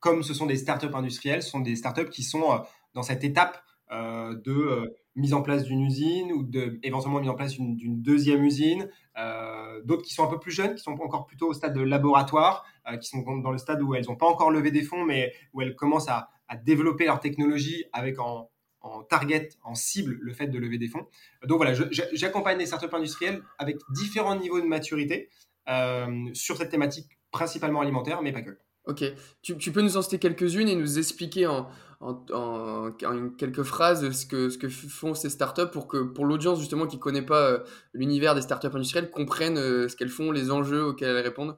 comme 0.01 0.23
ce 0.23 0.33
sont 0.33 0.47
des 0.47 0.57
startups 0.57 0.95
industrielles, 0.95 1.42
ce 1.42 1.51
sont 1.51 1.61
des 1.61 1.77
startups 1.77 2.09
qui 2.09 2.23
sont 2.23 2.62
dans 2.95 3.03
cette 3.03 3.25
étape 3.25 3.62
de 3.90 4.90
mise 5.14 5.35
en 5.35 5.42
place 5.42 5.64
d'une 5.64 5.83
usine 5.83 6.33
ou 6.33 6.48
éventuellement 6.83 7.20
mise 7.20 7.29
en 7.29 7.35
place 7.35 7.59
d'une 7.59 8.03
deuxième 8.03 8.44
usine. 8.44 8.88
Euh, 9.18 9.81
d'autres 9.85 10.03
qui 10.03 10.14
sont 10.14 10.25
un 10.25 10.29
peu 10.29 10.38
plus 10.38 10.53
jeunes, 10.53 10.75
qui 10.75 10.83
sont 10.83 10.92
encore 10.92 11.27
plutôt 11.27 11.48
au 11.48 11.53
stade 11.53 11.75
de 11.75 11.83
laboratoire, 11.83 12.64
euh, 12.90 12.96
qui 12.96 13.09
sont 13.09 13.20
dans 13.38 13.51
le 13.51 13.59
stade 13.59 13.83
où 13.83 13.94
elles 13.94 14.07
n'ont 14.07 14.16
pas 14.16 14.27
encore 14.27 14.51
levé 14.51 14.70
des 14.70 14.83
fonds, 14.83 15.05
mais 15.05 15.33
où 15.53 15.61
elles 15.61 15.77
commencent 15.77 16.09
à, 16.09 16.29
développer 16.66 17.07
leur 17.07 17.18
technologie 17.18 17.87
avec 17.94 18.18
en, 18.18 18.51
en, 18.83 19.03
target, 19.05 19.48
en 19.64 19.75
cible, 19.75 20.18
le 20.20 20.35
fait 20.35 20.48
de 20.48 20.59
lever 20.59 20.77
des 20.77 20.87
fonds. 20.87 21.07
Donc 21.46 21.57
voilà, 21.57 21.72
j'accompagne 22.12 22.59
les 22.59 22.66
startups 22.66 22.94
industrielles 22.94 23.42
avec 23.57 23.79
différents 23.94 24.37
niveaux 24.37 24.61
de 24.61 24.66
maturité 24.66 25.31
euh, 25.70 26.29
sur 26.35 26.59
cette 26.59 26.68
thématique 26.68 27.18
principalement 27.31 27.81
alimentaire, 27.81 28.20
mais 28.20 28.33
pas 28.33 28.42
que. 28.42 28.59
Ok, 28.85 29.03
tu 29.40 29.72
peux 29.72 29.81
nous 29.81 29.96
en 29.96 30.03
citer 30.03 30.18
quelques-unes 30.18 30.68
et 30.68 30.75
nous 30.75 30.98
expliquer 30.98 31.46
en, 31.46 31.68
en, 32.03 32.91
quelques 33.38 33.62
phrases 33.62 34.11
ce 34.11 34.27
que, 34.27 34.49
ce 34.51 34.59
que 34.59 34.69
font 34.69 35.15
ces 35.15 35.31
startups 35.31 35.71
pour 35.73 35.87
que 35.87 35.99
pour 36.03 36.25
l'audience 36.25 36.59
justement 36.59 36.87
qui 36.87 36.97
ne 36.97 37.01
connaît 37.01 37.23
pas 37.23 37.51
euh, 37.51 37.59
l'univers 37.95 38.35
des 38.35 38.43
startups 38.43 38.75
industrielles 38.75 39.11
comprenne 39.11 39.57
euh, 39.57 39.88
ce 39.88 39.97
qu'elles 39.97 40.09
font, 40.09 40.33
les 40.33 40.51
enjeux 40.51 40.85
auxquels 40.85 41.17
elles 41.17 41.23
répondent? 41.23 41.57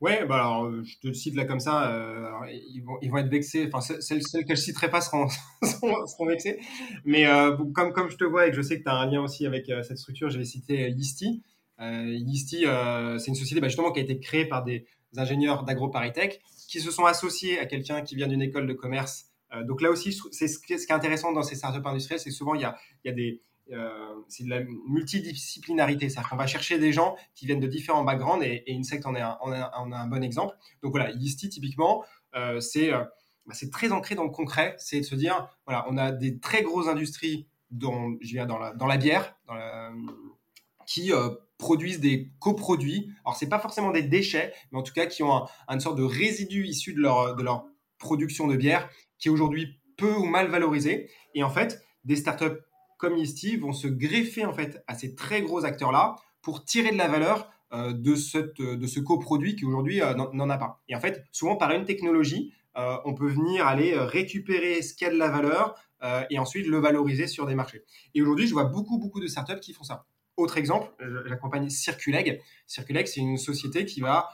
Ouais, 0.00 0.24
bah 0.24 0.36
alors 0.36 0.72
je 0.82 0.98
te 0.98 1.12
cite 1.12 1.36
là 1.36 1.44
comme 1.44 1.60
ça, 1.60 1.92
euh, 1.92 2.30
ils, 2.50 2.80
vont, 2.80 2.96
ils 3.02 3.10
vont 3.10 3.18
être 3.18 3.28
vexés, 3.28 3.68
enfin 3.70 3.80
celles, 4.00 4.22
celles 4.22 4.46
que 4.46 4.54
je 4.54 4.60
citerai 4.60 4.88
pas 4.88 5.02
seront, 5.02 5.28
vexées, 6.26 6.58
mais 7.04 7.26
comme, 7.74 7.92
comme 7.92 8.08
je 8.10 8.16
te 8.16 8.24
vois 8.24 8.46
et 8.46 8.50
que 8.50 8.56
je 8.56 8.62
sais 8.62 8.78
que 8.78 8.84
tu 8.84 8.88
as 8.88 8.94
un 8.94 9.10
lien 9.10 9.20
aussi 9.20 9.46
avec 9.46 9.66
cette 9.66 9.98
structure, 9.98 10.30
je 10.30 10.38
vais 10.38 10.44
citer 10.44 10.88
Yeasty. 10.88 11.42
Yeasty, 11.78 12.64
c'est 13.18 13.26
une 13.26 13.34
société 13.34 13.60
bah, 13.60 13.68
justement 13.68 13.92
qui 13.92 14.00
a 14.00 14.02
été 14.02 14.18
créée 14.20 14.46
par 14.46 14.64
des 14.64 14.86
ingénieurs 15.18 15.64
d'AgroParisTech 15.64 16.40
qui 16.66 16.80
se 16.80 16.90
sont 16.90 17.04
associés 17.04 17.58
à 17.58 17.66
quelqu'un 17.66 18.00
qui 18.00 18.16
vient 18.16 18.28
d'une 18.28 18.40
école 18.40 18.66
de 18.66 18.72
commerce 18.72 19.26
euh, 19.26 19.29
donc 19.64 19.82
là 19.82 19.90
aussi, 19.90 20.16
c'est 20.30 20.48
ce 20.48 20.58
qui 20.58 20.72
est 20.72 20.90
intéressant 20.92 21.32
dans 21.32 21.42
ces 21.42 21.56
startups 21.56 21.86
industrielles, 21.86 22.20
c'est 22.20 22.30
souvent 22.30 22.54
il 22.54 22.60
y 22.60 22.64
a, 22.64 22.76
il 23.04 23.08
y 23.08 23.10
a 23.10 23.14
des 23.14 23.42
euh, 23.72 24.14
c'est 24.26 24.44
de 24.44 24.50
la 24.50 24.62
multidisciplinarité, 24.88 26.08
c'est-à-dire 26.08 26.30
qu'on 26.30 26.36
va 26.36 26.48
chercher 26.48 26.78
des 26.78 26.92
gens 26.92 27.16
qui 27.34 27.46
viennent 27.46 27.60
de 27.60 27.68
différents 27.68 28.02
backgrounds 28.02 28.44
et, 28.44 28.64
et 28.66 28.76
Insect 28.76 29.06
en 29.06 29.14
est, 29.14 29.20
un, 29.20 30.06
bon 30.08 30.24
exemple. 30.24 30.56
Donc 30.82 30.90
voilà, 30.90 31.10
Yeasty 31.12 31.48
typiquement, 31.48 32.04
euh, 32.34 32.58
c'est 32.58 32.90
bah, 32.90 33.54
c'est 33.54 33.70
très 33.70 33.92
ancré 33.92 34.16
dans 34.16 34.24
le 34.24 34.30
concret, 34.30 34.74
c'est 34.78 35.00
de 35.00 35.04
se 35.04 35.14
dire 35.14 35.48
voilà, 35.66 35.86
on 35.88 35.96
a 35.98 36.10
des 36.10 36.40
très 36.40 36.62
grosses 36.62 36.88
industries 36.88 37.46
dont 37.70 38.16
je 38.20 38.32
viens 38.32 38.46
dans 38.46 38.58
la, 38.58 38.74
dans 38.74 38.86
la 38.86 38.96
bière, 38.96 39.36
dans 39.46 39.54
qui 40.86 41.12
produisent 41.58 42.00
des 42.00 42.32
coproduits. 42.40 43.12
Alors 43.24 43.36
c'est 43.36 43.48
pas 43.48 43.60
forcément 43.60 43.92
des 43.92 44.02
déchets, 44.02 44.52
mais 44.72 44.78
en 44.78 44.82
tout 44.82 44.92
cas 44.92 45.06
qui 45.06 45.22
ont 45.22 45.32
un, 45.32 45.46
une 45.68 45.78
sorte 45.78 45.96
de 45.96 46.02
résidu 46.02 46.66
issu 46.66 46.92
de 46.92 47.00
leur, 47.00 47.36
de 47.36 47.42
leur 47.44 47.66
production 47.98 48.48
de 48.48 48.56
bière 48.56 48.90
qui 49.20 49.28
est 49.28 49.30
aujourd'hui 49.30 49.78
peu 49.96 50.12
ou 50.14 50.24
mal 50.24 50.48
valorisé. 50.48 51.10
Et 51.34 51.44
en 51.44 51.50
fait, 51.50 51.82
des 52.04 52.16
startups 52.16 52.58
comme 52.98 53.16
Yeasty 53.16 53.56
vont 53.56 53.72
se 53.72 53.86
greffer 53.86 54.44
en 54.44 54.52
fait 54.52 54.82
à 54.86 54.94
ces 54.94 55.14
très 55.14 55.42
gros 55.42 55.64
acteurs-là 55.64 56.16
pour 56.42 56.64
tirer 56.64 56.90
de 56.90 56.98
la 56.98 57.08
valeur 57.08 57.50
euh, 57.72 57.92
de, 57.92 58.16
cette, 58.16 58.60
de 58.60 58.86
ce 58.86 58.98
coproduit 58.98 59.54
qui 59.54 59.64
aujourd'hui 59.64 60.02
euh, 60.02 60.14
n'en 60.14 60.50
a 60.50 60.58
pas. 60.58 60.82
Et 60.88 60.96
en 60.96 61.00
fait, 61.00 61.24
souvent 61.30 61.56
par 61.56 61.70
une 61.70 61.84
technologie, 61.84 62.52
euh, 62.76 62.96
on 63.04 63.14
peut 63.14 63.28
venir 63.28 63.66
aller 63.66 63.96
récupérer 63.96 64.82
ce 64.82 64.94
qui 64.94 65.04
a 65.04 65.10
de 65.10 65.16
la 65.16 65.28
valeur 65.28 65.74
et 66.30 66.38
ensuite 66.38 66.66
le 66.66 66.78
valoriser 66.78 67.26
sur 67.26 67.46
des 67.46 67.54
marchés. 67.54 67.82
Et 68.14 68.22
aujourd'hui, 68.22 68.46
je 68.46 68.54
vois 68.54 68.64
beaucoup, 68.64 68.98
beaucoup 68.98 69.20
de 69.20 69.26
startups 69.26 69.60
qui 69.60 69.74
font 69.74 69.84
ça. 69.84 70.06
Autre 70.38 70.56
exemple, 70.56 70.90
j'accompagne 71.26 71.68
Circuleg. 71.68 72.40
Circuleg, 72.66 73.06
c'est 73.06 73.20
une 73.20 73.36
société 73.36 73.84
qui 73.84 74.00
va 74.00 74.30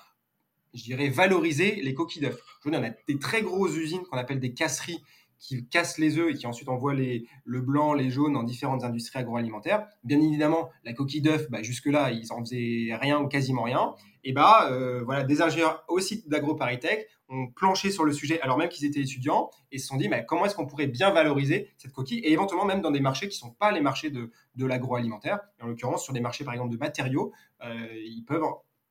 je 0.75 0.83
dirais, 0.83 1.09
valoriser 1.09 1.77
les 1.77 1.95
coquilles 1.95 2.23
d'œufs. 2.23 2.41
on 2.65 2.73
a 2.73 2.91
des 3.09 3.19
très 3.19 3.43
grosses 3.43 3.77
usines 3.77 4.03
qu'on 4.03 4.19
appelle 4.19 4.41
des 4.41 4.53
casseries 4.53 5.03
qui 5.39 5.67
cassent 5.69 5.99
les 5.99 6.19
œufs 6.19 6.31
et 6.31 6.35
qui 6.35 6.47
ensuite 6.47 6.69
envoient 6.69 6.95
le 6.95 7.61
blanc, 7.61 7.93
les 7.93 8.11
jaunes 8.11 8.33
dans 8.33 8.43
différentes 8.43 8.85
industries 8.85 9.19
agroalimentaires. 9.19 9.87
Bien 10.05 10.21
évidemment, 10.21 10.71
la 10.85 10.93
coquille 10.93 11.21
d'œuf, 11.21 11.51
bah, 11.51 11.63
jusque-là, 11.63 12.11
ils 12.11 12.33
en 12.33 12.41
faisaient 12.41 12.97
rien 13.01 13.21
ou 13.21 13.29
quasiment 13.29 13.63
rien. 13.63 13.95
Et 14.25 14.33
bah, 14.33 14.69
euh, 14.73 15.03
voilà, 15.05 15.23
des 15.23 15.43
ingénieurs 15.43 15.85
aussi 15.89 16.25
d'AgroParisTech 16.27 17.09
ont 17.29 17.49
planché 17.49 17.91
sur 17.91 18.05
le 18.05 18.13
sujet 18.13 18.41
alors 18.41 18.57
même 18.57 18.69
qu'ils 18.69 18.87
étaient 18.87 19.01
étudiants 19.01 19.51
et 19.73 19.79
se 19.79 19.87
sont 19.87 19.97
dit, 19.97 20.09
mais 20.09 20.25
comment 20.27 20.47
est-ce 20.47 20.55
qu'on 20.55 20.67
pourrait 20.67 20.87
bien 20.87 21.11
valoriser 21.11 21.71
cette 21.77 21.93
coquille 21.93 22.19
et 22.21 22.33
éventuellement 22.33 22.65
même 22.65 22.81
dans 22.81 22.91
des 22.91 23.01
marchés 23.01 23.29
qui 23.29 23.37
ne 23.37 23.49
sont 23.49 23.55
pas 23.55 23.73
les 23.73 23.81
marchés 23.81 24.11
de, 24.11 24.31
de 24.55 24.67
l'agroalimentaire, 24.67 25.41
en 25.61 25.67
l'occurrence 25.67 26.05
sur 26.05 26.13
des 26.13 26.21
marchés 26.21 26.45
par 26.45 26.55
exemple 26.55 26.73
de 26.73 26.79
matériaux, 26.79 27.33
euh, 27.65 27.87
ils 28.05 28.25
peuvent 28.25 28.45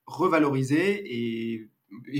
revaloriser 0.05 1.03
et 1.11 1.69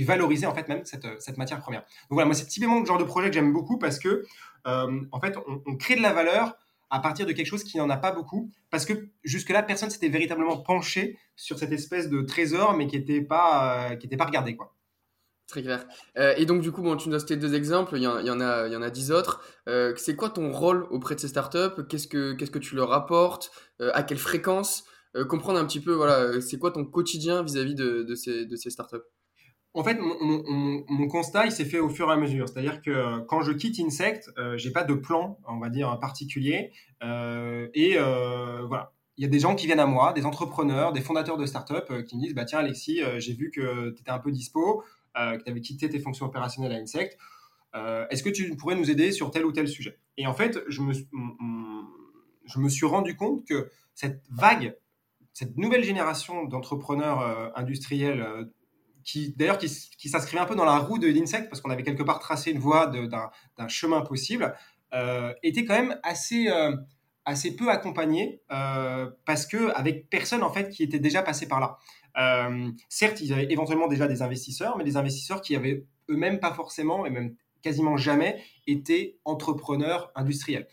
valoriser 0.04 0.46
en 0.46 0.54
fait 0.54 0.68
même 0.68 0.84
cette, 0.84 1.36
matière 1.36 1.60
première. 1.60 1.80
Donc 1.82 2.12
voilà, 2.12 2.26
moi 2.26 2.34
c'est 2.34 2.46
typiquement 2.46 2.80
le 2.80 2.86
genre 2.86 2.98
de 2.98 3.04
projet 3.04 3.28
que 3.28 3.34
j'aime 3.34 3.52
beaucoup 3.52 3.78
parce 3.78 3.98
que 3.98 4.24
euh, 4.66 5.00
en 5.12 5.20
fait 5.20 5.36
on, 5.66 5.76
crée 5.76 5.96
de 5.96 6.02
la 6.02 6.12
valeur 6.12 6.56
à 6.90 7.00
partir 7.00 7.26
de 7.26 7.32
quelque 7.32 7.46
chose 7.46 7.64
qui 7.64 7.78
n'en 7.78 7.90
a 7.90 7.96
pas 7.96 8.12
beaucoup 8.12 8.50
parce 8.70 8.84
que 8.84 9.08
jusque-là 9.24 9.62
personne 9.62 9.90
s'était 9.90 10.08
véritablement 10.08 10.56
penché 10.58 11.18
sur 11.34 11.58
cette 11.58 11.72
espèce 11.72 12.08
de 12.08 12.22
trésor 12.22 12.76
mais 12.76 12.86
qui 12.86 12.98
n'était 12.98 13.20
pas 13.20 13.90
euh, 13.92 14.16
pas 14.18 14.24
regardé 14.24 14.56
quoi. 14.56 14.72
Très 15.48 15.62
clair. 15.62 15.86
Euh, 16.18 16.34
et 16.36 16.44
donc, 16.44 16.60
du 16.60 16.72
coup, 16.72 16.82
bon, 16.82 16.96
tu 16.96 17.08
nous 17.08 17.14
as 17.14 17.20
cité 17.20 17.36
deux 17.36 17.54
exemples, 17.54 17.96
il 17.96 18.02
y, 18.02 18.06
en, 18.08 18.18
il 18.18 18.26
y 18.26 18.30
en, 18.30 18.40
a, 18.40 18.66
il 18.66 18.72
y 18.72 18.76
en 18.76 18.82
a 18.82 18.90
dix 18.90 19.12
autres. 19.12 19.44
c'est 19.96 20.16
quoi 20.16 20.28
ton 20.28 20.50
rôle 20.50 20.88
auprès 20.90 21.14
de 21.14 21.20
ces 21.20 21.28
startups? 21.28 21.84
Qu'est-ce 21.88 22.08
que, 22.08 22.32
qu'est-ce 22.32 22.50
que 22.50 22.58
tu 22.58 22.74
leur 22.74 22.92
apportes? 22.92 23.52
À 23.78 24.02
quelle 24.02 24.18
fréquence? 24.18 24.82
Comprendre 25.28 25.58
un 25.58 25.64
petit 25.64 25.80
peu, 25.80 25.92
voilà, 25.92 26.40
c'est 26.40 26.58
quoi 26.58 26.70
ton 26.70 26.84
quotidien 26.84 27.42
vis-à-vis 27.42 27.74
de, 27.74 28.14
ces, 28.14 28.70
startups? 28.70 28.96
En 29.76 29.84
fait, 29.84 29.98
mon, 30.00 31.06
constat, 31.06 31.44
il 31.44 31.52
s'est 31.52 31.66
fait 31.66 31.78
au 31.78 31.90
fur 31.90 32.08
et 32.08 32.12
à 32.12 32.16
mesure. 32.16 32.48
C'est-à-dire 32.48 32.80
que 32.80 32.90
euh, 32.90 33.20
quand 33.28 33.42
je 33.42 33.52
quitte 33.52 33.78
Insect, 33.78 34.30
euh, 34.38 34.56
j'ai 34.56 34.70
pas 34.70 34.84
de 34.84 34.94
plan, 34.94 35.38
on 35.46 35.58
va 35.58 35.68
dire, 35.68 35.98
particulier. 36.00 36.72
Euh, 37.02 37.68
et 37.74 37.98
voilà, 37.98 38.94
il 39.18 39.22
y 39.22 39.26
a 39.26 39.28
des 39.28 39.38
gens 39.38 39.54
qui 39.54 39.66
viennent 39.66 39.78
à 39.78 39.86
moi, 39.86 40.14
des 40.14 40.24
entrepreneurs, 40.24 40.94
des 40.94 41.02
fondateurs 41.02 41.36
de 41.36 41.44
startups 41.44 42.04
qui 42.08 42.16
me 42.16 42.22
disent, 42.22 42.34
bah 42.34 42.46
tiens 42.46 42.60
Alexis, 42.60 43.02
j'ai 43.18 43.34
vu 43.34 43.50
que 43.50 43.90
tu 43.90 44.00
étais 44.00 44.10
un 44.10 44.18
peu 44.18 44.32
dispo, 44.32 44.82
que 45.14 45.42
tu 45.42 45.50
avais 45.50 45.60
quitté 45.60 45.90
tes 45.90 46.00
fonctions 46.00 46.24
opérationnelles 46.24 46.72
à 46.72 46.76
Insect. 46.76 47.18
Est-ce 47.74 48.22
que 48.22 48.30
tu 48.30 48.56
pourrais 48.56 48.76
nous 48.76 48.90
aider 48.90 49.12
sur 49.12 49.30
tel 49.30 49.44
ou 49.44 49.52
tel 49.52 49.68
sujet? 49.68 49.98
Et 50.16 50.26
en 50.26 50.32
fait, 50.32 50.58
je 50.68 50.80
me 50.80 52.68
suis 52.70 52.86
rendu 52.86 53.14
compte 53.14 53.44
que 53.46 53.70
cette 53.94 54.22
vague, 54.30 54.74
cette 55.36 55.58
nouvelle 55.58 55.84
génération 55.84 56.44
d'entrepreneurs 56.44 57.52
industriels 57.54 58.48
qui 59.06 59.34
d'ailleurs 59.36 59.58
qui, 59.58 59.68
s'inscrivait 59.68 60.42
un 60.42 60.46
peu 60.46 60.56
dans 60.56 60.64
la 60.64 60.78
roue 60.78 60.98
de 60.98 61.06
l'insect 61.06 61.48
parce 61.48 61.60
qu'on 61.62 61.70
avait 61.70 61.84
quelque 61.84 62.02
part 62.02 62.18
tracé 62.18 62.50
une 62.50 62.58
voie 62.58 62.86
d'un 62.88 63.68
chemin 63.68 64.00
possible, 64.00 64.54
euh, 64.94 65.32
était 65.42 65.64
quand 65.64 65.74
même 65.74 65.98
assez 66.02 66.48
euh, 66.48 66.76
assez 67.24 67.54
peu 67.54 67.70
accompagné 67.70 68.40
euh, 68.50 69.10
parce 69.24 69.46
que 69.46 69.70
avec 69.74 70.10
personne 70.10 70.42
en 70.42 70.50
fait 70.50 70.70
qui 70.70 70.82
était 70.82 70.98
déjà 70.98 71.22
passé 71.22 71.46
par 71.46 71.60
là. 71.60 71.78
certes, 72.88 73.20
ils 73.20 73.32
avaient 73.32 73.50
éventuellement 73.50 73.88
déjà 73.88 74.08
des 74.08 74.22
investisseurs, 74.22 74.76
mais 74.76 74.84
des 74.84 74.96
investisseurs 74.96 75.40
qui 75.40 75.54
avaient 75.54 75.84
eux-mêmes 76.08 76.40
pas 76.40 76.52
forcément 76.52 77.06
et 77.06 77.10
même 77.10 77.34
quasiment 77.62 77.96
jamais 77.96 78.42
été 78.66 79.18
entrepreneurs 79.24 80.12
industriels. 80.14 80.66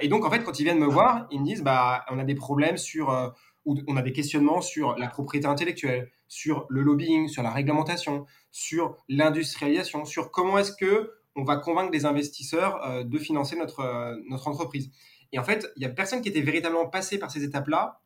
et 0.00 0.08
donc 0.08 0.24
en 0.24 0.30
fait, 0.30 0.42
quand 0.42 0.58
ils 0.58 0.64
viennent 0.64 0.78
me 0.78 0.86
voir, 0.86 1.26
ils 1.30 1.40
me 1.40 1.46
disent 1.46 1.62
bah 1.62 2.04
on 2.10 2.18
a 2.18 2.24
des 2.24 2.34
problèmes 2.34 2.76
sur 2.76 3.34
ou 3.64 3.76
on 3.88 3.96
a 3.96 4.02
des 4.02 4.12
questionnements 4.12 4.60
sur 4.60 4.96
la 4.96 5.08
propriété 5.08 5.46
intellectuelle, 5.46 6.10
sur 6.28 6.66
le 6.68 6.82
lobbying, 6.82 7.28
sur 7.28 7.42
la 7.42 7.50
réglementation, 7.50 8.26
sur 8.50 8.96
l'industrialisation, 9.08 10.04
sur 10.04 10.30
comment 10.30 10.58
est-ce 10.58 10.72
que 10.72 11.12
on 11.36 11.44
va 11.44 11.56
convaincre 11.56 11.92
les 11.92 12.06
investisseurs 12.06 12.84
euh, 12.84 13.04
de 13.04 13.18
financer 13.18 13.56
notre, 13.56 13.80
euh, 13.80 14.16
notre 14.28 14.48
entreprise. 14.48 14.90
Et 15.32 15.38
en 15.38 15.44
fait, 15.44 15.66
il 15.76 15.82
y 15.82 15.86
a 15.86 15.88
personne 15.88 16.22
qui 16.22 16.28
était 16.28 16.40
véritablement 16.40 16.88
passé 16.88 17.18
par 17.18 17.30
ces 17.30 17.44
étapes-là, 17.44 18.00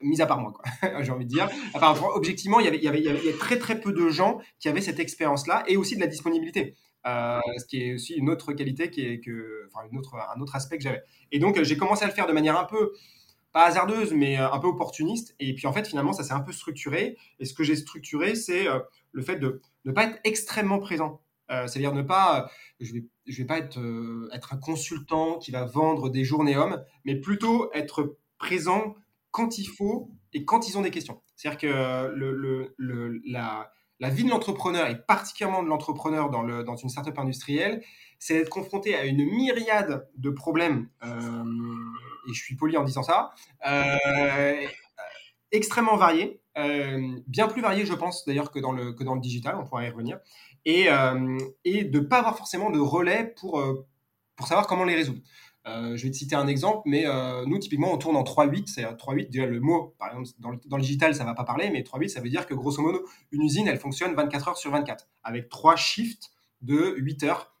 mis 0.00 0.20
à 0.20 0.26
part 0.26 0.40
moi, 0.40 0.52
j'ai 1.00 1.10
envie 1.10 1.26
de 1.26 1.30
dire. 1.30 1.48
Enfin, 1.74 1.94
objectivement, 2.14 2.60
il 2.60 2.66
y, 2.82 2.88
avait, 2.88 3.32
très 3.38 3.58
très 3.58 3.80
peu 3.80 3.92
de 3.92 4.08
gens 4.08 4.40
qui 4.58 4.68
avaient 4.68 4.80
cette 4.80 5.00
expérience-là 5.00 5.64
et 5.66 5.76
aussi 5.76 5.96
de 5.96 6.00
la 6.00 6.06
disponibilité. 6.06 6.76
Euh, 7.06 7.38
ce 7.58 7.66
qui 7.66 7.82
est 7.82 7.94
aussi 7.94 8.14
une 8.14 8.30
autre 8.30 8.54
qualité 8.54 8.90
qui 8.90 9.02
est 9.02 9.20
que, 9.20 9.68
un 9.76 10.40
autre 10.40 10.56
aspect 10.56 10.78
que 10.78 10.82
j'avais. 10.82 11.02
Et 11.32 11.38
donc, 11.38 11.62
j'ai 11.62 11.76
commencé 11.76 12.04
à 12.04 12.08
le 12.08 12.14
faire 12.14 12.26
de 12.26 12.32
manière 12.32 12.58
un 12.58 12.64
peu 12.64 12.92
pas 13.54 13.66
hasardeuse, 13.66 14.12
mais 14.12 14.38
euh, 14.38 14.50
un 14.50 14.58
peu 14.58 14.66
opportuniste. 14.66 15.34
Et 15.38 15.54
puis 15.54 15.66
en 15.66 15.72
fait, 15.72 15.86
finalement, 15.86 16.12
ça 16.12 16.24
s'est 16.24 16.34
un 16.34 16.40
peu 16.40 16.52
structuré. 16.52 17.16
Et 17.38 17.46
ce 17.46 17.54
que 17.54 17.62
j'ai 17.62 17.76
structuré, 17.76 18.34
c'est 18.34 18.66
euh, 18.66 18.80
le 19.12 19.22
fait 19.22 19.36
de 19.36 19.62
ne 19.86 19.92
pas 19.92 20.04
être 20.04 20.18
extrêmement 20.24 20.80
présent. 20.80 21.22
Euh, 21.50 21.66
c'est-à-dire 21.68 21.92
ne 21.92 22.02
pas, 22.02 22.50
je 22.80 22.92
vais, 22.92 23.04
je 23.26 23.38
vais 23.38 23.46
pas 23.46 23.58
être, 23.58 23.78
être 24.32 24.52
un 24.54 24.56
consultant 24.56 25.38
qui 25.38 25.52
va 25.52 25.64
vendre 25.64 26.10
des 26.10 26.24
journées 26.24 26.56
hommes, 26.56 26.82
mais 27.04 27.14
plutôt 27.14 27.70
être 27.72 28.18
présent 28.38 28.96
quand 29.30 29.56
il 29.56 29.66
faut 29.66 30.10
et 30.32 30.44
quand 30.44 30.68
ils 30.68 30.76
ont 30.76 30.82
des 30.82 30.90
questions. 30.90 31.22
C'est-à-dire 31.36 31.60
que 31.60 32.12
le, 32.12 32.74
le, 32.76 33.20
la, 33.24 33.72
la 34.00 34.10
vie 34.10 34.24
de 34.24 34.30
l'entrepreneur 34.30 34.88
et 34.88 34.96
particulièrement 34.96 35.62
de 35.62 35.68
l'entrepreneur 35.68 36.30
dans, 36.30 36.42
le, 36.42 36.64
dans 36.64 36.76
une 36.76 36.88
startup 36.88 37.18
industrielle, 37.18 37.82
c'est 38.18 38.34
d'être 38.34 38.50
confronté 38.50 38.94
à 38.94 39.04
une 39.04 39.24
myriade 39.24 40.08
de 40.16 40.30
problèmes, 40.30 40.88
euh, 41.04 41.44
et 42.28 42.32
je 42.32 42.42
suis 42.42 42.56
poli 42.56 42.76
en 42.76 42.84
disant 42.84 43.02
ça, 43.02 43.32
euh, 43.66 44.66
extrêmement 45.52 45.96
variés, 45.96 46.40
euh, 46.56 47.00
bien 47.26 47.48
plus 47.48 47.62
variés, 47.62 47.86
je 47.86 47.94
pense, 47.94 48.24
d'ailleurs, 48.24 48.50
que, 48.50 48.58
dans 48.58 48.72
le, 48.72 48.92
que 48.92 49.04
dans 49.04 49.14
le 49.14 49.20
digital, 49.20 49.56
on 49.58 49.64
pourra 49.64 49.84
y 49.84 49.90
revenir, 49.90 50.18
et, 50.64 50.86
et 51.64 51.84
de 51.84 52.00
ne 52.00 52.04
pas 52.04 52.18
avoir 52.20 52.38
forcément 52.38 52.70
de 52.70 52.78
relais 52.78 53.34
pour, 53.38 53.62
pour 54.34 54.46
savoir 54.46 54.66
comment 54.66 54.84
les 54.84 54.94
résoudre. 54.94 55.20
Je 55.66 56.02
vais 56.02 56.10
te 56.10 56.16
citer 56.16 56.36
un 56.36 56.46
exemple, 56.46 56.82
mais 56.86 57.04
nous, 57.46 57.58
typiquement, 57.58 57.92
on 57.92 57.98
tourne 57.98 58.16
en 58.16 58.22
3-8. 58.22 58.66
C'est 58.66 58.82
3-8, 58.82 59.30
déjà 59.30 59.46
le 59.46 59.60
mot, 59.60 59.94
par 59.98 60.08
exemple, 60.08 60.28
dans 60.38 60.50
le, 60.50 60.58
dans 60.66 60.76
le 60.76 60.82
digital, 60.82 61.14
ça 61.14 61.24
ne 61.24 61.28
va 61.28 61.34
pas 61.34 61.44
parler, 61.44 61.70
mais 61.70 61.82
3-8, 61.82 62.08
ça 62.08 62.20
veut 62.20 62.28
dire 62.28 62.46
que 62.46 62.54
grosso 62.54 62.82
modo, 62.82 63.04
une 63.32 63.42
usine, 63.42 63.66
elle 63.68 63.78
fonctionne 63.78 64.14
24 64.14 64.48
heures 64.48 64.58
sur 64.58 64.70
24, 64.70 65.08
avec 65.22 65.48
trois 65.48 65.76
shifts 65.76 66.30
de 66.62 66.94
8 66.98 67.22
heures 67.24 67.54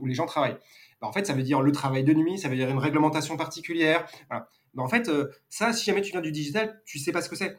où 0.00 0.06
les 0.06 0.14
gens 0.14 0.26
travaillent. 0.26 0.58
Bah, 1.00 1.06
en 1.08 1.12
fait, 1.12 1.26
ça 1.26 1.34
veut 1.34 1.42
dire 1.42 1.60
le 1.60 1.72
travail 1.72 2.04
de 2.04 2.14
nuit, 2.14 2.38
ça 2.38 2.48
veut 2.48 2.56
dire 2.56 2.70
une 2.70 2.78
réglementation 2.78 3.36
particulière. 3.36 4.06
Bah, 4.30 4.48
en 4.76 4.88
fait, 4.88 5.10
ça, 5.48 5.72
si 5.72 5.84
jamais 5.84 6.00
tu 6.00 6.12
viens 6.12 6.20
du 6.20 6.32
digital, 6.32 6.82
tu 6.84 6.98
sais 6.98 7.12
pas 7.12 7.22
ce 7.22 7.28
que 7.28 7.36
c'est 7.36 7.56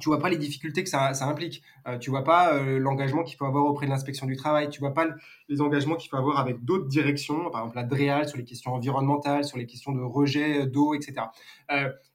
tu 0.00 0.08
vois 0.08 0.18
pas 0.18 0.28
les 0.28 0.36
difficultés 0.36 0.82
que 0.82 0.90
ça, 0.90 1.10
implique. 1.22 1.62
Euh, 1.86 1.98
tu 1.98 2.10
vois 2.10 2.24
pas 2.24 2.54
euh, 2.54 2.78
l'engagement 2.78 3.22
qu'il 3.22 3.36
faut 3.36 3.44
avoir 3.44 3.64
auprès 3.66 3.86
de 3.86 3.90
l'inspection 3.90 4.26
du 4.26 4.36
travail. 4.36 4.68
Tu 4.70 4.80
vois 4.80 4.94
pas 4.94 5.06
les 5.48 5.60
engagements 5.60 5.96
qu'il 5.96 6.10
faut 6.10 6.16
avoir 6.16 6.38
avec 6.38 6.64
d'autres 6.64 6.86
directions, 6.86 7.50
par 7.50 7.62
exemple 7.62 7.76
la 7.76 7.84
DREAL 7.84 8.28
sur 8.28 8.38
les 8.38 8.44
questions 8.44 8.72
environnementales, 8.72 9.44
sur 9.44 9.58
les 9.58 9.66
questions 9.66 9.92
de 9.92 10.00
rejet 10.00 10.62
euh, 10.62 10.66
d'eau, 10.66 10.94
etc. 10.94 11.26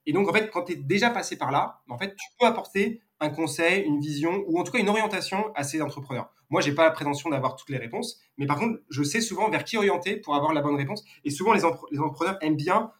et 0.05 0.13
donc, 0.13 0.27
en 0.29 0.33
fait, 0.33 0.49
quand 0.49 0.63
tu 0.63 0.73
es 0.73 0.75
déjà 0.75 1.09
passé 1.09 1.37
par 1.37 1.51
là, 1.51 1.81
en 1.89 1.97
fait, 1.97 2.15
tu 2.15 2.27
peux 2.39 2.45
apporter 2.45 3.01
un 3.19 3.29
conseil, 3.29 3.83
une 3.83 3.99
vision 3.99 4.43
ou 4.47 4.59
en 4.59 4.63
tout 4.63 4.71
cas 4.71 4.79
une 4.79 4.89
orientation 4.89 5.53
à 5.55 5.63
ces 5.63 5.81
entrepreneurs. 5.81 6.29
Moi, 6.49 6.61
j'ai 6.61 6.73
pas 6.73 6.83
la 6.83 6.91
prétention 6.91 7.29
d'avoir 7.29 7.55
toutes 7.55 7.69
les 7.69 7.77
réponses, 7.77 8.19
mais 8.37 8.47
par 8.47 8.57
contre, 8.57 8.79
je 8.89 9.03
sais 9.03 9.21
souvent 9.21 9.49
vers 9.49 9.63
qui 9.63 9.77
orienter 9.77 10.15
pour 10.15 10.35
avoir 10.35 10.53
la 10.53 10.61
bonne 10.61 10.75
réponse. 10.75 11.03
Et 11.23 11.29
souvent, 11.29 11.53
les 11.53 11.63
entrepreneurs 11.63 12.37
aiment 12.41 12.55
bien 12.55 12.91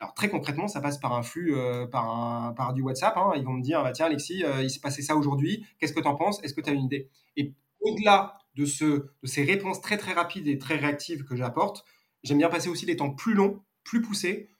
alors 0.00 0.14
très 0.14 0.28
concrètement, 0.28 0.68
ça 0.68 0.80
passe 0.80 0.98
par 0.98 1.12
un 1.12 1.22
flux, 1.22 1.54
euh, 1.54 1.86
par, 1.86 2.72
du 2.74 2.82
WhatsApp. 2.82 3.16
Hein. 3.16 3.32
Ils 3.36 3.44
vont 3.44 3.54
me 3.54 3.62
dire, 3.62 3.82
bah, 3.82 3.92
tiens 3.92 4.06
Alexis, 4.06 4.44
euh, 4.44 4.62
il 4.62 4.70
s'est 4.70 4.80
passé 4.80 5.02
ça 5.02 5.16
aujourd'hui, 5.16 5.66
qu'est-ce 5.78 5.92
que 5.92 6.00
tu 6.00 6.08
en 6.08 6.14
penses? 6.14 6.42
Est-ce 6.42 6.54
que 6.54 6.60
tu 6.60 6.70
as 6.70 6.72
une 6.72 6.84
idée? 6.84 7.08
Et 7.36 7.54
au-delà 7.80 8.38
de, 8.54 8.64
ce, 8.64 8.84
de 8.84 9.26
ces 9.26 9.44
réponses 9.44 9.80
très 9.80 9.96
très 9.96 10.12
rapides 10.12 10.48
et 10.48 10.58
très 10.58 10.76
réactives 10.76 11.24
que 11.24 11.36
j'apporte, 11.36 11.84
j'aime 12.22 12.38
bien 12.38 12.48
passer 12.48 12.68
aussi 12.68 12.86
des 12.86 12.96
temps 12.96 13.10
plus 13.10 13.34
longs, 13.34 13.62
plus 13.84 14.02
poussés, 14.02 14.50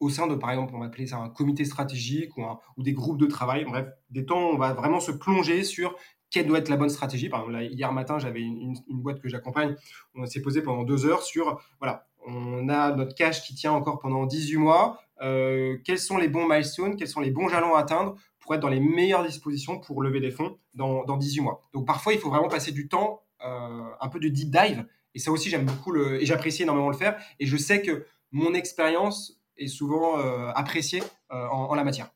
au 0.00 0.10
sein 0.10 0.26
de, 0.26 0.34
par 0.34 0.50
exemple, 0.50 0.74
on 0.74 0.80
va 0.80 0.86
appeler 0.86 1.06
ça 1.06 1.16
un 1.16 1.30
comité 1.30 1.64
stratégique 1.64 2.36
ou, 2.36 2.44
ou 2.76 2.82
des 2.82 2.92
groupes 2.92 3.18
de 3.18 3.26
travail. 3.26 3.64
Bref, 3.64 3.86
des 4.10 4.26
temps 4.26 4.50
où 4.50 4.54
on 4.54 4.58
va 4.58 4.74
vraiment 4.74 5.00
se 5.00 5.10
plonger 5.10 5.64
sur 5.64 5.96
quelle 6.30 6.46
doit 6.46 6.58
être 6.58 6.68
la 6.68 6.76
bonne 6.76 6.90
stratégie. 6.90 7.28
Par 7.28 7.40
exemple, 7.40 7.72
hier 7.72 7.92
matin, 7.92 8.18
j'avais 8.18 8.40
une, 8.40 8.74
une, 8.88 9.00
boîte 9.00 9.20
que 9.20 9.28
j'accompagne. 9.28 9.74
On 10.14 10.26
s'est 10.26 10.42
posé 10.42 10.60
pendant 10.60 10.84
deux 10.84 11.06
heures 11.06 11.22
sur, 11.22 11.60
voilà, 11.80 12.06
on 12.26 12.68
a 12.68 12.92
notre 12.92 13.14
cash 13.14 13.42
qui 13.42 13.54
tient 13.54 13.72
encore 13.72 13.98
pendant 13.98 14.26
18 14.26 14.56
mois. 14.56 15.00
Euh, 15.22 15.78
quels 15.84 15.98
sont 15.98 16.18
les 16.18 16.28
bons 16.28 16.46
milestones, 16.46 16.96
quels 16.96 17.08
sont 17.08 17.20
les 17.20 17.30
bons 17.30 17.48
jalons 17.48 17.74
à 17.74 17.80
atteindre 17.80 18.16
pour 18.40 18.54
être 18.54 18.60
dans 18.60 18.68
les 18.68 18.80
meilleures 18.80 19.24
dispositions 19.24 19.78
pour 19.78 20.02
lever 20.02 20.20
des 20.20 20.30
fonds 20.30 20.58
dans, 20.74 21.04
18 21.16 21.40
mois? 21.40 21.62
Donc 21.72 21.86
parfois, 21.86 22.12
il 22.12 22.18
faut 22.18 22.28
vraiment 22.28 22.48
passer 22.48 22.72
du 22.72 22.88
temps, 22.88 23.22
euh, 23.44 23.84
un 24.00 24.08
peu 24.08 24.18
de 24.18 24.28
deep 24.28 24.50
dive. 24.50 24.86
Et 25.14 25.18
ça 25.18 25.30
aussi, 25.30 25.48
j'aime 25.48 25.64
beaucoup 25.64 25.92
le, 25.92 26.20
et 26.20 26.26
j'apprécie 26.26 26.64
énormément 26.64 26.90
le 26.90 26.96
faire. 26.96 27.16
Et 27.38 27.46
je 27.46 27.56
sais 27.56 27.80
que 27.80 28.04
mon 28.32 28.52
expérience 28.54 29.40
est 29.56 29.68
souvent 29.68 30.18
euh, 30.18 30.50
appréciée 30.54 31.02
en, 31.30 31.74
la 31.74 31.84
matière. 31.84 32.10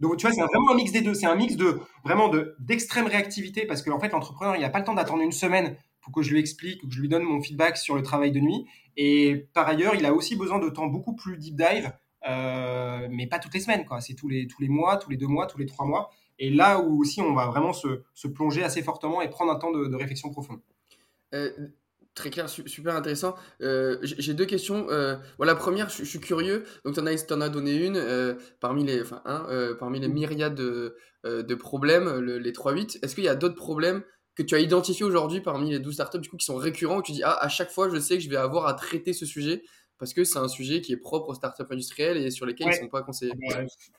Donc 0.00 0.16
tu 0.16 0.26
vois, 0.26 0.34
c'est 0.34 0.42
vraiment 0.42 0.72
un 0.72 0.74
mix 0.74 0.90
des 0.90 1.02
deux. 1.02 1.14
C'est 1.14 1.26
un 1.26 1.36
mix 1.36 1.54
de 1.54 1.78
vraiment 2.04 2.28
de 2.28 2.56
d'extrême 2.58 3.06
réactivité 3.06 3.66
parce 3.66 3.82
qu'en 3.82 4.00
fait, 4.00 4.08
l'entrepreneur, 4.08 4.56
il 4.56 4.62
n'a 4.62 4.70
pas 4.70 4.80
le 4.80 4.84
temps 4.84 4.94
d'attendre 4.94 5.22
une 5.22 5.30
semaine 5.30 5.76
pour 6.02 6.12
que 6.12 6.22
je 6.22 6.32
lui 6.32 6.40
explique, 6.40 6.82
que 6.82 6.94
je 6.94 7.00
lui 7.00 7.08
donne 7.08 7.22
mon 7.22 7.40
feedback 7.40 7.78
sur 7.78 7.94
le 7.94 8.02
travail 8.02 8.32
de 8.32 8.40
nuit. 8.40 8.66
Et 8.96 9.46
par 9.54 9.68
ailleurs, 9.68 9.94
il 9.94 10.04
a 10.04 10.12
aussi 10.12 10.36
besoin 10.36 10.58
de 10.58 10.68
temps 10.68 10.86
beaucoup 10.86 11.14
plus 11.14 11.38
deep 11.38 11.56
dive, 11.56 11.92
euh, 12.28 13.08
mais 13.10 13.26
pas 13.26 13.38
toutes 13.38 13.54
les 13.54 13.60
semaines. 13.60 13.86
C'est 14.00 14.14
tous 14.14 14.28
les, 14.28 14.46
tous 14.46 14.60
les 14.60 14.68
mois, 14.68 14.96
tous 14.96 15.10
les 15.10 15.16
deux 15.16 15.28
mois, 15.28 15.46
tous 15.46 15.58
les 15.58 15.66
trois 15.66 15.86
mois. 15.86 16.10
Et 16.38 16.50
là 16.50 16.80
où 16.80 17.00
aussi 17.00 17.22
on 17.22 17.34
va 17.34 17.46
vraiment 17.46 17.72
se, 17.72 18.26
plonger 18.26 18.64
assez 18.64 18.82
fortement 18.82 19.22
et 19.22 19.30
prendre 19.30 19.52
un 19.52 19.56
temps 19.56 19.70
de, 19.70 19.94
réflexion 19.94 20.30
profonde. 20.30 20.60
Euh, 21.34 21.50
très 22.14 22.30
clair, 22.30 22.48
super 22.48 22.96
intéressant. 22.96 23.36
Euh, 23.62 23.98
j'ai 24.02 24.34
deux 24.34 24.44
questions. 24.44 24.88
la 24.88 25.54
première, 25.54 25.88
je, 25.88 26.04
suis 26.04 26.20
curieux. 26.20 26.64
Donc, 26.84 26.94
tu 26.94 27.00
en, 27.00 27.40
as 27.40 27.48
donné 27.48 27.76
une 27.76 28.36
parmi, 28.58 28.84
les, 28.84 29.02
enfin, 29.02 29.22
parmi 29.78 30.00
les 30.00 30.08
myriades 30.08 30.56
de, 30.56 30.96
de 31.24 31.54
problèmes, 31.54 32.18
les 32.18 32.52
3-8. 32.52 32.98
Est-ce 33.02 33.14
qu'il 33.14 33.24
y 33.24 33.28
a 33.28 33.36
d'autres 33.36 33.54
problèmes 33.54 34.02
que 34.34 34.42
tu 34.42 34.54
as 34.54 34.60
identifié 34.60 35.04
aujourd'hui 35.04 35.40
parmi 35.40 35.70
les 35.70 35.78
12 35.78 35.94
startups 35.94 36.20
du 36.20 36.28
coup, 36.28 36.36
qui 36.36 36.46
sont 36.46 36.56
récurrents 36.56 36.98
où 36.98 37.02
tu 37.02 37.12
dis 37.12 37.22
ah, 37.22 37.36
à 37.40 37.48
chaque 37.48 37.70
fois 37.70 37.88
je 37.90 37.98
sais 37.98 38.16
que 38.16 38.22
je 38.22 38.30
vais 38.30 38.36
avoir 38.36 38.66
à 38.66 38.74
traiter 38.74 39.12
ce 39.12 39.26
sujet 39.26 39.62
parce 39.98 40.14
que 40.14 40.24
c'est 40.24 40.38
un 40.38 40.48
sujet 40.48 40.80
qui 40.80 40.92
est 40.92 40.96
propre 40.96 41.28
aux 41.28 41.34
startups 41.34 41.62
industrielles 41.70 42.16
et 42.16 42.30
sur 42.32 42.44
lesquels 42.44 42.66
ils 42.66 42.70
ne 42.70 42.84
sont 42.84 42.88
pas 42.88 43.02
conseillés. 43.02 43.34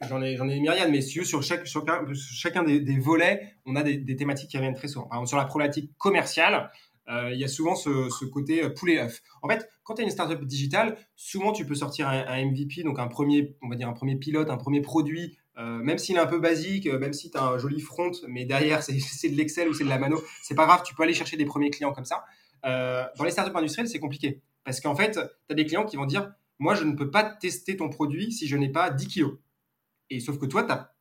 J'en 0.10 0.22
ai, 0.22 0.36
j'en 0.36 0.50
ai 0.50 0.56
une 0.56 0.64
myriade, 0.64 0.92
mais 0.92 1.00
si 1.00 1.24
sur, 1.24 1.42
chaque, 1.42 1.66
sur 1.66 1.86
chacun 2.18 2.64
des, 2.64 2.82
des, 2.82 3.00
volets, 3.00 3.56
on 3.66 3.78
a 3.78 3.84
des, 3.84 3.96
des, 3.96 4.18
thématiques 4.18 4.50
qui 4.50 4.58
reviennent 4.58 4.76
très 4.76 4.90
souvent. 4.90 5.06
Par 5.06 5.20
exemple, 5.20 5.30
sur 5.30 5.38
la 5.38 5.46
problématique 5.46 5.92
commerciale, 5.98 6.70
euh, 7.10 7.32
il 7.34 7.40
y 7.40 7.46
a 7.46 7.48
souvent 7.48 7.76
ce, 7.76 8.10
ce 8.10 8.26
côté 8.26 8.64
euh, 8.64 8.70
poulet 8.70 9.00
œuf. 9.00 9.22
En 9.42 9.48
fait, 9.48 9.70
quand 9.84 9.96
tu 9.96 10.02
as 10.02 10.04
une 10.04 10.12
startup 10.12 10.44
digitale, 10.44 10.98
souvent 11.16 11.54
tu 11.54 11.66
peux 11.66 11.76
sortir 11.76 12.10
un, 12.10 12.26
un, 12.28 12.46
MVP, 12.46 12.84
donc 12.84 13.00
un 13.00 13.08
premier, 13.08 13.56
on 13.62 13.70
va 13.70 13.76
dire 13.76 13.88
un 13.88 13.94
premier 13.94 14.18
pilote, 14.18 14.50
un 14.50 14.58
premier 14.58 14.82
produit 14.82 15.38
euh, 15.58 15.78
même 15.78 15.98
s'il 15.98 16.16
est 16.16 16.20
un 16.20 16.26
peu 16.26 16.40
basique, 16.40 16.88
euh, 16.88 16.98
même 16.98 17.14
si 17.14 17.30
tu 17.30 17.38
as 17.38 17.44
un 17.44 17.58
joli 17.58 17.80
front, 17.80 18.12
mais 18.28 18.46
derrière 18.46 18.82
c'est 18.84 19.30
de 19.30 19.36
l'Excel 19.36 19.70
ou 19.70 19.74
c'est 19.74 19.84
de 19.84 19.90
la 19.90 20.00
mano, 20.00 20.22
c'est 20.42 20.56
pas 20.56 20.66
grave, 20.66 20.82
tu 20.84 20.96
peux 20.96 21.04
aller 21.04 21.14
chercher 21.14 21.38
des 21.38 21.46
premiers 21.46 21.70
clients 21.70 21.94
comme 21.94 22.06
ça. 22.06 22.24
Euh, 22.66 23.04
dans 23.18 23.24
les 23.24 23.32
startups 23.32 23.56
industrielles, 23.56 23.88
c'est 23.88 24.00
compliqué. 24.00 24.42
Parce 24.64 24.80
qu'en 24.80 24.96
fait, 24.96 25.12
tu 25.12 25.20
as 25.20 25.54
des 25.54 25.66
clients 25.66 25.86
qui 25.86 25.98
vont 25.98 26.06
dire 26.06 26.32
Moi, 26.60 26.76
je 26.76 26.86
ne 26.86 26.94
peux 26.94 27.12
pas 27.12 27.24
tester 27.24 27.76
ton 27.78 27.90
produit 27.90 28.32
si 28.32 28.48
je 28.48 28.56
n'ai 28.56 28.70
pas 28.70 28.90
10 28.90 29.08
kilos. 29.08 29.38
Et 30.10 30.20
sauf 30.20 30.40
que 30.40 30.46
toi, 30.46 30.64
tu 30.64 30.72
as 30.72 30.94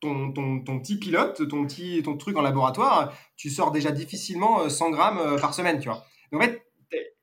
ton, 0.00 0.32
ton, 0.32 0.60
ton, 0.60 0.78
petit 0.78 0.96
pilote, 0.96 1.48
ton 1.48 1.66
petit 1.66 2.02
ton 2.04 2.16
truc 2.16 2.36
en 2.36 2.42
laboratoire, 2.42 3.12
tu 3.36 3.50
sors 3.50 3.72
déjà 3.72 3.90
difficilement 3.90 4.68
100 4.68 4.90
grammes 4.90 5.40
par 5.40 5.54
semaine, 5.54 5.80
tu 5.80 5.88
vois. 5.88 6.04
en 6.32 6.40
fait, 6.40 6.62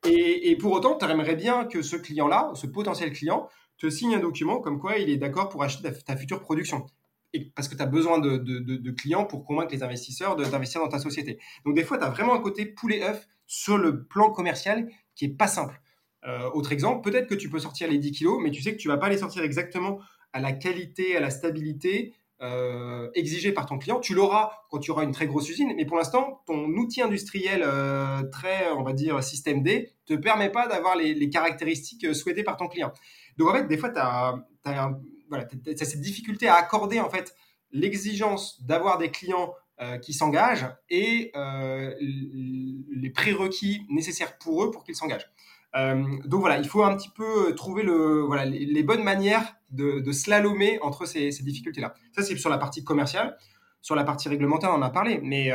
et, 0.05 0.51
et 0.51 0.57
pour 0.57 0.73
autant, 0.73 0.97
tu 0.97 1.05
aimerais 1.05 1.35
bien 1.35 1.65
que 1.65 1.81
ce 1.81 1.95
client-là, 1.95 2.51
ce 2.53 2.67
potentiel 2.67 3.13
client, 3.13 3.47
te 3.77 3.89
signe 3.89 4.15
un 4.15 4.19
document 4.19 4.59
comme 4.59 4.79
quoi 4.79 4.97
il 4.97 5.09
est 5.09 5.17
d'accord 5.17 5.49
pour 5.49 5.63
acheter 5.63 5.89
ta, 6.05 6.15
future 6.15 6.41
production. 6.41 6.85
Et 7.33 7.51
parce 7.53 7.67
que 7.67 7.75
tu 7.75 7.81
as 7.81 7.87
besoin 7.87 8.19
de, 8.19 8.91
clients 8.91 9.25
pour 9.25 9.43
convaincre 9.43 9.73
les 9.73 9.83
investisseurs 9.83 10.35
d'investir 10.35 10.81
dans 10.81 10.87
ta 10.87 10.99
société. 10.99 11.39
Donc 11.65 11.75
des 11.75 11.83
fois, 11.83 11.97
tu 11.97 12.03
as 12.03 12.09
vraiment 12.09 12.33
un 12.33 12.39
côté 12.39 12.65
poulet 12.65 13.03
œuf 13.03 13.27
sur 13.45 13.77
le 13.77 14.05
plan 14.05 14.31
commercial 14.31 14.89
qui 15.15 15.25
est 15.25 15.37
pas 15.37 15.47
simple. 15.47 15.81
Euh, 16.27 16.49
autre 16.53 16.71
exemple, 16.71 17.09
peut-être 17.09 17.27
que 17.27 17.35
tu 17.35 17.49
peux 17.49 17.59
sortir 17.59 17.89
les 17.89 17.97
10 17.97 18.11
kilos, 18.11 18.39
mais 18.41 18.51
tu 18.51 18.61
sais 18.61 18.71
que 18.71 18.77
tu 18.77 18.87
vas 18.87 18.97
pas 18.97 19.09
les 19.09 19.17
sortir 19.17 19.43
exactement 19.43 19.99
à 20.33 20.39
la 20.39 20.53
qualité, 20.53 21.15
à 21.15 21.19
la 21.19 21.29
stabilité 21.29 22.13
euh, 22.41 23.09
exigée 23.13 23.51
par 23.51 23.65
ton 23.65 23.77
client. 23.77 23.99
Tu 23.99 24.13
l'auras 24.13 24.51
quand 24.69 24.79
tu 24.79 24.91
auras 24.91 25.03
une 25.03 25.11
très 25.11 25.27
grosse 25.27 25.49
usine, 25.49 25.73
mais 25.77 25.85
pour 25.85 25.97
l'instant, 25.97 26.41
ton 26.45 26.65
outil 26.71 27.01
industriel 27.01 27.63
euh, 27.63 28.23
très, 28.31 28.71
on 28.71 28.83
va 28.83 28.93
dire, 28.93 29.23
système 29.23 29.61
D, 29.61 29.93
te 30.05 30.13
permet 30.15 30.49
pas 30.49 30.67
d'avoir 30.67 30.95
les, 30.95 31.29
caractéristiques 31.29 32.13
souhaitées 32.15 32.43
par 32.43 32.57
ton 32.57 32.67
client. 32.67 32.91
Donc 33.37 33.49
en 33.49 33.53
fait, 33.53 33.67
des 33.67 33.77
fois, 33.77 33.89
tu 33.89 33.99
as, 33.99 35.85
cette 35.85 36.01
difficulté 36.01 36.47
à 36.47 36.55
accorder 36.55 36.99
en 36.99 37.09
fait 37.09 37.35
l'exigence 37.71 38.63
d'avoir 38.63 38.97
des 38.97 39.11
clients 39.11 39.53
euh, 39.81 39.97
qui 39.97 40.13
s'engagent 40.13 40.67
et 40.89 41.31
euh, 41.35 41.93
les 41.99 43.09
prérequis 43.09 43.85
nécessaires 43.89 44.37
pour 44.37 44.63
eux 44.63 44.71
pour 44.71 44.85
qu'ils 44.85 44.95
s'engagent. 44.95 45.29
Euh, 45.75 46.01
donc 46.23 46.39
voilà, 46.39 46.57
il 46.57 46.67
faut 46.67 46.83
un 46.83 46.95
petit 46.95 47.09
peu 47.09 47.53
trouver 47.55 47.83
le, 47.83 48.21
voilà, 48.21 48.45
les, 48.45 48.83
bonnes 48.83 49.03
manières 49.03 49.57
de, 49.71 50.11
slalomer 50.13 50.79
entre 50.81 51.05
ces, 51.05 51.31
ces 51.31 51.43
difficultés-là. 51.43 51.93
Ça, 52.15 52.23
c'est 52.23 52.37
sur 52.37 52.49
la 52.49 52.57
partie 52.57 52.85
commerciale. 52.85 53.37
Sur 53.81 53.95
la 53.95 54.05
partie 54.05 54.29
réglementaire, 54.29 54.71
on 54.71 54.77
en 54.77 54.81
a 54.81 54.89
parlé, 54.89 55.19
mais 55.21 55.51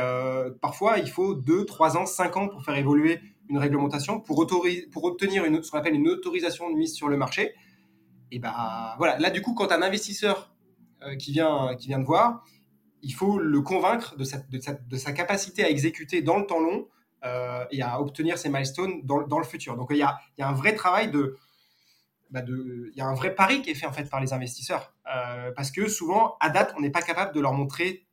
parfois, 0.61 0.99
il 0.99 1.09
faut 1.09 1.33
2, 1.33 1.65
3 1.65 1.97
ans, 1.97 2.05
5 2.05 2.37
ans 2.37 2.47
pour 2.47 2.63
faire 2.63 2.77
évoluer 2.77 3.19
une 3.49 3.57
réglementation, 3.57 4.21
pour, 4.21 4.47
pour 4.47 5.03
obtenir 5.03 5.43
une, 5.43 5.61
ce 5.61 5.71
qu'on 5.71 5.79
appelle 5.79 5.95
une 5.95 6.07
autorisation 6.07 6.69
de 6.69 6.75
mise 6.77 6.93
sur 6.93 7.09
le 7.09 7.17
marché 7.17 7.53
et 8.31 8.39
bah 8.39 8.95
voilà, 8.97 9.17
là 9.19 9.29
du 9.29 9.41
coup, 9.41 9.53
quand 9.53 9.71
un 9.71 9.81
investisseur 9.81 10.53
euh, 11.03 11.15
qui, 11.15 11.31
vient, 11.31 11.75
qui 11.75 11.87
vient 11.87 11.99
te 11.99 12.05
voir, 12.05 12.43
il 13.01 13.13
faut 13.13 13.39
le 13.39 13.61
convaincre 13.61 14.15
de 14.15 14.23
sa, 14.23 14.37
de 14.39 15.11
capacité 15.11 15.63
à 15.63 15.69
exécuter 15.69 16.21
dans 16.21 16.37
le 16.37 16.45
temps 16.45 16.59
long 16.59 16.87
euh, 17.23 17.65
et 17.71 17.81
à 17.81 17.99
obtenir 17.99 18.37
ses 18.37 18.49
milestones 18.49 19.01
dans, 19.03 19.25
dans 19.27 19.39
le 19.39 19.45
futur. 19.45 19.75
Donc 19.75 19.87
il 19.91 19.97
y 19.97 20.03
a, 20.03 20.19
y 20.37 20.41
a, 20.41 20.47
un 20.47 20.53
vrai 20.53 20.75
travail 20.75 21.11
de, 21.11 21.37
bah 22.29 22.41
de, 22.41 22.89
il 22.91 22.97
y 22.97 23.01
a 23.01 23.07
un 23.07 23.15
vrai 23.15 23.35
pari 23.35 23.61
qui 23.61 23.71
est 23.71 23.75
fait 23.75 23.85
en 23.85 23.91
fait 23.91 24.09
par 24.09 24.21
les 24.21 24.33
investisseurs 24.33 24.93
euh, 25.13 25.51
parce 25.55 25.71
que 25.71 25.87
souvent 25.87 26.37
à 26.39 26.49
date 26.49 26.73
on 26.77 26.81
n'est 26.81 26.91
pas 26.91 27.01
capable 27.01 27.33
de 27.33 27.41
leur 27.41 27.53
montrer 27.53 28.07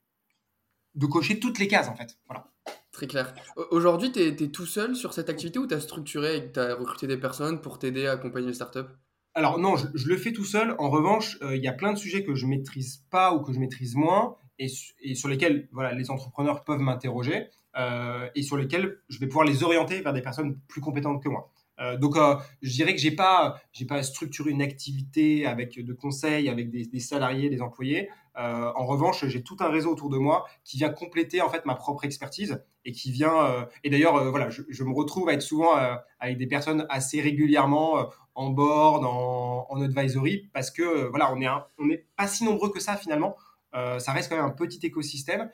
de 0.94 1.06
cocher 1.06 1.38
toutes 1.38 1.58
les 1.58 1.68
cases 1.68 1.88
en 1.88 1.94
fait. 1.94 2.18
Voilà. 2.26 2.48
Très 2.90 3.06
clair. 3.06 3.32
Aujourd'hui, 3.70 4.10
tu 4.10 4.18
es, 4.18 4.28
es, 4.28 4.48
tout 4.48 4.66
seul 4.66 4.96
sur 4.96 5.12
cette 5.12 5.30
activité 5.30 5.60
ou 5.60 5.68
tu 5.68 5.74
as 5.74 5.80
structuré 5.80 6.36
et 6.38 6.52
tu 6.52 6.58
as 6.58 6.74
recruté 6.74 7.06
des 7.06 7.18
personnes 7.18 7.60
pour 7.60 7.78
t'aider 7.78 8.08
à 8.08 8.12
accompagner 8.12 8.48
les 8.48 8.54
startups? 8.54 8.90
Alors 9.38 9.58
non, 9.58 9.76
je, 9.76 10.08
le 10.08 10.16
fais 10.16 10.32
tout 10.32 10.44
seul. 10.44 10.74
En 10.78 10.90
revanche, 10.90 11.38
euh, 11.42 11.54
il 11.54 11.62
y 11.62 11.68
a 11.68 11.72
plein 11.72 11.92
de 11.92 11.98
sujets 11.98 12.24
que 12.24 12.34
je 12.34 12.44
maîtrise 12.44 13.04
pas 13.08 13.32
ou 13.32 13.40
que 13.40 13.52
je 13.52 13.60
maîtrise 13.60 13.94
moins 13.94 14.36
et, 14.58 14.66
sur 14.66 15.28
lesquels 15.28 15.68
voilà, 15.70 15.92
les 15.92 16.10
entrepreneurs 16.10 16.64
peuvent 16.64 16.80
m'interroger 16.80 17.46
euh, 17.76 18.28
et 18.34 18.42
sur 18.42 18.56
lesquels 18.56 18.98
je 19.08 19.20
vais 19.20 19.28
pouvoir 19.28 19.46
les 19.46 19.62
orienter 19.62 20.00
vers 20.00 20.12
des 20.12 20.22
personnes 20.22 20.58
plus 20.66 20.80
compétentes 20.80 21.22
que 21.22 21.28
moi. 21.28 21.52
Euh, 21.78 21.96
donc, 21.96 22.16
je 22.62 22.72
dirais 22.72 22.92
que 22.96 23.00
j'ai 23.00 23.12
pas, 23.12 23.60
j'ai 23.72 23.84
pas 23.84 24.02
structuré 24.02 24.50
une 24.50 24.62
activité 24.62 25.46
avec 25.46 25.78
de 25.78 25.92
conseils, 25.92 26.48
avec 26.48 26.70
des, 26.70 26.98
salariés, 26.98 27.48
des 27.48 27.62
employés. 27.62 28.08
Euh, 28.38 28.70
en 28.74 28.86
revanche, 28.86 29.26
j'ai 29.26 29.42
tout 29.42 29.56
un 29.60 29.68
réseau 29.68 29.90
autour 29.90 30.10
de 30.10 30.18
moi 30.18 30.46
qui 30.64 30.76
vient 30.76 30.90
compléter 30.90 31.42
en 31.42 31.48
fait 31.48 31.66
ma 31.66 31.74
propre 31.74 32.04
expertise 32.04 32.62
et 32.84 32.92
qui 32.92 33.10
vient. 33.10 33.44
Euh, 33.44 33.64
et 33.82 33.90
d'ailleurs, 33.90 34.16
euh, 34.16 34.30
voilà, 34.30 34.48
je, 34.50 34.84
me 34.84 34.92
retrouve 34.92 35.28
à 35.28 35.32
être 35.32 35.42
souvent 35.42 35.72
avec 36.20 36.38
des 36.38 36.46
personnes 36.46 36.86
assez 36.88 37.20
régulièrement 37.20 38.08
en 38.34 38.50
board, 38.50 39.04
en, 39.04 39.80
advisory, 39.82 40.48
parce 40.52 40.70
que 40.70 41.08
voilà, 41.08 41.32
on 41.32 41.40
est 41.40 41.48
n'est 41.84 42.04
pas 42.16 42.26
si 42.26 42.44
nombreux 42.44 42.70
que 42.70 42.80
ça 42.80 42.96
finalement. 42.96 43.36
ça 43.72 44.12
reste 44.12 44.30
quand 44.30 44.36
même 44.36 44.44
un 44.44 44.50
petit 44.50 44.84
écosystème, 44.86 45.50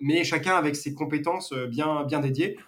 mais 0.00 0.24
chacun 0.24 0.56
avec 0.56 0.76
ses 0.76 0.94
compétences 0.94 1.52
bien 1.52 2.04
bien 2.04 2.20
dédiées, 2.20 2.58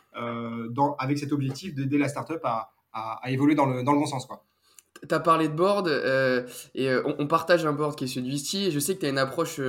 avec 0.98 1.18
cet 1.18 1.32
objectif 1.32 1.74
d'aider 1.74 1.98
la 1.98 2.08
startup 2.08 2.40
à, 2.44 2.72
à, 2.92 3.30
évoluer 3.30 3.54
dans 3.54 3.66
le, 3.66 3.82
dans 3.82 3.92
le 3.92 3.98
bon 3.98 4.06
sens, 4.06 4.26
quoi 4.26 4.44
as 5.10 5.20
parlé 5.20 5.48
de 5.48 5.54
board 5.54 5.88
euh, 5.88 6.46
et 6.74 6.90
euh, 6.90 7.02
on, 7.18 7.26
partage 7.26 7.66
un 7.66 7.72
board 7.72 7.96
qui 7.96 8.04
est 8.04 8.06
celui 8.06 8.30
de 8.30 8.70
Je 8.70 8.78
sais 8.78 8.94
que 8.94 9.00
tu 9.00 9.06
as 9.06 9.08
une 9.08 9.18
approche 9.18 9.60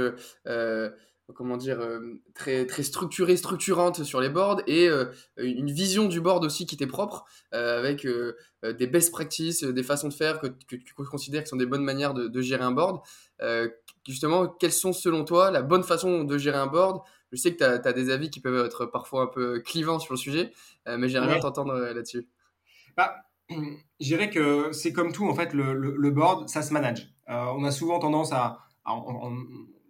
euh, 0.47 0.89
comment 1.33 1.57
dire 1.57 1.79
très 2.35 2.65
très 2.65 2.83
structurée, 2.83 3.35
structurante 3.35 4.03
sur 4.03 4.21
les 4.21 4.29
boards 4.29 4.61
et 4.67 4.87
une 5.37 5.71
vision 5.71 6.07
du 6.07 6.21
board 6.21 6.45
aussi 6.45 6.67
qui 6.67 6.77
t'est 6.77 6.85
propre 6.85 7.25
avec 7.51 8.07
des 8.63 8.87
best 8.87 9.11
practices, 9.11 9.63
des 9.63 9.83
façons 9.83 10.09
de 10.09 10.13
faire 10.13 10.39
que, 10.39 10.47
tu 10.47 10.93
considères 10.93 11.43
qui 11.43 11.49
sont 11.49 11.55
des 11.55 11.65
bonnes 11.65 11.83
manières 11.83 12.13
de, 12.13 12.27
de 12.27 12.41
gérer 12.41 12.63
un 12.63 12.71
board. 12.71 13.01
justement, 14.07 14.47
quelles 14.47 14.71
sont 14.71 14.93
selon 14.93 15.25
toi 15.25 15.49
la 15.49 15.63
bonne 15.63 15.83
façon 15.83 16.23
de 16.23 16.37
gérer 16.37 16.57
un 16.57 16.67
board? 16.67 17.01
Je 17.31 17.37
sais 17.37 17.55
que 17.55 17.57
tu 17.57 17.87
as, 17.87 17.93
des 17.93 18.11
avis 18.11 18.29
qui 18.29 18.39
peuvent 18.39 18.63
être 18.63 18.85
parfois 18.85 19.23
un 19.23 19.27
peu 19.27 19.59
clivants 19.61 19.97
sur 19.97 20.13
le 20.13 20.19
sujet, 20.19 20.53
mais 20.85 21.09
j'aimerais 21.09 21.33
bien 21.33 21.39
t'entendre 21.39 21.73
là-dessus. 21.73 22.27
Bah, 22.95 23.15
je 23.49 24.05
dirais 24.05 24.29
que 24.29 24.71
c'est 24.71 24.93
comme 24.93 25.11
tout, 25.11 25.27
en 25.27 25.35
fait, 25.35 25.53
le, 25.53 25.73
le, 25.73 26.11
board, 26.11 26.49
ça 26.49 26.61
se 26.61 26.73
manage. 26.73 27.13
Euh, 27.29 27.45
on 27.55 27.63
a 27.63 27.71
souvent 27.71 27.99
tendance 27.99 28.31
à. 28.31 28.59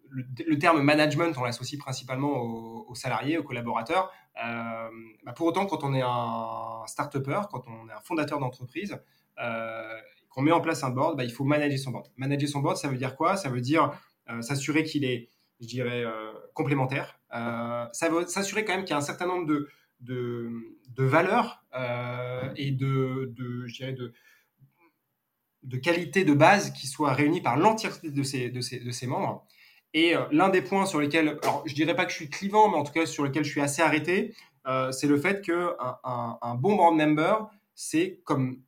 le, 0.09 0.59
terme 0.59 0.81
management, 0.81 1.37
on 1.37 1.43
l'associe 1.43 1.79
principalement 1.79 2.41
aux, 2.87 2.95
salariés, 2.95 3.37
aux 3.37 3.43
collaborateurs. 3.43 4.11
Euh, 4.43 4.89
bah 5.25 5.33
pour 5.33 5.47
autant, 5.47 5.65
quand 5.65 5.83
on 5.83 5.93
est 5.93 6.03
un 6.03 6.85
start-upper, 6.87 7.41
quand 7.51 7.63
on 7.67 7.89
est 7.89 7.93
un 7.93 8.01
fondateur 8.01 8.39
d'entreprise, 8.39 8.97
euh, 9.41 9.97
qu'on 10.29 10.41
met 10.41 10.51
en 10.51 10.61
place 10.61 10.83
un 10.83 10.89
board, 10.89 11.17
bah, 11.17 11.23
il 11.23 11.31
faut 11.31 11.45
manager 11.45 11.79
son 11.79 11.91
board. 11.91 12.07
Manager 12.17 12.49
son 12.49 12.59
board, 12.59 12.77
ça 12.77 12.89
veut 12.89 12.97
dire 12.97 13.15
quoi? 13.15 13.37
Ça 13.37 13.49
veut 13.49 13.61
dire 13.61 13.91
s'assurer 14.41 14.83
qu'il 14.83 15.05
est, 15.05 15.29
je 15.61 15.67
dirais, 15.67 16.03
complémentaire. 16.53 17.19
ça 17.31 18.09
veut 18.09 18.25
s'assurer 18.25 18.65
quand 18.65 18.73
même 18.73 18.85
qu'il 18.85 18.91
y 18.91 18.93
a 18.93 18.97
un 18.97 19.01
certain 19.01 19.27
nombre 19.27 19.45
de 19.45 19.69
de, 20.05 20.49
de 20.95 21.03
valeurs 21.03 21.63
euh, 21.75 22.49
et 22.55 22.71
de, 22.71 23.33
de, 23.35 23.67
je 23.67 23.75
dirais 23.75 23.93
de, 23.93 24.13
de 25.63 25.77
qualité 25.77 26.23
de 26.23 26.33
base 26.33 26.71
qui 26.71 26.87
soit 26.87 27.13
réunie 27.13 27.41
par 27.41 27.57
l'entièreté 27.57 28.11
de 28.11 28.23
ces, 28.23 28.49
de, 28.49 28.59
de 28.59 29.07
membres. 29.07 29.45
Et 29.93 30.15
euh, 30.15 30.25
l'un 30.31 30.49
des 30.49 30.61
points 30.61 30.85
sur 30.85 30.99
lesquels, 30.99 31.39
alors 31.41 31.63
je 31.65 31.73
dirais 31.73 31.95
pas 31.95 32.05
que 32.05 32.11
je 32.11 32.17
suis 32.17 32.29
clivant, 32.29 32.69
mais 32.69 32.77
en 32.77 32.83
tout 32.83 32.93
cas 32.93 33.05
sur 33.05 33.23
lequel 33.23 33.43
je 33.43 33.49
suis 33.49 33.61
assez 33.61 33.81
arrêté, 33.81 34.33
euh, 34.67 34.91
c'est 34.91 35.07
le 35.07 35.17
fait 35.17 35.41
qu'un 35.41 35.75
un, 36.03 36.37
un, 36.41 36.55
bon 36.55 36.75
board 36.75 36.95
member, 36.95 37.49
c'est 37.75 38.21
comme 38.23 38.61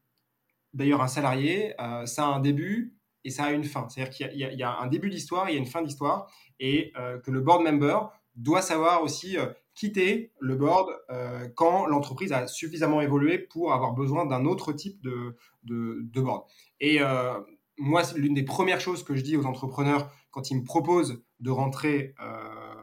d'ailleurs 0.74 1.02
un 1.02 1.08
salarié, 1.08 1.74
ça 2.06 2.26
a 2.26 2.28
un 2.28 2.40
début 2.40 2.94
et 3.24 3.30
ça 3.30 3.46
a 3.46 3.52
une 3.52 3.64
fin. 3.64 3.88
C'est-à-dire 3.90 4.14
qu'il 4.14 4.34
y, 4.34 4.56
y, 4.56 4.64
a 4.64 4.78
un 4.78 4.88
début 4.88 5.10
d'histoire, 5.10 5.50
il 5.50 5.54
y 5.54 5.56
a 5.56 5.60
une 5.60 5.66
fin 5.66 5.82
d'histoire, 5.82 6.32
et 6.60 6.94
que 7.24 7.32
le 7.32 7.42
board 7.42 7.64
member 7.64 8.12
doit 8.36 8.62
savoir 8.62 9.02
aussi 9.02 9.38
quitter 9.78 10.32
le 10.40 10.56
board 10.56 10.90
euh, 11.12 11.48
quand 11.56 11.86
l'entreprise 11.86 12.34
a 12.34 12.48
suffisamment 12.48 13.00
évolué 13.00 13.38
pour 13.38 13.74
avoir 13.74 13.94
besoin 13.94 14.26
d'un 14.26 14.44
autre 14.46 14.74
type 14.74 15.00
de, 15.04 15.38
de, 15.64 16.20
board. 16.20 16.46
Et 16.80 17.00
euh, 17.00 17.40
moi, 17.78 18.02
l'une 18.16 18.34
des 18.34 18.44
premières 18.44 18.82
choses 18.82 19.04
que 19.04 19.16
je 19.16 19.22
dis 19.22 19.38
aux 19.38 19.46
entrepreneurs 19.46 20.12
quand 20.32 20.50
ils 20.50 20.58
me 20.58 20.64
proposent 20.64 21.24
de 21.42 21.52
rentrer 21.52 22.16
euh, 22.20 22.74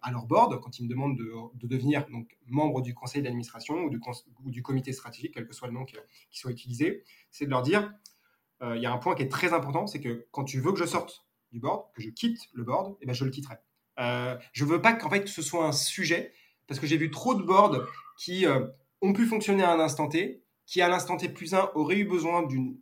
à 0.00 0.10
leur 0.10 0.24
board, 0.24 0.58
quand 0.62 0.78
ils 0.78 0.84
me 0.84 0.88
demandent 0.88 1.18
de, 1.18 1.66
devenir 1.66 2.06
donc, 2.08 2.38
membre 2.46 2.80
du 2.80 2.94
conseil 2.94 3.20
d'administration 3.20 3.84
ou 3.84 3.90
du, 4.50 4.62
comité 4.62 4.94
stratégique, 4.94 5.34
quel 5.34 5.46
que 5.46 5.52
soit 5.52 5.68
le 5.68 5.74
nom 5.74 5.84
qui, 5.84 5.96
soit 6.30 6.50
utilisé, 6.50 7.04
c'est 7.30 7.44
de 7.44 7.50
leur 7.50 7.60
dire, 7.62 7.92
il 8.62 8.80
y 8.80 8.86
a 8.86 8.92
un 8.92 8.98
point 8.98 9.14
qui 9.14 9.22
est 9.22 9.28
très 9.28 9.52
important, 9.52 9.86
c'est 9.86 10.00
que 10.00 10.26
quand 10.30 10.44
tu 10.44 10.60
veux 10.60 10.72
que 10.72 10.78
je 10.78 10.86
sorte 10.86 11.26
du 11.52 11.60
board, 11.60 11.84
que 11.94 12.00
je 12.00 12.08
quitte 12.08 12.40
le 12.54 12.64
board, 12.64 12.96
eh 13.02 13.06
ben 13.06 13.12
je 13.12 13.24
le 13.24 13.30
quitterai. 13.30 13.56
Euh, 13.98 14.36
je 14.52 14.64
veux 14.64 14.80
pas 14.80 14.92
qu'en 14.92 15.10
fait 15.10 15.26
ce 15.28 15.42
soit 15.42 15.66
un 15.66 15.72
sujet 15.72 16.32
parce 16.66 16.78
que 16.78 16.86
j'ai 16.86 16.96
vu 16.96 17.10
trop 17.10 17.34
de 17.34 17.42
boards 17.42 17.84
qui 18.18 18.46
euh, 18.46 18.66
ont 19.00 19.12
pu 19.12 19.26
fonctionner 19.26 19.64
à 19.64 19.72
un 19.72 19.80
instant 19.80 20.08
T, 20.08 20.42
qui 20.66 20.82
à 20.82 20.88
l'instant 20.88 21.16
T 21.16 21.28
plus 21.28 21.54
1 21.54 21.70
auraient 21.74 21.98
eu 21.98 22.04
besoin 22.04 22.42
d'une 22.42 22.76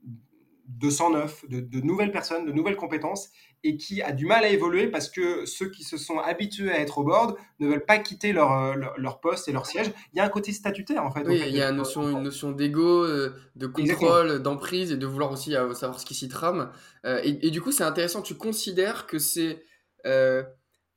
de 0.68 0.90
109, 0.90 1.48
de, 1.48 1.60
de, 1.60 1.80
nouvelles 1.80 2.10
personnes, 2.10 2.44
de 2.44 2.50
nouvelles 2.50 2.76
compétences, 2.76 3.30
et 3.62 3.76
qui 3.76 4.02
a 4.02 4.10
du 4.10 4.26
mal 4.26 4.44
à 4.44 4.48
évoluer 4.48 4.88
parce 4.88 5.08
que 5.08 5.46
ceux 5.46 5.70
qui 5.70 5.84
se 5.84 5.96
sont 5.96 6.18
habitués 6.18 6.72
à 6.72 6.80
être 6.80 6.98
au 6.98 7.04
board 7.04 7.36
ne 7.60 7.68
veulent 7.68 7.84
pas 7.84 7.98
quitter 7.98 8.32
leur, 8.32 8.52
euh, 8.52 8.74
leur, 8.96 9.20
poste 9.20 9.46
et 9.48 9.52
leur 9.52 9.64
siège. 9.64 9.92
Il 10.12 10.18
y 10.18 10.20
a 10.20 10.24
un 10.24 10.28
côté 10.28 10.52
statutaire 10.52 11.04
en 11.04 11.12
fait. 11.12 11.22
Oui, 11.24 11.40
il 11.46 11.54
y 11.54 11.62
a 11.62 11.70
une 11.70 11.76
notion, 11.76 12.08
une 12.08 12.22
notion 12.22 12.50
d'ego, 12.50 13.04
euh, 13.04 13.34
de 13.54 13.68
contrôle, 13.68 14.42
d'emprise 14.42 14.90
et 14.90 14.96
de 14.96 15.06
vouloir 15.06 15.30
aussi 15.30 15.52
savoir 15.52 16.00
ce 16.00 16.04
qui 16.04 16.14
s'y 16.14 16.28
trame. 16.28 16.72
et, 17.04 17.46
et, 17.46 17.50
du 17.50 17.60
coup, 17.60 17.70
c'est 17.70 17.84
intéressant, 17.84 18.22
tu 18.22 18.34
considères 18.34 19.06
que 19.06 19.18
c'est 19.18 19.62
euh, 20.04 20.42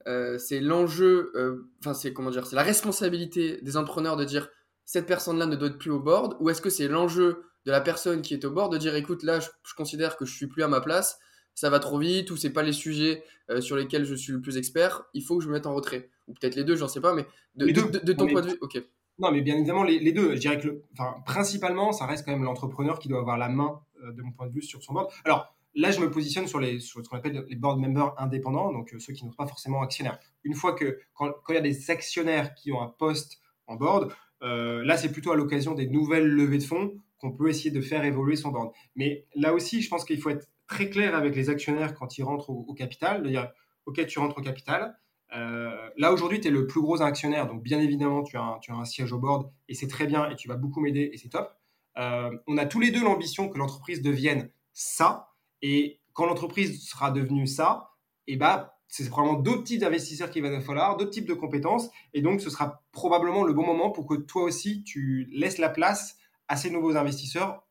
c'est 0.05 0.59
l'enjeu, 0.59 1.31
euh, 1.35 1.69
enfin 1.79 1.93
c'est 1.93 2.13
comment 2.13 2.31
dire, 2.31 2.45
c'est 2.47 2.55
la 2.55 2.63
responsabilité 2.63 3.59
des 3.61 3.77
entrepreneurs 3.77 4.15
de 4.15 4.25
dire 4.25 4.49
cette 4.85 5.05
personne-là 5.05 5.45
ne 5.45 5.55
doit 5.55 5.69
être 5.69 5.77
plus 5.77 5.91
au 5.91 5.99
board, 5.99 6.35
ou 6.39 6.49
est-ce 6.49 6.61
que 6.61 6.69
c'est 6.69 6.87
l'enjeu 6.87 7.43
de 7.65 7.71
la 7.71 7.81
personne 7.81 8.21
qui 8.21 8.33
est 8.33 8.45
au 8.45 8.51
board 8.51 8.71
de 8.71 8.77
dire 8.77 8.95
écoute 8.95 9.23
là 9.23 9.39
je, 9.39 9.49
considère 9.75 10.17
que 10.17 10.25
je 10.25 10.33
suis 10.33 10.47
plus 10.47 10.63
à 10.63 10.67
ma 10.67 10.81
place, 10.81 11.19
ça 11.53 11.69
va 11.69 11.79
trop 11.79 11.99
vite 11.99 12.31
ou 12.31 12.37
c'est 12.37 12.51
pas 12.51 12.63
les 12.63 12.73
sujets 12.73 13.23
euh, 13.49 13.61
sur 13.61 13.75
lesquels 13.75 14.05
je 14.05 14.15
suis 14.15 14.31
le 14.31 14.41
plus 14.41 14.57
expert, 14.57 15.03
il 15.13 15.23
faut 15.23 15.37
que 15.37 15.43
je 15.43 15.49
me 15.49 15.53
mette 15.53 15.67
en 15.67 15.75
retrait 15.75 16.09
ou 16.27 16.33
peut-être 16.33 16.55
les 16.55 16.63
deux, 16.63 16.75
j'en 16.75 16.87
sais 16.87 17.01
pas, 17.01 17.13
mais 17.13 17.25
de, 17.55 17.65
de, 17.65 18.13
ton 18.13 18.27
point 18.27 18.41
de 18.41 18.51
vue, 18.51 18.57
ok. 18.61 18.81
Non, 19.17 19.31
mais 19.31 19.41
bien 19.41 19.55
évidemment, 19.55 19.83
les, 19.83 19.99
les 19.99 20.13
deux. 20.13 20.35
Je 20.35 20.39
dirais 20.39 20.59
que, 20.59 20.81
principalement, 21.25 21.91
ça 21.91 22.05
reste 22.05 22.23
quand 22.23 22.31
même 22.31 22.43
l'entrepreneur 22.43 22.99
qui 22.99 23.09
doit 23.09 23.19
avoir 23.19 23.37
la 23.37 23.49
main, 23.49 23.81
de 24.01 24.21
mon 24.21 24.31
point 24.31 24.47
de 24.47 24.53
vue, 24.53 24.61
sur 24.61 24.81
son 24.81 24.93
board. 24.93 25.09
Alors, 25.25 25.53
Là, 25.75 25.91
je 25.91 25.99
me 25.99 26.09
positionne 26.09 26.47
sur, 26.47 26.59
les, 26.59 26.79
sur 26.79 27.03
ce 27.03 27.09
qu'on 27.09 27.17
appelle 27.17 27.45
les 27.47 27.55
board 27.55 27.79
members 27.79 28.13
indépendants, 28.17 28.71
donc 28.71 28.93
euh, 28.93 28.99
ceux 28.99 29.13
qui 29.13 29.23
ne 29.23 29.29
sont 29.29 29.35
pas 29.35 29.45
forcément 29.45 29.81
actionnaires. 29.81 30.19
Une 30.43 30.55
fois 30.55 30.73
que, 30.73 30.99
quand, 31.13 31.31
il 31.49 31.55
y 31.55 31.57
a 31.57 31.61
des 31.61 31.91
actionnaires 31.91 32.55
qui 32.55 32.71
ont 32.71 32.81
un 32.81 32.87
poste 32.87 33.39
en 33.67 33.75
board, 33.75 34.11
euh, 34.41 34.83
là, 34.83 34.97
c'est 34.97 35.11
plutôt 35.11 35.31
à 35.31 35.35
l'occasion 35.35 35.75
des 35.75 35.87
nouvelles 35.87 36.27
levées 36.27 36.57
de 36.57 36.63
fonds 36.63 36.93
qu'on 37.19 37.31
peut 37.31 37.49
essayer 37.49 37.71
de 37.71 37.81
faire 37.81 38.03
évoluer 38.03 38.35
son 38.35 38.49
board. 38.49 38.71
Mais 38.95 39.25
là 39.35 39.53
aussi, 39.53 39.81
je 39.81 39.89
pense 39.89 40.05
qu'il 40.05 40.19
faut 40.19 40.29
être 40.29 40.47
très 40.67 40.89
clair 40.89 41.15
avec 41.15 41.35
les 41.35 41.49
actionnaires 41.49 41.93
quand 41.93 42.17
ils 42.17 42.23
rentrent 42.23 42.49
au, 42.49 42.73
capital, 42.73 43.21
de 43.21 43.29
dire, 43.29 43.51
OK, 43.85 44.03
tu 44.07 44.19
rentres 44.19 44.37
au 44.37 44.41
capital. 44.41 44.97
Euh, 45.35 45.89
là, 45.97 46.11
aujourd'hui, 46.11 46.39
tu 46.39 46.47
es 46.47 46.51
le 46.51 46.65
plus 46.65 46.81
gros 46.81 47.01
actionnaire, 47.01 47.45
donc 47.45 47.61
bien 47.61 47.79
évidemment, 47.79 48.23
tu 48.23 48.37
as 48.37 48.41
un, 48.41 48.59
tu 48.59 48.71
as 48.71 48.75
un 48.75 48.85
siège 48.85 49.11
au 49.11 49.19
board, 49.19 49.51
et 49.67 49.75
c'est 49.75 49.87
très 49.87 50.07
bien, 50.07 50.29
et 50.29 50.35
tu 50.35 50.47
vas 50.47 50.55
beaucoup 50.55 50.79
m'aider, 50.79 51.11
et 51.13 51.17
c'est 51.17 51.29
top. 51.29 51.53
on 51.95 52.57
a 52.57 52.65
tous 52.65 52.79
les 52.79 52.89
deux 52.89 53.03
l'ambition 53.03 53.49
que 53.49 53.57
l'entreprise 53.57 54.01
devienne 54.01 54.49
ça, 54.73 55.28
et 55.61 55.99
quand 56.13 56.25
l'entreprise 56.25 56.87
sera 56.87 57.11
devenue 57.11 57.47
ça, 57.47 57.91
et 58.27 58.33
eh 58.33 58.37
ben, 58.37 58.69
c'est 58.87 59.07
probablement 59.09 59.39
d'autres 59.39 59.63
types 59.63 59.79
d'investisseurs 59.79 60.31
qui 60.31 60.41
va 60.41 60.59
falloir, 60.61 60.97
d'autres 60.97 61.11
types 61.11 61.27
de 61.27 61.33
compétences. 61.33 61.89
Et 62.13 62.21
donc, 62.21 62.41
ce 62.41 62.49
sera 62.49 62.83
probablement 62.91 63.43
le 63.43 63.53
bon 63.53 63.65
moment 63.65 63.91
pour 63.91 64.07
que 64.07 64.15
toi 64.15 64.43
aussi, 64.43 64.83
tu 64.83 65.29
laisses 65.31 65.59
la 65.59 65.69
place 65.69 66.17
à 66.47 66.55
ces 66.55 66.71
nouveaux 66.71 66.97
investisseurs 66.97 67.63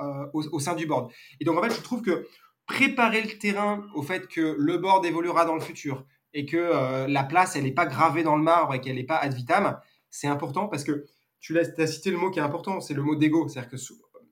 euh, 0.00 0.26
au, 0.32 0.60
sein 0.60 0.74
du 0.74 0.86
board. 0.86 1.10
Et 1.40 1.44
donc, 1.44 1.56
en 1.56 1.62
fait, 1.62 1.74
je 1.74 1.80
trouve 1.80 2.02
que 2.02 2.26
préparer 2.66 3.22
le 3.22 3.38
terrain 3.38 3.86
au 3.94 4.02
fait 4.02 4.26
que 4.26 4.56
le 4.58 4.78
board 4.78 5.06
évoluera 5.06 5.44
dans 5.44 5.54
le 5.54 5.60
futur 5.60 6.04
et 6.34 6.44
que 6.44 6.56
euh, 6.56 7.06
la 7.06 7.22
place, 7.22 7.54
elle 7.54 7.62
n'est 7.62 7.72
pas 7.72 7.86
gravée 7.86 8.24
dans 8.24 8.36
le 8.36 8.42
marbre 8.42 8.74
et 8.74 8.80
qu'elle 8.80 8.96
n'est 8.96 9.04
pas 9.04 9.16
ad 9.16 9.32
vitam, 9.32 9.78
c'est 10.10 10.26
important 10.26 10.66
parce 10.66 10.82
que 10.82 11.06
tu 11.38 11.56
as 11.58 11.86
cité 11.86 12.10
le 12.10 12.18
mot 12.18 12.30
qui 12.30 12.40
est 12.40 12.42
important, 12.42 12.80
c'est 12.80 12.94
le 12.94 13.02
mot 13.02 13.14
d'ego. 13.14 13.46
C'est-à-dire 13.46 13.70
que 13.70 13.76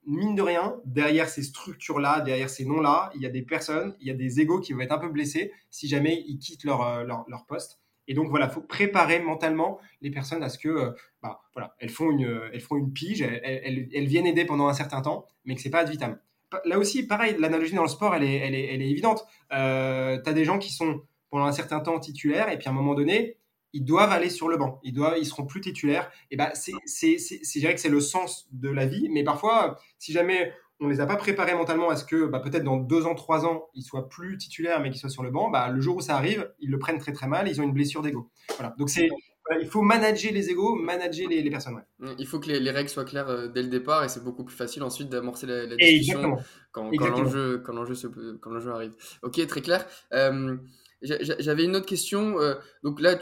mine 0.06 0.34
de 0.34 0.42
rien, 0.42 0.76
derrière 0.84 1.28
ces 1.28 1.42
structures-là, 1.42 2.20
derrière 2.20 2.50
ces 2.50 2.64
noms-là, 2.64 3.10
il 3.14 3.22
y 3.22 3.26
a 3.26 3.30
des 3.30 3.42
personnes, 3.42 3.96
il 4.00 4.06
y 4.06 4.10
a 4.10 4.14
des 4.14 4.40
égos 4.40 4.60
qui 4.60 4.72
vont 4.72 4.80
être 4.80 4.92
un 4.92 4.98
peu 4.98 5.08
blessés 5.08 5.52
si 5.70 5.88
jamais 5.88 6.22
ils 6.26 6.38
quittent 6.38 6.64
leur, 6.64 6.82
euh, 6.82 7.04
leur, 7.04 7.46
poste. 7.46 7.80
Et 8.06 8.14
donc 8.14 8.28
voilà, 8.28 8.46
il 8.46 8.52
faut 8.52 8.60
préparer 8.60 9.20
mentalement 9.20 9.78
les 10.02 10.10
personnes 10.10 10.42
à 10.42 10.48
ce 10.48 10.58
que, 10.58 10.68
euh, 10.68 10.90
bah, 11.22 11.40
voilà, 11.54 11.74
elles 11.78 11.90
font 11.90 12.10
une, 12.10 12.40
elles 12.52 12.60
font 12.60 12.76
une 12.76 12.92
pige, 12.92 13.22
elles, 13.22 13.88
elles, 13.92 14.06
viennent 14.06 14.26
aider 14.26 14.44
pendant 14.44 14.68
un 14.68 14.74
certain 14.74 15.00
temps, 15.00 15.26
mais 15.44 15.54
que 15.54 15.60
c'est 15.60 15.70
pas 15.70 15.80
ad 15.80 15.88
vitam. 15.88 16.18
Là 16.64 16.78
aussi, 16.78 17.06
pareil, 17.06 17.36
l'analogie 17.38 17.74
dans 17.74 17.82
le 17.82 17.88
sport, 17.88 18.14
elle 18.14 18.24
est, 18.24 18.36
elle 18.36 18.54
est, 18.54 18.74
elle 18.74 18.82
est 18.82 18.90
évidente. 18.90 19.24
Euh, 19.52 20.20
tu 20.22 20.30
as 20.30 20.32
des 20.32 20.44
gens 20.44 20.58
qui 20.58 20.72
sont 20.72 21.02
pendant 21.30 21.46
un 21.46 21.52
certain 21.52 21.80
temps 21.80 21.98
titulaires, 21.98 22.50
et 22.50 22.58
puis 22.58 22.68
à 22.68 22.70
un 22.70 22.74
moment 22.74 22.94
donné, 22.94 23.38
ils 23.74 23.84
doivent 23.84 24.12
aller 24.12 24.30
sur 24.30 24.48
le 24.48 24.56
banc, 24.56 24.80
ils 24.82 24.94
doivent, 24.94 25.18
ils 25.18 25.26
seront 25.26 25.44
plus 25.44 25.60
titulaires. 25.60 26.10
Et 26.30 26.36
ben 26.36 26.50
c'est, 26.54 26.72
c'est, 26.86 27.18
c'est, 27.18 27.60
que 27.74 27.80
c'est 27.80 27.88
le 27.88 28.00
sens 28.00 28.48
de 28.52 28.70
la 28.70 28.86
vie, 28.86 29.08
mais 29.10 29.24
parfois, 29.24 29.78
si 29.98 30.12
jamais 30.12 30.52
on 30.80 30.88
les 30.88 31.00
a 31.00 31.06
pas 31.06 31.16
préparés 31.16 31.54
mentalement 31.54 31.90
à 31.90 31.96
ce 31.96 32.04
que 32.04 32.26
bah, 32.26 32.40
peut-être 32.40 32.64
dans 32.64 32.76
deux 32.76 33.04
ans, 33.04 33.14
trois 33.14 33.44
ans, 33.44 33.68
ils 33.74 33.82
soient 33.82 34.08
plus 34.08 34.38
titulaires, 34.38 34.80
mais 34.80 34.90
qu'ils 34.90 35.00
soient 35.00 35.10
sur 35.10 35.22
le 35.22 35.30
banc, 35.30 35.50
bah, 35.50 35.68
le 35.68 35.80
jour 35.80 35.96
où 35.96 36.00
ça 36.00 36.16
arrive, 36.16 36.50
ils 36.60 36.70
le 36.70 36.78
prennent 36.78 36.98
très 36.98 37.12
très 37.12 37.26
mal, 37.26 37.48
ils 37.48 37.60
ont 37.60 37.64
une 37.64 37.72
blessure 37.72 38.00
d'ego. 38.00 38.30
Voilà. 38.56 38.74
Donc 38.78 38.90
c'est 38.90 39.08
il 39.60 39.66
faut 39.66 39.82
manager 39.82 40.32
les 40.32 40.48
égos, 40.50 40.74
manager 40.74 41.28
les, 41.28 41.42
les 41.42 41.50
personnes. 41.50 41.82
Mmh, 41.98 42.12
il 42.18 42.26
faut 42.26 42.40
que 42.40 42.48
les, 42.48 42.60
les, 42.60 42.70
règles 42.70 42.88
soient 42.88 43.04
claires 43.04 43.28
euh, 43.28 43.48
dès 43.48 43.62
le 43.62 43.68
départ 43.68 44.02
et 44.02 44.08
c'est 44.08 44.24
beaucoup 44.24 44.42
plus 44.42 44.56
facile 44.56 44.82
ensuite 44.82 45.10
d'amorcer 45.10 45.46
la, 45.46 45.76
discussion 45.76 46.38
quand, 46.72 46.90
quand 46.96 47.08
l'enjeu 47.08 47.58
quand 47.58 47.74
l'enjeu 47.74 48.70
arrive. 48.72 48.94
Ok, 49.22 49.46
très 49.46 49.60
clair. 49.60 49.86
Euh, 50.14 50.56
j'avais 51.04 51.64
une 51.64 51.76
autre 51.76 51.86
question. 51.86 52.36
donc 52.82 53.00
là, 53.00 53.18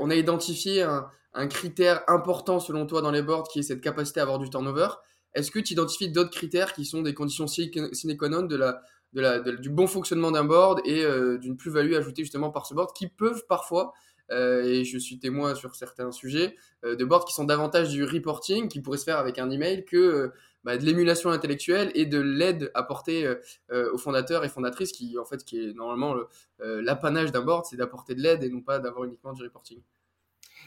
on 0.00 0.10
a 0.10 0.14
identifié 0.14 0.82
un, 0.82 1.46
critère 1.48 2.02
important 2.08 2.60
selon 2.60 2.86
toi 2.86 3.02
dans 3.02 3.10
les 3.10 3.20
boards 3.20 3.48
qui 3.48 3.58
est 3.58 3.62
cette 3.62 3.82
capacité 3.82 4.20
à 4.20 4.22
avoir 4.22 4.38
du 4.38 4.48
turnover. 4.48 4.88
Est-ce 5.34 5.50
que 5.50 5.58
tu 5.58 5.74
identifies 5.74 6.08
d'autres 6.08 6.30
critères 6.30 6.72
qui 6.72 6.86
sont 6.86 7.02
des 7.02 7.12
conditions 7.12 7.46
sine 7.46 8.16
qua 8.16 8.28
non 8.30 8.42
de 8.42 8.56
la, 8.56 9.40
du 9.40 9.68
bon 9.68 9.86
fonctionnement 9.86 10.30
d'un 10.30 10.44
board 10.44 10.80
et 10.86 11.04
d'une 11.38 11.56
plus-value 11.58 11.94
ajoutée 11.94 12.22
justement 12.22 12.50
par 12.50 12.66
ce 12.66 12.74
board 12.74 12.94
qui 12.94 13.08
peuvent 13.08 13.44
parfois 13.48 13.92
euh, 14.30 14.64
et 14.64 14.84
je 14.84 14.98
suis 14.98 15.18
témoin 15.18 15.54
sur 15.54 15.74
certains 15.74 16.10
sujets, 16.10 16.56
euh, 16.84 16.96
de 16.96 17.04
boards 17.04 17.24
qui 17.24 17.34
sont 17.34 17.44
davantage 17.44 17.90
du 17.90 18.04
reporting, 18.04 18.68
qui 18.68 18.80
pourrait 18.80 18.98
se 18.98 19.04
faire 19.04 19.18
avec 19.18 19.38
un 19.38 19.50
email, 19.50 19.84
que 19.84 19.96
euh, 19.96 20.28
bah, 20.64 20.76
de 20.76 20.84
l'émulation 20.84 21.30
intellectuelle 21.30 21.92
et 21.94 22.06
de 22.06 22.18
l'aide 22.18 22.72
apportée 22.74 23.32
aux 23.70 23.98
fondateurs 23.98 24.44
et 24.44 24.48
fondatrices, 24.48 24.90
qui 24.90 25.16
en 25.16 25.24
fait 25.24 25.44
qui 25.44 25.60
est 25.60 25.72
normalement 25.74 26.16
l'apanage 26.58 27.30
d'un 27.30 27.42
board, 27.42 27.66
c'est 27.66 27.76
d'apporter 27.76 28.16
de 28.16 28.20
l'aide 28.20 28.42
et 28.42 28.48
non 28.48 28.62
pas 28.62 28.80
d'avoir 28.80 29.04
uniquement 29.04 29.32
du 29.32 29.44
reporting. 29.44 29.78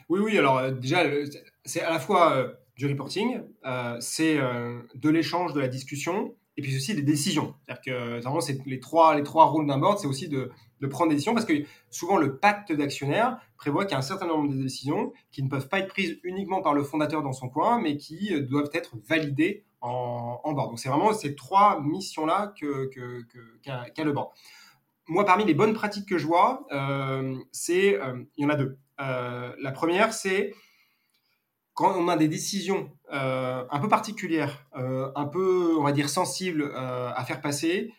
Oui, 0.07 0.21
oui, 0.21 0.37
alors 0.37 0.71
déjà, 0.71 1.03
c'est 1.65 1.81
à 1.81 1.91
la 1.91 1.99
fois 1.99 2.53
du 2.77 2.87
reporting, 2.87 3.41
c'est 3.99 4.37
de 4.37 5.09
l'échange, 5.09 5.51
de 5.51 5.59
la 5.59 5.67
discussion, 5.67 6.33
et 6.55 6.61
puis 6.61 6.73
aussi 6.77 6.95
des 6.95 7.01
décisions. 7.01 7.55
C'est-à-dire 7.65 7.81
que 7.81 8.21
vraiment, 8.21 8.39
c'est 8.39 8.57
les 8.65 8.79
trois, 8.79 9.17
les 9.17 9.23
trois 9.23 9.47
rôles 9.47 9.67
d'un 9.67 9.79
board, 9.79 9.99
c'est 9.99 10.07
aussi 10.07 10.29
de, 10.29 10.49
de, 10.81 10.87
prendre 10.87 11.09
des 11.09 11.15
décisions 11.15 11.33
parce 11.33 11.45
que 11.45 11.53
souvent 11.89 12.17
le 12.17 12.37
pacte 12.37 12.71
d'actionnaires 12.71 13.39
prévoit 13.57 13.85
qu'il 13.85 13.91
y 13.91 13.95
a 13.95 13.99
un 13.99 14.01
certain 14.01 14.27
nombre 14.27 14.49
de 14.49 14.61
décisions 14.61 15.13
qui 15.31 15.43
ne 15.43 15.49
peuvent 15.49 15.67
pas 15.67 15.79
être 15.79 15.89
prises 15.89 16.19
uniquement 16.23 16.61
par 16.61 16.73
le 16.73 16.83
fondateur 16.83 17.21
dans 17.21 17.33
son 17.33 17.49
coin, 17.49 17.79
mais 17.79 17.97
qui 17.97 18.33
euh, 18.33 18.41
doivent 18.41 18.69
être 18.73 18.95
validées 19.07 19.65
en, 19.81 20.39
en 20.43 20.53
board. 20.53 20.69
Donc 20.69 20.79
c'est 20.79 20.89
vraiment 20.89 21.13
ces 21.13 21.35
trois 21.35 21.81
missions-là 21.81 22.53
qu'a, 22.55 24.03
le 24.03 24.11
board. 24.11 24.29
Moi, 25.07 25.25
parmi 25.25 25.45
les 25.45 25.53
bonnes 25.53 25.73
pratiques 25.73 26.07
que 26.07 26.17
je 26.17 26.27
vois, 26.27 26.67
euh, 26.71 27.35
euh, 27.69 28.23
il 28.37 28.43
y 28.43 28.45
en 28.45 28.49
a 28.49 28.55
deux. 28.55 28.77
la 28.97 29.71
première, 29.71 30.13
c'est 30.13 30.53
quand 31.73 31.95
on 31.97 32.09
a 32.09 32.17
des 32.17 32.27
décisions 32.27 32.91
un 33.09 33.79
peu 33.79 33.87
particulières, 33.87 34.67
un 34.73 35.25
peu, 35.25 35.75
on 35.77 35.83
va 35.83 35.93
dire, 35.93 36.09
sensibles 36.09 36.71
à 36.75 37.23
faire 37.25 37.41
passer, 37.41 37.93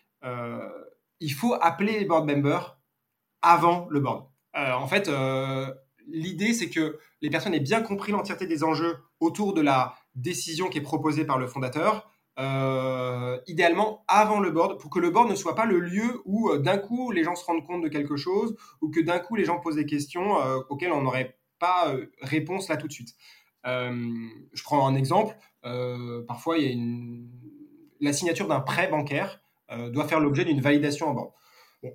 il 1.21 1.31
faut 1.31 1.55
appeler 1.61 1.99
les 1.99 2.05
board 2.05 2.25
members 2.25 2.77
avant 3.41 3.87
le 3.89 4.01
board. 4.01 4.27
en 4.53 4.87
fait, 4.87 5.09
l'idée, 6.07 6.53
c'est 6.53 6.69
que 6.69 6.99
les 7.21 7.29
personnes 7.29 7.53
aient 7.53 7.59
bien 7.59 7.81
compris 7.81 8.11
l'entièreté 8.11 8.45
des 8.45 8.63
enjeux 8.63 8.97
autour 9.19 9.53
de 9.53 9.61
la 9.61 9.95
décision 10.15 10.67
qui 10.67 10.79
est 10.79 10.81
proposée 10.81 11.25
par 11.25 11.39
le 11.39 11.47
fondateur, 11.47 12.11
idéalement 13.47 14.03
avant 14.07 14.39
le 14.39 14.51
board, 14.51 14.79
pour 14.79 14.91
que 14.91 14.99
le 14.99 15.09
board 15.09 15.29
ne 15.29 15.35
soit 15.35 15.55
pas 15.55 15.65
le 15.65 15.79
lieu 15.79 16.21
où 16.25 16.55
d'un 16.57 16.77
coup 16.77 17.11
les 17.11 17.23
gens 17.23 17.35
se 17.35 17.45
rendent 17.45 17.65
compte 17.65 17.81
de 17.81 17.87
quelque 17.87 18.17
chose 18.17 18.55
ou 18.81 18.89
que 18.89 18.99
d'un 18.99 19.19
coup 19.19 19.35
les 19.35 19.45
gens 19.45 19.59
posent 19.59 19.77
des 19.77 19.87
questions 19.87 20.35
auxquelles 20.69 20.91
on 20.91 21.01
n'aurait 21.01 21.39
pas 21.57 21.95
réponse 22.21 22.67
là 22.67 22.77
tout 22.77 22.87
de 22.87 22.93
suite. 22.93 23.15
Euh, 23.65 24.29
je 24.53 24.63
prends 24.63 24.87
un 24.87 24.95
exemple. 24.95 25.35
Euh, 25.65 26.23
parfois, 26.25 26.57
il 26.57 26.65
y 26.65 26.73
a 26.73 28.07
la 28.09 28.13
signature 28.13 28.47
d'un 28.47 28.61
prêt 28.61 28.89
bancaire 28.89 29.39
euh, 29.39 29.40
doit 29.91 30.07
faire 30.07 30.19
l'objet 30.19 30.45
d'une 30.45 30.61
validation 30.61 31.07
en 31.07 31.13
banque. 31.13 31.33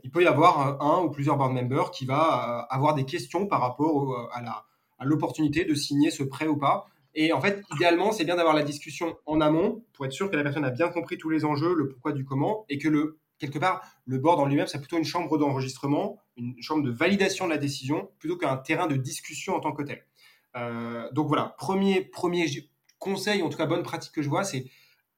il 0.03 0.11
peut 0.11 0.23
y 0.23 0.27
avoir 0.27 0.83
un, 0.83 1.03
ou 1.03 1.11
plusieurs 1.11 1.37
board 1.37 1.53
members 1.53 1.91
qui 1.91 2.07
va 2.07 2.67
avoir 2.71 2.95
des 2.95 3.05
questions 3.05 3.47
par 3.47 3.61
rapport 3.61 4.31
à, 4.33 4.43
la, 4.43 4.65
à 4.99 5.05
l'opportunité 5.05 5.65
de 5.65 5.75
signer 5.75 6.11
ce 6.11 6.23
prêt 6.23 6.47
ou 6.47 6.57
pas. 6.57 6.87
Et 7.15 7.33
en 7.33 7.41
fait, 7.41 7.63
idéalement, 7.75 8.13
c'est 8.13 8.25
bien 8.25 8.37
d'avoir 8.37 8.55
la 8.55 8.63
discussion 8.63 9.17
en 9.25 9.41
amont 9.41 9.83
pour 9.95 10.05
être 10.05 10.13
sûr 10.13 10.31
que 10.31 10.37
la 10.37 10.43
personne 10.43 10.65
a 10.65 10.71
bien 10.71 10.89
compris 10.89 11.17
tous 11.17 11.31
les 11.31 11.45
enjeux, 11.45 11.75
le 11.75 11.89
pourquoi 11.89 12.13
du 12.13 12.25
comment, 12.25 12.67
et 12.69 12.77
que 12.77 12.89
le, 12.89 13.19
quelque 13.39 13.59
part, 13.59 13.83
le 14.05 14.19
board 14.19 14.39
en 14.39 14.47
lui-même, 14.47 14.67
c'est 14.67 14.79
plutôt 14.79 14.99
une 14.99 15.05
chambre 15.05 15.39
d'enregistrement, 15.39 16.19
une 16.37 16.61
chambre 16.61 16.83
de 16.83 16.91
validation 16.91 17.47
de 17.47 17.51
la 17.51 17.59
décision, 17.59 18.11
plutôt 18.19 18.37
qu'un 18.37 18.57
terrain 18.59 18.87
de 18.87 18.97
discussion 18.97 19.55
en 19.55 19.61
tant 19.61 19.73
que 19.73 19.83
tel. 19.83 20.05
Euh, 20.57 21.11
donc 21.13 21.29
voilà, 21.29 21.55
premier, 21.59 22.03
premier 22.03 22.47
conseil, 22.99 23.43
en 23.43 23.49
tout 23.49 23.59
cas 23.59 23.67
bonne 23.67 23.83
pratique 23.83 24.13
que 24.13 24.23
je 24.23 24.29
vois, 24.29 24.45
c'est 24.45 24.67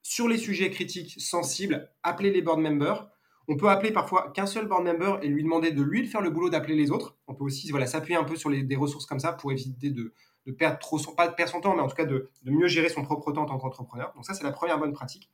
sur 0.09 0.27
les 0.27 0.39
sujets 0.39 0.71
critiques 0.71 1.21
sensibles, 1.21 1.93
appeler 2.03 2.31
les 2.31 2.41
board 2.41 2.61
members. 2.61 3.11
On 3.47 3.59
peut 3.59 3.69
appeler 3.69 3.93
parfois 3.93 4.33
qu'un 4.33 4.47
seul 4.47 4.67
board 4.67 4.83
member 4.83 5.19
et 5.21 5.29
lui 5.29 5.43
demander 5.43 5.71
de 5.71 5.83
lui 5.83 6.03
de 6.03 6.07
faire 6.07 6.23
le 6.23 6.31
boulot 6.31 6.49
d'appeler 6.49 6.77
les 6.77 6.91
autres. 6.91 7.19
On 7.27 7.35
peut 7.35 7.45
aussi 7.45 7.71
voilà, 7.71 7.87
s'appuyer 7.87 8.19
un 8.19 8.25
peu 8.25 8.35
sur 8.35 8.49
des 8.51 8.77
ressources 8.77 9.05
comme 9.05 9.21
ça 9.21 9.35
pour 9.35 9.53
éviter 9.53 9.91
de, 9.91 10.15
perdre 10.57 10.79
trop 10.79 10.99
son, 10.99 11.15
pas 11.15 11.29
perdre 11.29 11.53
son 11.53 11.61
temps, 11.61 11.77
mais 11.77 11.83
en 11.83 11.89
tout 11.89 11.95
cas 11.95 12.07
de, 12.07 12.31
mieux 12.47 12.69
gérer 12.69 12.89
son 12.89 13.05
propre 13.05 13.33
temps 13.33 13.43
en 13.43 13.47
tant 13.47 13.59
qu'entrepreneur. 13.59 14.15
Donc 14.15 14.25
ça, 14.25 14.33
c'est 14.33 14.45
la 14.45 14.51
première 14.51 14.79
bonne 14.79 14.95
pratique. 14.95 15.31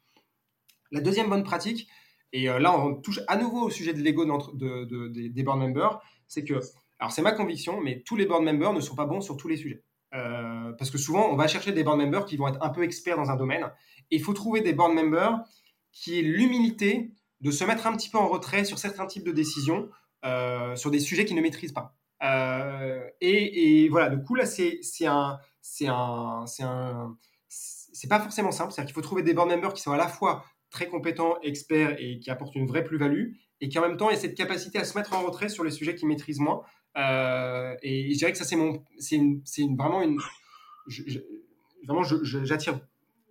La 0.91 1.01
deuxième 1.01 1.31
bonne 1.31 1.45
pratique, 1.45 1.89
et 2.33 2.51
euh, 2.51 2.59
là 2.59 2.77
on 2.77 2.95
touche 2.97 3.21
à 3.29 3.37
nouveau 3.37 3.67
au 3.67 3.71
sujet 3.71 3.93
de 3.93 4.01
l'ego 4.01 4.25
de, 4.25 4.85
de, 4.87 5.29
des 5.29 5.43
board 5.45 5.61
members, 5.61 6.01
c'est 6.27 6.43
que, 6.43 6.55
alors 6.99 7.13
c'est 7.13 7.23
ma 7.23 7.31
conviction, 7.31 7.81
mais 7.81 8.03
tous 8.05 8.17
les 8.17 8.27
board 8.27 8.43
members 8.43 8.73
ne 8.73 8.81
sont 8.81 8.97
pas 8.97 9.07
bons 9.07 9.21
sur 9.21 9.37
tous 9.37 9.47
les 9.47 9.57
sujets. 9.57 9.85
Euh, 10.15 10.73
parce 10.79 10.91
que 10.91 10.99
souvent, 10.99 11.29
on 11.31 11.37
va 11.37 11.49
chercher 11.49 11.73
des 11.73 11.83
board 11.83 11.99
members 11.99 12.25
qui 12.25 12.37
vont 12.37 12.49
être 12.49 12.63
un 12.63 12.71
peu 12.71 12.83
experts 12.83 13.17
dans 13.17 13.31
un 13.31 13.37
domaine. 13.37 13.71
Il 14.11 14.23
faut 14.23 14.33
trouver 14.33 14.61
des 14.61 14.73
board 14.73 14.93
members 14.93 15.45
qui 15.93 16.19
aient 16.19 16.23
l'humilité 16.23 17.13
de 17.41 17.51
se 17.51 17.65
mettre 17.65 17.87
un 17.87 17.97
petit 17.97 18.09
peu 18.09 18.19
en 18.19 18.29
retrait 18.29 18.65
sur 18.65 18.79
certains 18.79 19.07
types 19.07 19.25
de 19.25 19.33
décisions, 19.33 19.89
euh, 20.25 20.77
sur 20.77 20.91
des 20.91 21.01
sujets 21.01 21.25
qu'ils 21.25 21.37
ne 21.37 21.43
maîtrisent 21.43 21.73
pas. 21.73 21.95
Euh, 22.23 23.03
et, 23.21 23.89
voilà, 23.89 24.09
du 24.09 24.23
coup, 24.23 24.35
là, 24.35 24.47
c'est 24.47 24.81
un. 25.07 25.39
C'est 25.61 25.89
pas 28.09 28.21
forcément 28.21 28.51
simple. 28.51 28.73
C'est-à-dire 28.73 28.89
qu'il 28.89 28.95
faut 28.95 29.03
trouver 29.03 29.23
des 29.23 29.35
board 29.35 29.49
members 29.49 29.73
qui 29.73 29.83
sont 29.83 29.93
à 29.93 29.97
la 29.97 30.09
fois 30.09 30.45
très 30.71 30.89
compétents, 30.89 31.39
experts 31.43 31.97
et 31.99 32.19
qui 32.19 32.31
apportent 32.31 32.57
une 32.57 32.67
vraie 32.67 32.83
plus-value, 32.83 33.35
et 33.61 33.69
qui 33.69 33.79
en 33.79 33.83
même 33.83 33.97
temps 33.97 34.11
aient 34.11 34.17
cette 34.17 34.35
capacité 34.35 34.79
à 34.79 34.85
se 34.85 34.99
mettre 34.99 35.15
en 35.15 35.23
retrait 35.23 35.49
sur 35.49 35.63
les 35.63 35.71
sujets 35.71 35.95
qu'ils 35.95 36.09
maîtrisent 36.09 36.41
moins, 36.41 36.65
euh, 36.97 37.75
et 37.83 38.13
je 38.13 38.19
dirais 38.19 38.33
que 38.33 38.39
ça, 38.39 38.45
c'est 38.45 38.57
vraiment 38.57 40.03
une, 40.03 40.19
vraiment, 41.87 42.03
j'attire 42.03 42.81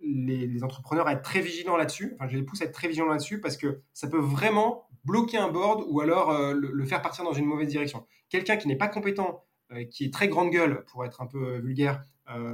les, 0.04 0.64
entrepreneurs 0.64 1.08
à 1.08 1.14
être 1.14 1.22
très 1.22 1.42
vigilants 1.42 1.78
là-dessus. 1.78 2.16
Enfin, 2.16 2.28
je 2.28 2.38
les 2.38 2.44
pousse 2.44 2.62
à 2.62 2.66
être 2.66 2.74
très 2.74 2.88
vigilants 2.88 3.08
là-dessus 3.08 3.40
parce 3.40 3.58
que 3.58 3.82
ça 3.94 4.08
peut 4.08 4.20
vraiment 4.20 4.88
bloquer 5.04 5.38
un 5.38 5.50
board 5.50 5.84
ou 5.88 6.02
alors 6.02 6.32
euh, 6.32 6.54
le, 6.54 6.86
faire 6.86 7.02
partir 7.02 7.24
dans 7.24 7.34
une 7.34 7.46
mauvaise 7.46 7.68
direction. 7.68 8.06
Quelqu'un 8.30 8.58
qui 8.58 8.68
n'est 8.68 8.78
pas 8.78 8.88
compétent, 8.88 9.44
euh, 9.72 9.84
qui 9.86 10.06
est 10.06 10.14
très 10.14 10.28
grande 10.28 10.52
gueule, 10.52 10.86
pour 10.86 11.06
être 11.06 11.22
un 11.22 11.28
peu 11.28 11.58
vulgaire, 11.60 12.04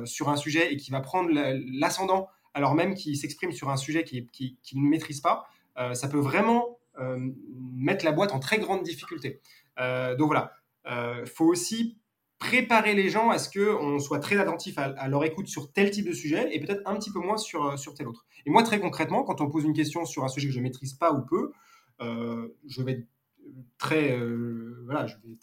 sur 0.03 0.29
un 0.29 0.35
sujet 0.35 0.73
et 0.73 0.77
qui 0.77 0.89
va 0.89 0.99
prendre 0.99 1.29
l'ascendant 1.31 2.27
alors 2.55 2.73
même 2.73 2.95
qu'il 2.95 3.15
s'exprime 3.15 3.51
sur 3.51 3.69
un 3.69 3.77
sujet 3.77 4.03
qu'il 4.03 4.25
qui, 4.25 4.57
ne 4.73 4.81
maîtrise 4.81 5.21
pas, 5.21 5.47
ça 5.93 6.07
peut 6.07 6.17
vraiment 6.17 6.79
mettre 7.53 8.03
la 8.03 8.11
boîte 8.11 8.31
en 8.31 8.39
très 8.39 8.57
grande 8.57 8.81
difficulté. 8.81 9.41
donc 9.77 10.25
voilà, 10.25 10.53
il 10.85 10.91
euh, 10.91 11.25
faut 11.25 11.45
aussi 11.45 11.97
préparer 12.39 12.95
les 12.95 13.09
gens 13.09 13.29
à 13.29 13.37
ce 13.37 13.49
qu'on 13.49 13.99
soit 13.99 14.19
très 14.19 14.37
attentif 14.37 14.77
à, 14.77 15.07
leur 15.07 15.23
écoute 15.25 15.47
sur 15.47 15.71
tel 15.71 15.91
type 15.91 16.07
de 16.07 16.13
sujet 16.13 16.49
et 16.51 16.59
peut-être 16.59 16.81
un 16.85 16.95
petit 16.95 17.11
peu 17.11 17.19
moins 17.19 17.37
sur, 17.37 17.65
euh, 17.65 17.77
sur 17.77 17.93
tel 17.93 18.07
autre. 18.07 18.25
Et 18.45 18.49
moi, 18.49 18.63
très 18.63 18.79
concrètement, 18.79 19.23
quand 19.23 19.41
on 19.41 19.49
pose 19.49 19.65
une 19.65 19.73
question 19.73 20.05
sur 20.05 20.23
un 20.23 20.29
sujet 20.29 20.47
que 20.47 20.53
je 20.53 20.61
maîtrise 20.61 20.93
pas 20.93 21.11
ou 21.11 21.21
peu, 21.21 21.51
euh, 22.01 22.47
je 22.65 22.81
vais 22.81 23.05
très, 23.77 24.17
voilà, 24.85 25.05
je 25.07 25.15
vais 25.15 25.35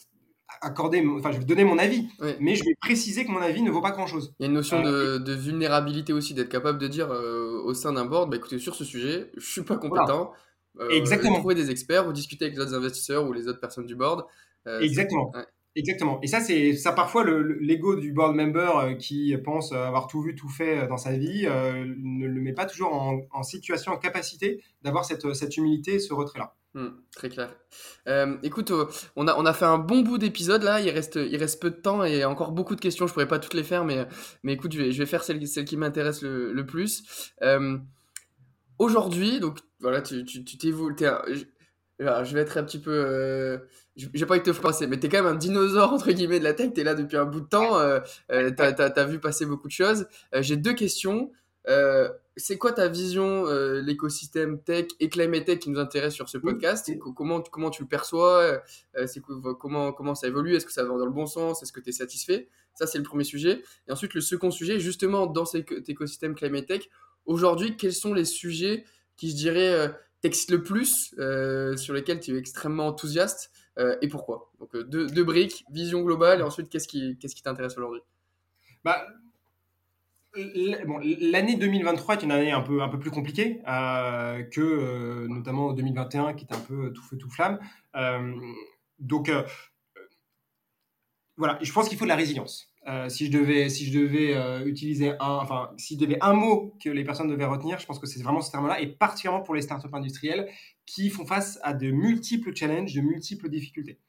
accorder, 0.61 1.05
enfin, 1.07 1.31
je 1.31 1.39
vais 1.39 1.45
donner 1.45 1.65
mon 1.65 1.77
avis, 1.77 2.07
mais 2.39 2.55
je 2.55 2.63
vais 2.63 2.73
préciser 2.81 3.25
que 3.25 3.31
mon 3.31 3.41
avis 3.41 3.61
ne 3.61 3.69
vaut 3.69 3.81
pas 3.81 3.91
grand-chose. 3.91 4.33
Il 4.39 4.43
y 4.43 4.45
a 4.45 4.47
une 4.47 4.53
notion 4.53 4.81
de, 4.81 5.33
vulnérabilité 5.33 6.13
aussi, 6.13 6.33
d'être 6.33 6.49
capable 6.49 6.79
de 6.79 6.87
dire 6.87 7.09
au 7.09 7.73
sein 7.73 7.93
d'un 7.93 8.05
board, 8.05 8.29
bah, 8.31 8.37
écoutez, 8.37 8.57
sur 8.59 8.75
ce 8.75 8.85
sujet, 8.85 9.29
je 9.35 9.45
suis 9.45 9.63
pas 9.63 9.77
compétent. 9.77 10.31
Exactement. 10.89 11.39
Trouver 11.39 11.55
des 11.55 11.71
experts 11.71 12.07
ou 12.07 12.13
discuter 12.13 12.45
avec 12.45 12.57
les 12.57 12.63
autres 12.63 12.75
investisseurs 12.75 13.27
ou 13.27 13.33
les 13.33 13.47
autres 13.47 13.59
personnes 13.59 13.85
du 13.85 13.95
board. 13.95 14.25
Euh, 14.67 14.79
Exactement. 14.79 15.31
Exactement. 15.77 16.19
Et 16.23 16.27
ça, 16.27 16.41
c'est 16.41 16.73
ça 16.73 16.91
parfois 16.91 17.23
l'ego 17.23 17.95
du 17.95 18.11
board 18.11 18.35
member 18.35 18.77
euh, 18.77 18.93
qui 18.95 19.37
pense 19.37 19.71
avoir 19.71 20.07
tout 20.07 20.21
vu, 20.21 20.33
tout 20.33 20.49
fait 20.49 20.79
euh, 20.79 20.87
dans 20.87 20.97
sa 20.97 21.15
vie 21.15 21.43
ne 21.43 22.25
le 22.25 22.41
met 22.41 22.53
pas 22.53 22.65
toujours 22.65 22.93
en, 22.93 23.43
situation, 23.43 23.91
en 23.91 23.97
capacité 23.97 24.63
d'avoir 24.81 25.05
cette, 25.05 25.33
cette 25.35 25.55
humilité 25.55 25.99
ce 25.99 26.15
retrait-là. 26.15 26.55
Hmm, 26.73 26.89
très 27.15 27.29
clair. 27.29 27.55
écoute, 28.43 28.71
on, 29.15 29.27
a, 29.27 29.35
on 29.35 29.45
a 29.45 29.53
fait 29.53 29.65
un 29.65 29.77
bon 29.77 30.01
bout 30.01 30.17
d'épisode 30.17 30.63
là, 30.63 30.81
il 30.81 30.89
reste, 30.89 31.15
il 31.15 31.37
reste 31.37 31.61
peu 31.61 31.69
de 31.69 31.75
temps 31.75 32.03
et 32.03 32.25
encore 32.25 32.51
beaucoup 32.51 32.75
de 32.75 32.81
questions, 32.81 33.05
je 33.05 33.13
pourrais 33.13 33.27
pas 33.27 33.39
toutes 33.39 33.53
les 33.53 33.63
faire, 33.63 33.85
mais, 33.85 34.07
mais 34.43 34.53
écoute, 34.53 34.73
je 34.73 34.81
vais, 34.81 34.91
je 34.91 34.97
vais 34.97 35.05
faire 35.05 35.23
celle, 35.23 35.45
celle 35.47 35.65
qui 35.65 35.77
m'intéresse 35.77 36.23
le, 36.23 36.65
plus. 36.65 37.31
Aujourd'hui, 38.79 39.39
donc 39.39 39.59
voilà, 39.79 40.01
tu 40.01 40.25
t'es 40.25 40.43
tu, 40.43 40.71
je 41.99 42.33
vais 42.33 42.41
être 42.41 42.57
un 42.57 42.63
petit 42.63 42.79
peu. 42.79 42.91
Euh, 42.91 43.57
j'ai 43.95 44.25
pas 44.25 44.35
envie 44.35 44.41
de 44.41 44.45
te 44.45 44.53
froisser, 44.53 44.85
mais 44.87 44.99
t'es 44.99 45.09
quand 45.09 45.23
même 45.23 45.33
un 45.33 45.37
dinosaure 45.37 45.93
entre 45.93 46.11
guillemets 46.11 46.39
de 46.39 46.43
la 46.43 46.53
tech. 46.53 46.73
T'es 46.73 46.83
là 46.83 46.93
depuis 46.93 47.17
un 47.17 47.25
bout 47.25 47.41
de 47.41 47.47
temps. 47.47 47.79
Euh, 47.79 47.99
euh 48.31 48.51
t'as 48.51 48.71
as, 48.71 49.05
vu 49.05 49.19
passer 49.19 49.45
beaucoup 49.45 49.67
de 49.67 49.73
choses. 49.73 50.07
Euh, 50.35 50.41
j'ai 50.41 50.57
deux 50.57 50.73
questions. 50.73 51.31
Euh, 51.67 52.09
c'est 52.37 52.57
quoi 52.57 52.71
ta 52.71 52.87
vision, 52.87 53.45
l'écosystème 53.81 54.61
tech 54.61 54.85
et 54.99 55.09
climate 55.09 55.45
tech 55.45 55.57
qui 55.57 55.71
nous 55.71 55.79
intéresse 55.79 56.13
sur 56.13 56.29
ce 56.29 56.37
podcast? 56.37 56.89
Comment, 56.99 57.41
comment 57.41 57.71
tu 57.71 57.81
le 57.81 57.87
perçois? 57.87 58.61
C'est 59.07 59.21
comment, 59.59 59.91
comment 59.91 60.13
ça 60.13 60.27
évolue? 60.27 60.55
Est-ce 60.55 60.67
que 60.67 60.71
ça 60.71 60.83
va 60.83 60.89
dans 60.89 61.05
le 61.05 61.11
bon 61.11 61.25
sens? 61.25 61.63
Est-ce 61.63 61.73
que 61.73 61.79
tu 61.79 61.89
es 61.89 61.93
satisfait? 61.93 62.47
Ça, 62.75 62.85
c'est 62.85 62.99
le 62.99 63.03
premier 63.03 63.23
sujet. 63.23 63.63
Et 63.87 63.91
ensuite, 63.91 64.13
le 64.13 64.21
second 64.21 64.51
sujet, 64.51 64.79
justement, 64.79 65.25
dans 65.25 65.45
cet 65.45 65.89
écosystème 65.89 66.35
climate 66.35 66.67
tech, 66.67 66.89
aujourd'hui, 67.25 67.75
quels 67.75 67.93
sont 67.93 68.13
les 68.13 68.25
sujets 68.25 68.85
qui, 69.17 69.31
je 69.31 69.35
dirais, 69.35 69.91
t'excitent 70.21 70.51
le 70.51 70.63
plus, 70.63 71.15
sur 71.77 71.93
lesquels 71.93 72.19
tu 72.19 72.35
es 72.35 72.39
extrêmement 72.39 72.87
enthousiaste 72.87 73.51
et 74.01 74.07
pourquoi? 74.07 74.51
Donc 74.59 74.75
deux, 74.75 75.23
briques, 75.23 75.63
vision 75.71 76.01
globale 76.01 76.39
et 76.39 76.43
ensuite 76.43 76.69
qu'est-ce 76.69 76.87
qui 76.87 77.17
qu'est-ce 77.19 77.35
qui 77.35 77.43
t'intéresse 77.43 77.77
aujourd'hui? 77.77 78.01
Bah, 78.83 79.05
l'année 80.35 81.55
2023 81.55 82.15
est 82.15 82.23
une 82.23 82.31
année 82.31 82.51
un 82.51 82.61
peu, 82.61 82.81
un 82.81 82.89
peu 82.89 82.99
plus 82.99 83.11
compliquée 83.11 83.61
euh, 83.67 84.43
que 84.43 84.61
euh, 84.61 85.27
notamment 85.27 85.73
2021 85.73 86.33
qui 86.33 86.45
était 86.45 86.55
un 86.55 86.59
peu 86.59 86.91
tout 86.93 87.03
feu 87.03 87.17
tout 87.17 87.29
flamme. 87.29 87.59
Euh, 87.95 88.35
donc 88.99 89.31
voilà, 91.37 91.59
je 91.61 91.71
pense 91.71 91.87
qu'il 91.87 91.97
faut 91.97 92.05
de 92.05 92.09
la 92.09 92.15
résilience. 92.15 92.73
Si 93.09 93.25
je 93.25 93.31
devais, 93.31 93.67
si 93.69 93.85
je 93.85 93.99
devais 93.99 94.65
utiliser 94.65 95.11
un, 95.19 95.39
enfin, 95.41 95.71
si 95.77 95.95
je 95.95 95.99
devais 95.99 96.17
un 96.21 96.33
mot 96.33 96.73
que 96.81 96.89
les 96.89 97.03
personnes 97.03 97.27
devaient 97.27 97.45
retenir, 97.45 97.79
je 97.79 97.85
pense 97.85 97.99
que 97.99 98.07
c'est 98.07 98.21
vraiment 98.23 98.41
ce 98.41 98.49
terme-là, 98.49 98.79
et 98.79 98.87
particulièrement 98.87 99.43
pour 99.43 99.55
les 99.55 99.61
startups 99.61 99.93
industrielles 99.93 100.49
qui 100.85 101.09
font 101.09 101.25
face 101.25 101.59
à 101.63 101.73
de 101.73 101.91
multiples 101.91 102.55
challenges, 102.55 102.93
de 102.93 103.01
multiples 103.01 103.49
difficultés. 103.49 103.99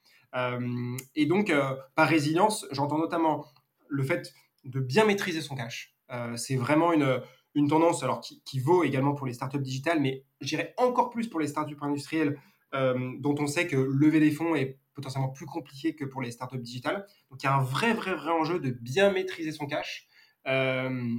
et 1.16 1.26
donc, 1.26 1.53
par 1.97 2.09
résilience, 2.09 2.66
j'entends 2.70 2.99
notamment 2.99 3.47
le 3.89 4.05
fait 4.05 4.33
de 4.64 4.81
bien 4.81 5.05
maîtriser 5.05 5.41
son 5.41 5.57
cash, 5.57 5.99
euh, 6.11 6.37
c'est 6.37 6.57
vraiment 6.57 6.93
une, 6.93 7.22
tendance 7.68 8.05
alors 8.05 8.20
qui, 8.20 8.41
qui, 8.45 8.61
vaut 8.61 8.85
également 8.85 9.14
pour 9.14 9.26
les 9.26 9.33
startups 9.33 9.59
digitales, 9.59 10.01
mais 10.01 10.24
j'irais 10.41 10.74
encore 10.76 11.11
plus 11.11 11.29
pour 11.29 11.41
les 11.41 11.49
startups 11.49 11.76
industrielles 11.81 12.39
euh, 12.74 13.14
dont 13.18 13.35
on 13.39 13.49
sait 13.49 13.66
que 13.66 13.76
lever 13.76 14.20
des 14.20 14.31
fonds 14.31 14.55
est 14.55 14.79
potentiellement 14.99 15.29
plus 15.29 15.47
compliqué 15.47 15.95
que 15.95 16.05
pour 16.05 16.23
les 16.23 16.33
startups 16.33 16.59
digitales. 16.59 17.07
Donc 17.31 17.41
il 17.41 17.47
y 17.47 17.49
a 17.49 17.55
un 17.55 17.63
vrai, 17.63 17.95
vrai, 17.95 18.17
vrai 18.17 18.33
enjeu 18.33 18.59
de 18.59 18.71
bien 18.71 19.13
maîtriser 19.13 19.53
son 19.53 19.67
cash, 19.67 20.09
euh, 20.49 21.15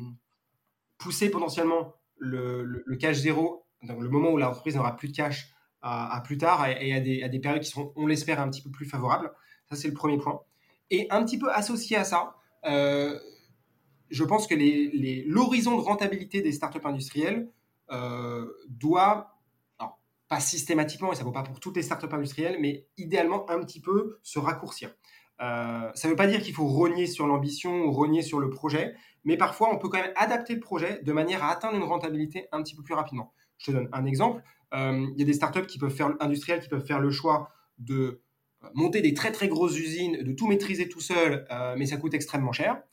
pousser 0.98 1.30
potentiellement 1.30 1.96
le, 2.18 2.84
cash 3.00 3.16
zéro, 3.16 3.66
donc 3.84 4.02
le 4.02 4.10
moment 4.10 4.32
où 4.32 4.38
l'entreprise 4.38 4.76
n'aura 4.76 4.98
plus 4.98 5.08
de 5.08 5.16
cash 5.16 5.54
à, 5.82 6.22
plus 6.26 6.38
tard 6.38 6.68
et, 6.68 6.94
à, 6.94 7.00
des, 7.00 7.24
à, 7.24 7.30
des, 7.30 7.40
périodes 7.40 7.62
qui 7.62 7.70
seront, 7.70 7.94
on 7.96 8.06
l'espère, 8.06 8.42
un 8.42 8.50
petit 8.50 8.62
peu 8.62 8.70
plus 8.70 8.86
favorables. 8.86 9.32
Ça, 9.70 9.78
c'est 9.78 9.88
le 9.88 9.94
premier 9.94 10.18
point. 10.18 10.42
Et 10.90 11.08
un 11.10 11.24
petit 11.24 11.40
peu 11.40 11.50
associé 11.50 11.96
à 11.96 12.04
ça, 12.04 12.36
euh, 12.66 13.18
je 14.10 14.26
pense 14.26 14.46
que 14.46 14.56
l'horizon 15.26 15.78
de 15.78 15.82
rentabilité 15.82 16.42
des 16.42 16.52
startups 16.52 16.84
industrielles 16.84 17.50
euh, 17.92 18.46
doit, 18.68 19.39
pas 20.30 20.40
systématiquement, 20.40 21.12
et 21.12 21.16
ça 21.16 21.22
ne 21.22 21.26
vaut 21.26 21.34
pas 21.34 21.44
pour 21.44 21.60
toutes 21.60 21.76
les 21.76 21.82
startups 21.82 22.14
industrielles, 22.14 22.58
mais 22.62 22.86
idéalement 22.98 23.50
un 23.50 23.60
petit 23.60 23.82
peu 23.82 24.20
se 24.24 24.38
raccourcir. 24.38 24.96
Euh, 25.42 25.90
ça 25.96 26.08
ne 26.08 26.12
veut 26.12 26.16
pas 26.16 26.28
dire 26.28 26.42
qu'il 26.42 26.54
faut 26.54 26.68
rogner 26.68 27.08
sur 27.08 27.26
l'ambition 27.26 27.86
ou 27.86 27.92
rogner 27.92 28.22
sur 28.22 28.40
le 28.40 28.50
projet, 28.50 28.94
mais 29.24 29.38
parfois 29.38 29.74
on 29.74 29.78
peut 29.78 29.90
quand 29.90 30.00
même 30.00 30.14
adapter 30.16 30.54
le 30.54 30.60
projet 30.60 31.02
de 31.02 31.12
manière 31.12 31.44
à 31.44 31.52
atteindre 31.52 31.78
une 31.78 31.84
rentabilité 31.84 32.48
un 32.52 32.62
petit 32.62 32.76
peu 32.76 32.84
plus 32.84 32.94
rapidement. 32.94 33.34
Je 33.58 33.72
te 33.72 33.72
donne 33.72 33.90
un 33.92 34.06
exemple. 34.06 34.44
Euh, 34.74 35.08
il 35.14 35.20
y 35.20 35.24
a 35.24 35.26
des 35.26 35.34
startups 35.34 35.66
qui 35.66 35.80
peuvent 35.80 35.94
faire, 35.94 36.14
industrielles 36.20 36.62
qui 36.62 36.70
peuvent 36.70 36.86
faire 36.86 37.00
le 37.00 37.10
choix 37.10 37.50
de 37.80 38.22
monter 38.76 39.02
des 39.02 39.14
très 39.14 39.32
très 39.32 39.48
grosses 39.48 39.80
usines, 39.80 40.22
de 40.22 40.32
tout 40.34 40.46
maîtriser 40.46 40.90
tout 40.90 41.00
seul, 41.00 41.48
mais 41.78 41.86
ça 41.86 41.96
coûte 41.96 42.14
extrêmement 42.14 42.52
cher. 42.52 42.84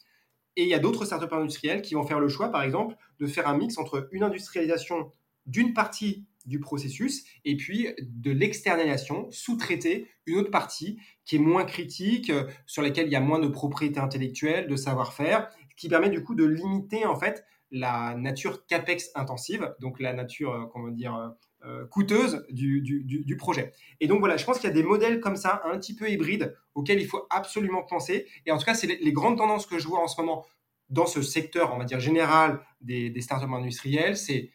Et 0.55 0.62
il 0.62 0.68
y 0.68 0.74
a 0.74 0.78
d'autres 0.78 1.05
startups 1.05 1.34
industrielles 1.34 1.82
qui 1.82 1.95
vont 1.95 2.07
faire 2.07 2.20
le 2.20 2.28
choix, 2.28 2.51
par 2.51 2.62
exemple, 2.62 2.95
de 3.18 3.26
faire 3.26 3.49
un 3.49 3.57
mix 3.57 3.76
entre 3.76 4.09
une 4.12 4.22
industrialisation 4.22 5.12
d'une 5.47 5.72
partie 5.74 6.26
du 6.47 6.61
processus 6.61 7.24
et 7.44 7.57
puis 7.57 7.88
de 7.99 8.30
l'externalisation, 8.30 9.28
sous-traiter 9.30 10.09
une 10.26 10.38
autre 10.38 10.51
partie 10.51 10.99
qui 11.24 11.36
est 11.36 11.40
moins 11.40 11.64
critique, 11.64 12.30
euh, 12.30 12.44
sur 12.66 12.82
laquelle 12.82 13.07
il 13.07 13.12
y 13.12 13.16
a 13.16 13.20
moins 13.20 13.40
de 13.40 13.49
propriété 13.49 13.99
intellectuelle, 13.99 14.68
de 14.68 14.76
savoir-faire, 14.76 15.49
qui 15.76 15.88
permet 15.88 16.09
du 16.09 16.22
coup 16.22 16.34
de 16.34 16.44
limiter 16.44 17.05
en 17.05 17.16
fait 17.16 17.44
la 17.72 18.14
nature 18.14 18.64
capex 18.66 19.11
intensive, 19.14 19.74
donc 19.80 19.99
la 20.01 20.12
nature, 20.12 20.53
euh, 20.53 20.66
comment 20.72 20.88
dire, 20.88 21.34
euh, 21.64 21.84
coûteuse 21.86 22.44
du, 22.49 22.80
du, 22.80 23.36
projet. 23.36 23.72
Et 24.01 24.07
donc 24.07 24.20
voilà, 24.20 24.36
je 24.36 24.44
pense 24.44 24.59
qu'il 24.59 24.68
y 24.68 24.72
a 24.72 24.74
des 24.74 24.84
modèles 24.84 25.18
comme 25.20 25.34
ça, 25.34 25.62
un 25.64 25.76
petit 25.78 25.97
peu 25.97 26.09
hybrides, 26.09 26.55
auxquels 26.74 27.01
il 27.01 27.07
faut 27.09 27.26
absolument 27.28 27.82
penser. 27.82 28.26
Et 28.44 28.53
en 28.53 28.59
tout 28.59 28.64
cas, 28.64 28.74
c'est 28.74 28.86
les, 28.86 29.12
grandes 29.12 29.38
tendances 29.38 29.66
que 29.66 29.78
je 29.78 29.88
vois 29.88 30.01
en 30.01 30.07
ce 30.07 30.20
moment 30.20 30.47
dans 30.90 31.07
ce 31.07 31.22
secteur, 31.22 31.74
on 31.74 31.78
va 31.78 31.84
dire 31.84 31.99
général 31.99 32.61
des, 32.80 33.11
des 33.11 33.20
startups 33.20 33.53
industrielles, 33.53 34.16
c'est 34.16 34.51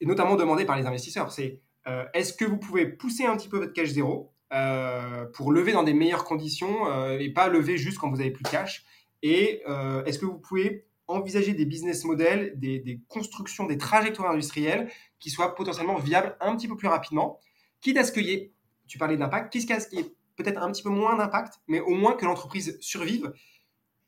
et 0.00 0.06
notamment 0.06 0.36
demandé 0.36 0.64
par 0.64 0.76
les 0.76 0.86
investisseurs, 0.86 1.32
c'est 1.32 1.60
euh, 1.86 2.04
est-ce 2.14 2.32
que 2.32 2.44
vous 2.44 2.58
pouvez 2.58 2.86
pousser 2.86 3.24
un 3.24 3.36
petit 3.36 3.48
peu 3.48 3.58
votre 3.58 3.72
cash 3.72 3.88
zéro 3.88 4.32
euh, 4.52 5.26
pour 5.26 5.52
lever 5.52 5.72
dans 5.72 5.82
des 5.82 5.94
meilleures 5.94 6.24
conditions 6.24 7.10
et 7.18 7.30
pas 7.30 7.48
lever 7.48 7.76
juste 7.78 7.98
quand 7.98 8.10
vous 8.10 8.20
avez 8.20 8.30
plus 8.30 8.42
de 8.42 8.48
cash? 8.48 8.84
Et 9.22 9.62
est-ce 10.06 10.18
que 10.18 10.26
vous 10.26 10.38
pouvez 10.38 10.88
envisager 11.08 11.54
des 11.54 11.64
business 11.64 12.04
models, 12.04 12.52
des, 12.56 13.00
constructions, 13.08 13.66
des 13.66 13.78
trajectoires 13.78 14.30
industrielles 14.30 14.90
qui 15.18 15.30
soient 15.30 15.54
potentiellement 15.54 15.96
viables 15.96 16.36
un 16.40 16.54
petit 16.54 16.68
peu 16.68 16.76
plus 16.76 16.88
rapidement, 16.88 17.40
quitte 17.80 17.96
à 17.96 18.04
ce 18.04 18.12
qu'il 18.12 18.26
y 18.26 18.32
ait, 18.32 18.52
tu 18.86 18.98
parlais 18.98 19.16
d'impact, 19.16 19.50
quitte 19.50 19.70
à 19.70 19.80
ce 19.80 19.88
qu'il 19.88 20.00
y 20.00 20.02
ait 20.02 20.14
peut-être 20.36 20.62
un 20.62 20.70
petit 20.70 20.82
peu 20.82 20.90
moins 20.90 21.16
d'impact, 21.16 21.54
mais 21.66 21.80
au 21.80 21.94
moins 21.94 22.12
que 22.12 22.24
l'entreprise 22.24 22.78
survive 22.80 23.32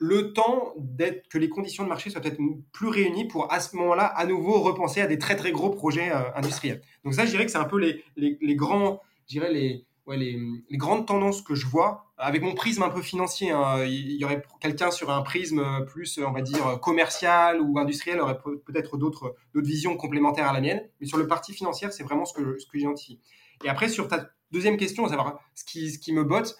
le 0.01 0.32
temps 0.32 0.72
d'être 0.78 1.28
que 1.28 1.36
les 1.36 1.51
conditions 1.51 1.84
de 1.84 1.88
marché 1.88 2.09
soient 2.09 2.22
peut-être 2.22 2.40
plus 2.72 2.88
réunies 2.88 3.28
pour 3.28 3.53
à 3.53 3.61
ce 3.61 3.76
moment-là 3.76 4.07
à 4.07 4.24
nouveau 4.24 4.61
repenser 4.61 5.03
à 5.03 5.07
des 5.07 5.18
très 5.18 5.36
très 5.36 5.53
gros 5.53 5.68
projets 5.68 6.11
euh, 6.11 6.22
industriels. 6.34 6.80
Donc 7.05 7.14
ça, 7.14 7.26
je 7.26 7.30
dirais 7.30 7.44
que 7.44 7.53
c'est 7.53 7.59
un 7.59 7.64
peu 7.64 7.78
les, 7.78 8.03
les, 8.16 8.57
grands, 8.57 9.03
je 9.26 9.34
dirais 9.34 9.53
les, 9.53 9.84
ouais, 10.07 10.16
les, 10.16 10.40
grandes 10.72 11.07
tendances 11.07 11.42
que 11.42 11.55
je 11.55 11.66
vois 11.66 12.07
avec 12.16 12.40
mon 12.40 12.55
prisme 12.55 12.82
un 12.82 12.88
peu 12.88 13.03
financier. 13.03 13.51
Hein, 13.51 13.84
il 13.84 14.12
y 14.12 14.24
aurait 14.24 14.42
quelqu'un 14.59 14.90
sur 14.90 15.11
un 15.11 15.20
prisme 15.20 15.84
plus, 15.86 16.18
on 16.18 16.32
va 16.32 16.40
dire, 16.40 16.80
commercial 16.80 17.61
ou 17.61 17.78
industriel 17.78 18.20
aurait 18.20 18.38
peut-être 18.38 18.96
d'autres 18.96 19.36
visions 19.55 19.98
complémentaires 19.98 20.48
à 20.48 20.55
la 20.55 20.62
mienne. 20.62 20.82
Mais 21.01 21.07
sur 21.07 21.18
le 21.18 21.26
parti 21.26 21.53
financier, 21.53 21.88
c'est 21.90 22.05
vraiment 22.05 22.24
ce 22.24 22.32
que, 22.32 22.59
ce 22.59 22.66
que 22.66 22.78
j'identifie. 22.78 23.20
Et 23.64 23.68
après, 23.68 23.90
sur 23.90 24.09
ta 24.09 24.30
deuxième 24.51 24.78
question, 24.78 25.05
à 25.05 25.11
savoir 25.11 25.40
ce 25.55 25.64
qui, 25.64 25.90
ce 25.90 25.98
qui 25.98 26.14
me 26.14 26.24
botte, 26.24 26.57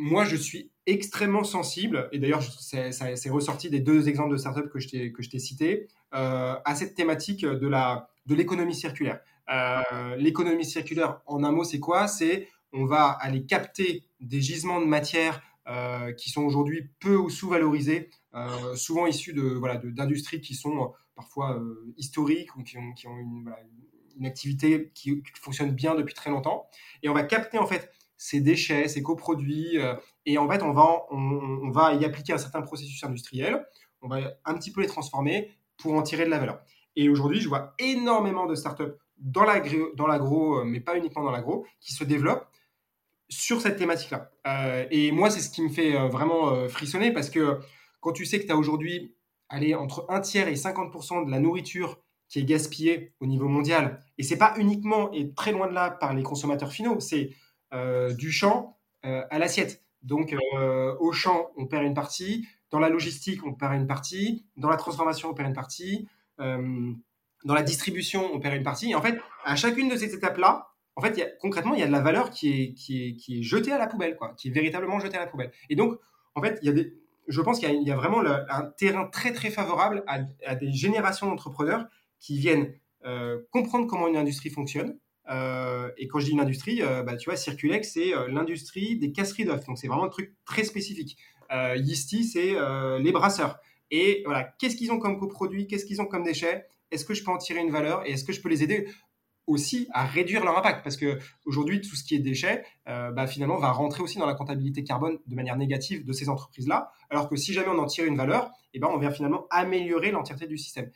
moi, 0.00 0.24
je 0.24 0.34
suis 0.34 0.70
extrêmement 0.86 1.44
sensible, 1.44 2.08
et 2.10 2.18
d'ailleurs, 2.18 2.42
c'est 2.42 3.28
ressorti 3.28 3.68
des 3.68 3.80
deux 3.80 4.08
exemples 4.08 4.32
de 4.32 4.38
startups 4.38 4.70
que 4.70 4.80
je 4.80 5.28
t'ai 5.28 5.38
cités, 5.38 5.88
euh, 6.14 6.56
à 6.64 6.74
cette 6.74 6.94
thématique 6.94 7.44
de 7.44 8.34
l'économie 8.34 8.72
de 8.72 8.78
circulaire. 8.78 9.20
Euh, 9.52 10.16
l'économie 10.16 10.64
circulaire, 10.64 11.20
en 11.26 11.44
un 11.44 11.52
mot, 11.52 11.64
c'est 11.64 11.80
quoi? 11.80 12.08
C'est 12.08 12.48
on 12.72 12.86
va 12.86 13.08
aller 13.10 13.44
capter 13.44 14.04
des 14.20 14.40
gisements 14.40 14.80
de 14.80 14.86
matière 14.86 15.42
euh, 15.68 16.12
qui 16.14 16.30
sont 16.30 16.44
aujourd'hui 16.44 16.88
peu 17.00 17.16
ou 17.16 17.28
sous-valorisés, 17.28 18.08
souvent 18.76 19.06
issus 19.06 19.34
de 19.34 19.42
voilà 19.42 19.76
d'industries 19.76 20.40
qui 20.40 20.54
sont 20.54 20.94
parfois 21.14 21.60
historiques 21.98 22.56
ou 22.56 22.62
qui 22.62 22.78
ont, 22.78 22.92
qui 22.94 23.06
ont 23.06 23.18
une, 23.18 23.52
une, 24.16 24.24
activité 24.24 24.92
qui, 24.94 25.22
fonctionne 25.42 25.72
bien 25.72 25.94
depuis 25.94 26.14
très 26.14 26.30
longtemps. 26.30 26.70
Et 27.02 27.10
on 27.10 27.14
va 27.14 27.24
capter 27.24 27.58
en 27.58 27.66
fait 27.66 27.92
ces 28.22 28.40
déchets, 28.40 28.86
ces 28.88 29.02
coproduits, 29.02 29.78
et 30.26 30.36
en 30.36 30.46
fait 30.46 30.62
on 30.62 30.72
va 30.72 31.06
on, 31.10 31.70
va 31.70 31.94
y 31.94 32.04
appliquer 32.04 32.34
un 32.34 32.38
certain 32.38 32.60
processus 32.60 33.02
industriel. 33.02 33.66
On 34.02 34.08
va 34.08 34.18
un 34.44 34.54
petit 34.54 34.72
peu 34.72 34.82
les 34.82 34.86
transformer 34.86 35.50
pour 35.78 35.94
en 35.94 36.02
tirer 36.02 36.26
de 36.26 36.30
la 36.30 36.38
valeur. 36.38 36.60
Et 36.96 37.08
aujourd'hui, 37.08 37.40
je 37.40 37.48
vois 37.48 37.74
énormément 37.78 38.44
de 38.46 38.54
startups 38.54 38.92
dans 39.16 39.44
l'agro, 39.44 40.64
mais 40.64 40.80
pas 40.80 40.98
uniquement 40.98 41.22
dans 41.22 41.30
l'agro, 41.30 41.64
qui 41.80 41.94
se 41.94 42.04
développent 42.04 42.50
sur 43.30 43.60
cette 43.60 43.78
thématique-là. 43.78 44.30
Euh, 44.46 44.86
et 44.90 45.12
moi, 45.12 45.30
c'est 45.30 45.40
ce 45.40 45.50
qui 45.50 45.62
me 45.62 45.68
fait 45.68 45.96
euh, 45.96 46.08
vraiment 46.08 46.50
euh, 46.50 46.68
frissonner 46.68 47.12
parce 47.12 47.30
que 47.30 47.60
quand 48.00 48.12
tu 48.12 48.26
sais 48.26 48.40
que 48.40 48.46
tu 48.46 48.52
as 48.52 48.56
aujourd'hui 48.56 49.14
entre 49.78 50.06
un 50.08 50.20
tiers 50.20 50.48
et 50.48 50.54
50% 50.54 51.26
de 51.26 51.30
la 51.30 51.40
nourriture 51.40 51.98
qui 52.28 52.38
est 52.38 52.44
gaspillée 52.44 53.14
au 53.20 53.26
niveau 53.26 53.48
mondial, 53.48 54.00
et 54.18 54.22
c'est 54.22 54.36
pas 54.36 54.54
uniquement 54.58 55.10
et 55.12 55.32
très 55.34 55.50
loin 55.50 55.66
de 55.66 55.72
là 55.72 55.90
par 55.90 56.14
les 56.14 56.22
consommateurs 56.22 56.72
finaux, 56.72 57.00
c'est 57.00 57.30
du 57.72 58.30
champ 58.32 58.78
à 59.02 59.38
l'assiette. 59.38 59.82
Donc 60.02 60.34
au 61.00 61.12
champ, 61.12 61.50
on 61.56 61.66
perd 61.66 61.84
une 61.84 61.94
partie, 61.94 62.46
dans 62.70 62.78
la 62.78 62.88
logistique, 62.88 63.44
on 63.44 63.54
perd 63.54 63.74
une 63.74 63.86
partie, 63.86 64.44
dans 64.56 64.68
la 64.68 64.76
transformation, 64.76 65.30
on 65.30 65.34
perd 65.34 65.48
une 65.48 65.54
partie, 65.54 66.08
dans 66.38 67.54
la 67.54 67.62
distribution, 67.62 68.30
on 68.32 68.40
perd 68.40 68.56
une 68.56 68.62
partie. 68.62 68.90
Et 68.90 68.94
en 68.94 69.02
fait, 69.02 69.18
à 69.44 69.56
chacune 69.56 69.88
de 69.88 69.96
ces 69.96 70.14
étapes-là, 70.14 70.68
en 70.96 71.02
fait, 71.02 71.38
concrètement, 71.40 71.74
il 71.74 71.80
y 71.80 71.82
a 71.82 71.86
de 71.86 71.92
la 71.92 72.00
valeur 72.00 72.30
qui 72.30 72.50
est, 72.52 72.74
qui 72.74 73.06
est, 73.06 73.16
qui 73.16 73.40
est 73.40 73.42
jetée 73.42 73.72
à 73.72 73.78
la 73.78 73.86
poubelle, 73.86 74.16
quoi, 74.16 74.34
qui 74.36 74.48
est 74.48 74.52
véritablement 74.52 74.98
jetée 75.00 75.16
à 75.16 75.20
la 75.20 75.26
poubelle. 75.26 75.52
Et 75.68 75.76
donc, 75.76 75.98
en 76.34 76.42
fait, 76.42 76.58
y 76.62 76.68
a 76.68 76.72
je 77.28 77.40
pense 77.40 77.60
qu'il 77.60 77.82
y, 77.82 77.92
a 77.92 77.96
vraiment 77.96 78.22
un 78.24 78.64
terrain 78.76 79.06
très, 79.06 79.32
très 79.32 79.50
favorable 79.50 80.02
à, 80.08 80.54
des 80.56 80.72
générations 80.72 81.28
d'entrepreneurs 81.28 81.86
qui 82.18 82.38
viennent 82.38 82.74
euh, 83.04 83.38
comprendre 83.50 83.86
comment 83.86 84.08
une 84.08 84.16
industrie 84.16 84.50
fonctionne. 84.50 84.98
Euh, 85.28 85.90
et 85.98 86.08
quand 86.08 86.18
je 86.18 86.26
dis 86.26 86.32
une 86.32 86.40
industrie, 86.40 86.82
euh, 86.82 87.02
bah, 87.02 87.16
tu 87.16 87.28
vois, 87.28 87.36
Circulex, 87.36 87.92
c'est 87.92 88.12
l'industrie 88.28 88.96
des 88.96 89.12
casseries 89.12 89.44
d'œufs. 89.44 89.64
Donc, 89.66 89.78
c'est 89.78 89.88
vraiment 89.88 90.04
un 90.04 90.08
truc 90.08 90.34
très 90.44 90.64
spécifique. 90.64 91.16
Yeasty, 91.50 92.24
c'est 92.24 92.54
les 93.00 93.12
brasseurs. 93.12 93.58
Et 93.90 94.22
voilà, 94.24 94.44
qu'est-ce 94.58 94.76
qu'ils 94.76 94.92
ont 94.92 94.98
comme 95.00 95.18
coproduit? 95.18 95.66
Qu'est-ce 95.66 95.84
qu'ils 95.84 96.00
ont 96.00 96.06
comme 96.06 96.22
déchets? 96.22 96.66
Est-ce 96.90 97.04
que 97.04 97.14
je 97.14 97.24
peux 97.24 97.30
en 97.30 97.38
tirer 97.38 97.60
une 97.60 97.70
valeur? 97.70 98.06
Et 98.06 98.12
est-ce 98.12 98.24
que 98.24 98.32
je 98.32 98.40
peux 98.40 98.48
les 98.48 98.62
aider 98.62 98.86
aussi 99.46 99.88
à 99.92 100.06
réduire 100.06 100.44
leur 100.44 100.56
impact? 100.56 100.82
Parce 100.82 100.96
que 100.96 101.18
aujourd'hui 101.44 101.80
tout 101.80 101.96
ce 101.96 102.04
qui 102.04 102.14
est 102.14 102.20
déchets 102.20 102.64
euh, 102.88 103.10
bah, 103.10 103.26
finalement 103.26 103.58
va 103.58 103.72
rentrer 103.72 104.02
aussi 104.02 104.18
dans 104.18 104.26
la 104.26 104.34
comptabilité 104.34 104.84
carbone 104.84 105.18
de 105.26 105.34
manière 105.34 105.56
négative 105.56 106.04
de 106.04 106.12
ces 106.12 106.28
entreprises 106.28 106.68
là 106.68 106.92
alors 107.10 107.28
que 107.28 107.36
si 107.36 107.52
jamais 107.52 107.68
on 107.68 107.78
en 107.78 107.86
tire 107.86 108.04
une 108.04 108.16
valeur 108.16 108.50
eh 108.74 108.78
ben 108.78 108.88
on 108.92 108.98
vient 108.98 109.10
finalement 109.10 109.46
améliorer 109.50 110.12
l'entièreté 110.12 110.46
du 110.46 110.56
système 110.56 110.90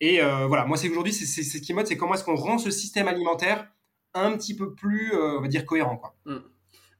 Et 0.00 0.20
voilà, 0.20 0.64
moi, 0.64 0.76
c'est 0.76 0.88
aujourd'hui, 0.88 1.12
c'est 1.12 1.42
ce 1.42 1.58
qui 1.58 1.74
mode, 1.74 1.86
c'est 1.86 1.96
comment 1.96 2.14
est-ce 2.14 2.24
qu'on 2.24 2.36
rend 2.36 2.58
ce 2.58 2.70
système 2.70 3.08
alimentaire 3.08 3.68
un 4.14 4.36
petit 4.36 4.56
peu 4.56 4.74
plus, 4.74 5.12
on 5.14 5.40
va 5.40 5.48
dire, 5.48 5.66
cohérent. 5.66 5.96
Quoi. 5.96 6.14
Mmh. 6.24 6.38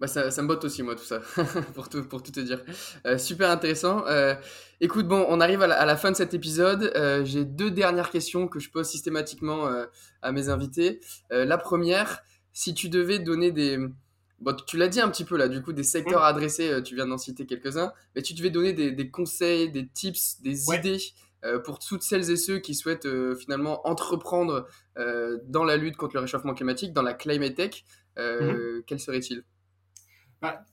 Bah 0.00 0.06
ça, 0.06 0.30
ça, 0.30 0.42
me 0.42 0.46
botte 0.46 0.64
aussi, 0.64 0.82
moi, 0.84 0.94
tout 0.94 1.04
ça, 1.04 1.20
pour, 1.74 1.88
tout, 1.88 2.04
pour 2.04 2.22
tout 2.22 2.30
te 2.30 2.38
dire. 2.38 2.62
Euh, 3.04 3.18
super 3.18 3.50
intéressant. 3.50 4.06
Euh, 4.06 4.36
écoute, 4.80 5.08
bon, 5.08 5.26
on 5.28 5.40
arrive 5.40 5.62
à 5.62 5.66
la, 5.66 5.96
fin 5.96 6.12
de 6.12 6.16
cet 6.16 6.34
épisode. 6.34 6.92
Euh, 6.94 7.24
J'ai 7.24 7.44
deux 7.44 7.70
dernières 7.72 8.10
questions 8.10 8.46
que 8.46 8.60
je 8.60 8.70
pose 8.70 8.88
systématiquement 8.88 9.66
euh, 9.66 9.86
à 10.22 10.30
mes 10.30 10.50
invités. 10.50 11.00
Euh, 11.32 11.44
la 11.44 11.58
première, 11.58 12.22
si 12.52 12.74
tu 12.74 12.88
devais 12.88 13.18
donner 13.18 13.50
des... 13.50 13.78
Bon, 14.40 14.54
tu 14.54 14.76
l'as 14.76 14.86
dit 14.86 15.00
un 15.00 15.08
petit 15.08 15.24
peu 15.24 15.36
là, 15.36 15.48
du 15.48 15.62
coup, 15.62 15.72
des 15.72 15.82
secteurs 15.82 16.22
adressés, 16.22 16.80
tu 16.84 16.94
viens 16.94 17.06
d'en 17.06 17.18
citer 17.18 17.44
quelques-uns, 17.44 17.92
mais 18.14 18.22
tu 18.22 18.34
devais 18.34 18.50
donner 18.50 18.72
des, 18.72 18.92
des 18.92 19.10
conseils, 19.10 19.68
des 19.68 19.88
tips, 19.88 20.40
des 20.42 20.70
idées 20.72 20.98
pour 21.64 21.78
toutes 21.78 22.02
celles 22.02 22.30
et 22.30 22.36
ceux 22.36 22.58
qui 22.58 22.74
souhaitent 22.74 23.08
finalement 23.36 23.86
entreprendre 23.86 24.66
dans 25.46 25.64
la 25.64 25.76
lutte 25.76 25.96
contre 25.96 26.14
le 26.16 26.20
réchauffement 26.20 26.54
climatique, 26.54 26.92
dans 26.92 27.02
la 27.02 27.14
climate 27.14 27.54
tech, 27.54 27.84
mmh. 28.16 28.82
quels 28.86 29.00
seraient-ils 29.00 29.44
bah, 30.40 30.64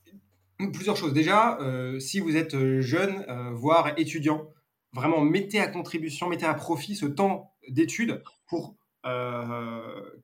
plusieurs 0.57 0.95
choses. 0.95 1.13
Déjà, 1.13 1.59
euh, 1.59 1.99
si 1.99 2.19
vous 2.19 2.35
êtes 2.35 2.55
euh, 2.55 2.81
jeune, 2.81 3.25
euh, 3.29 3.51
voire 3.53 3.97
étudiant, 3.97 4.49
vraiment 4.93 5.21
mettez 5.21 5.59
à 5.59 5.67
contribution, 5.67 6.27
mettez 6.27 6.45
à 6.45 6.53
profit 6.53 6.95
ce 6.95 7.05
temps 7.05 7.53
d'études 7.69 8.23
pour 8.47 8.75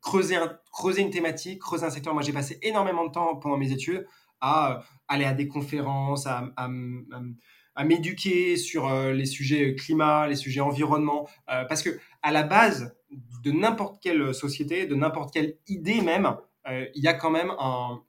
creuser, 0.02 0.38
creuser 0.72 1.04
une 1.04 1.12
thématique, 1.12 1.60
creuser 1.60 1.86
un 1.86 1.92
secteur. 1.92 2.16
Moi, 2.16 2.24
j'ai 2.24 2.34
passé 2.34 2.58
énormément 2.64 3.06
de 3.06 3.12
temps 3.12 3.36
pendant 3.36 3.58
mes 3.58 3.72
études 3.72 4.08
à 4.40 4.82
aller 5.08 5.26
à 5.26 5.34
des 5.36 5.48
conférences, 5.48 6.26
à, 6.26 6.52
à, 6.58 6.68
m'éduquer 7.84 8.58
sur 8.58 8.90
les 9.12 9.26
sujets 9.26 9.76
climat, 9.76 10.28
les 10.28 10.36
sujets 10.36 10.62
environnement, 10.62 11.28
parce 11.48 11.82
que 11.82 12.00
à 12.22 12.32
la 12.32 12.44
base 12.44 12.96
de 13.44 13.52
n'importe 13.52 14.02
quelle 14.02 14.34
société, 14.34 14.86
de 14.86 14.96
n'importe 14.96 15.34
quelle 15.34 15.58
idée 15.68 16.02
même, 16.02 16.36
il 16.68 17.02
y 17.02 17.08
a 17.08 17.14
quand 17.14 17.32
même 17.32 17.52
un, 17.60 18.02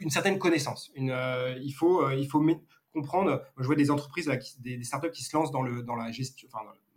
une, 0.00 0.10
certaine 0.10 0.38
connaissance. 0.38 0.92
Euh, 0.98 1.58
il 1.62 1.72
faut, 1.72 2.02
euh, 2.02 2.14
il 2.14 2.28
faut 2.28 2.44
comprendre. 2.92 3.42
je 3.58 3.64
vois 3.64 3.76
des 3.76 3.90
entreprises, 3.90 4.30
des, 4.60 4.82
startups 4.82 5.10
qui 5.10 5.22
se 5.22 5.36
lancent 5.36 5.50
dans, 5.50 5.62
la, 5.62 6.10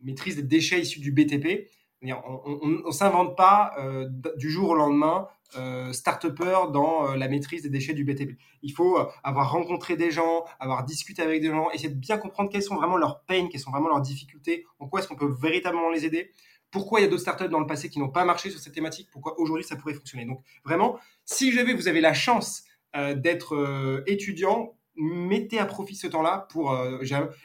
maîtrise 0.01 0.36
des 0.36 0.43
déchets 0.43 0.82
issus 0.82 0.99
du 0.99 1.12
BTP. 1.12 1.70
On 2.04 2.68
ne 2.88 2.91
s'invente 2.91 3.38
pas 3.38 3.74
euh, 3.78 4.10
du 4.36 4.49
jour 4.49 4.70
au 4.70 4.76
lendemain 4.76 5.28
euh, 5.58 5.93
start-upper 5.93 6.72
dans 6.72 7.14
la 7.16 7.28
maîtrise 7.28 7.62
des 7.62 7.70
déchets 7.70 7.93
du 7.93 8.04
BTP. 8.04 8.38
Il 8.64 8.72
faut 8.72 8.97
avoir 9.24 9.52
rencontré 9.52 9.95
des 9.97 10.10
gens, 10.10 10.45
avoir 10.60 10.84
discuté 10.84 11.22
avec 11.22 11.41
des 11.41 11.49
gens, 11.49 11.70
essayer 11.72 11.89
de 11.89 11.99
bien 11.99 12.18
comprendre 12.18 12.49
quelles 12.49 12.64
sont 12.64 12.76
vraiment 12.76 12.97
leurs 12.97 13.22
pains, 13.22 13.47
quelles 13.52 13.62
sont 13.62 13.72
vraiment 13.72 13.89
leurs 13.89 14.02
difficultés, 14.02 14.66
en 14.80 14.88
quoi 14.88 14.99
est-ce 14.99 15.08
qu'on 15.08 15.16
peut 15.16 15.36
véritablement 15.39 15.89
les 15.89 16.06
aider 16.06 16.32
pourquoi 16.72 17.02
il 17.02 17.04
y 17.04 17.06
a 17.06 17.10
d'autres 17.10 17.22
startups 17.22 17.49
dans 17.49 17.60
le 17.60 17.68
passé 17.68 17.89
qui 17.89 17.99
n'ont 17.99 18.10
pas 18.10 18.24
marché 18.24 18.49
sur 18.49 18.60
cette 18.60 18.74
thématique, 18.74 19.10
pourquoi 19.12 19.38
aujourd'hui 19.39 19.66
ça 19.66 19.76
pourrait 19.76 19.93
fonctionner. 19.93 20.26
Donc 20.26 20.41
vraiment, 20.64 20.97
si 21.26 21.52
jamais 21.52 21.74
vous 21.74 21.88
avez 21.88 22.02
la 22.02 22.14
chance 22.14 22.64
euh, 22.95 23.14
d'être 23.14 23.56
euh, 23.56 24.04
étudiant, 24.08 24.74
mettez 25.02 25.60
à 25.60 25.66
profit 25.66 25.95
ce 25.95 26.08
temps-là 26.08 26.47
pour 26.49 26.72
euh, 26.72 26.99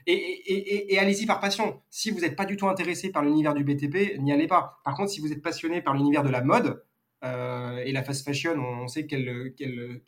et, 0.07 0.99
allez-y 0.99 1.27
par 1.27 1.41
passion. 1.41 1.81
Si 1.91 2.11
vous 2.11 2.21
n'êtes 2.21 2.37
pas 2.37 2.45
du 2.45 2.57
tout 2.57 2.69
intéressé 2.69 3.11
par 3.11 3.23
l'univers 3.23 3.55
du 3.55 3.65
BTP, 3.65 4.19
n'y 4.21 4.33
allez 4.33 4.47
pas. 4.47 4.81
Par 4.85 4.95
contre, 4.95 5.11
si 5.11 5.21
vous 5.21 5.33
êtes 5.33 5.43
passionné 5.43 5.81
par 5.83 5.95
l'univers 5.95 6.23
de 6.23 6.31
la 6.31 6.43
mode 6.43 6.83
et 7.23 7.91
la 7.91 8.05
fast 8.05 8.25
fashion, 8.25 8.55
on 8.57 8.87
sait 8.87 9.07
quel, 9.07 9.53
quel, 9.57 10.01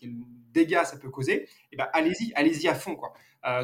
dégâts 0.52 0.84
ça 0.84 0.98
peut 0.98 1.10
causer. 1.10 1.32
Et 1.32 1.48
eh 1.72 1.76
ben 1.76 1.88
allez-y, 1.92 2.32
allez-y 2.34 2.68
à 2.68 2.74
fond 2.74 2.94
quoi. 2.94 3.12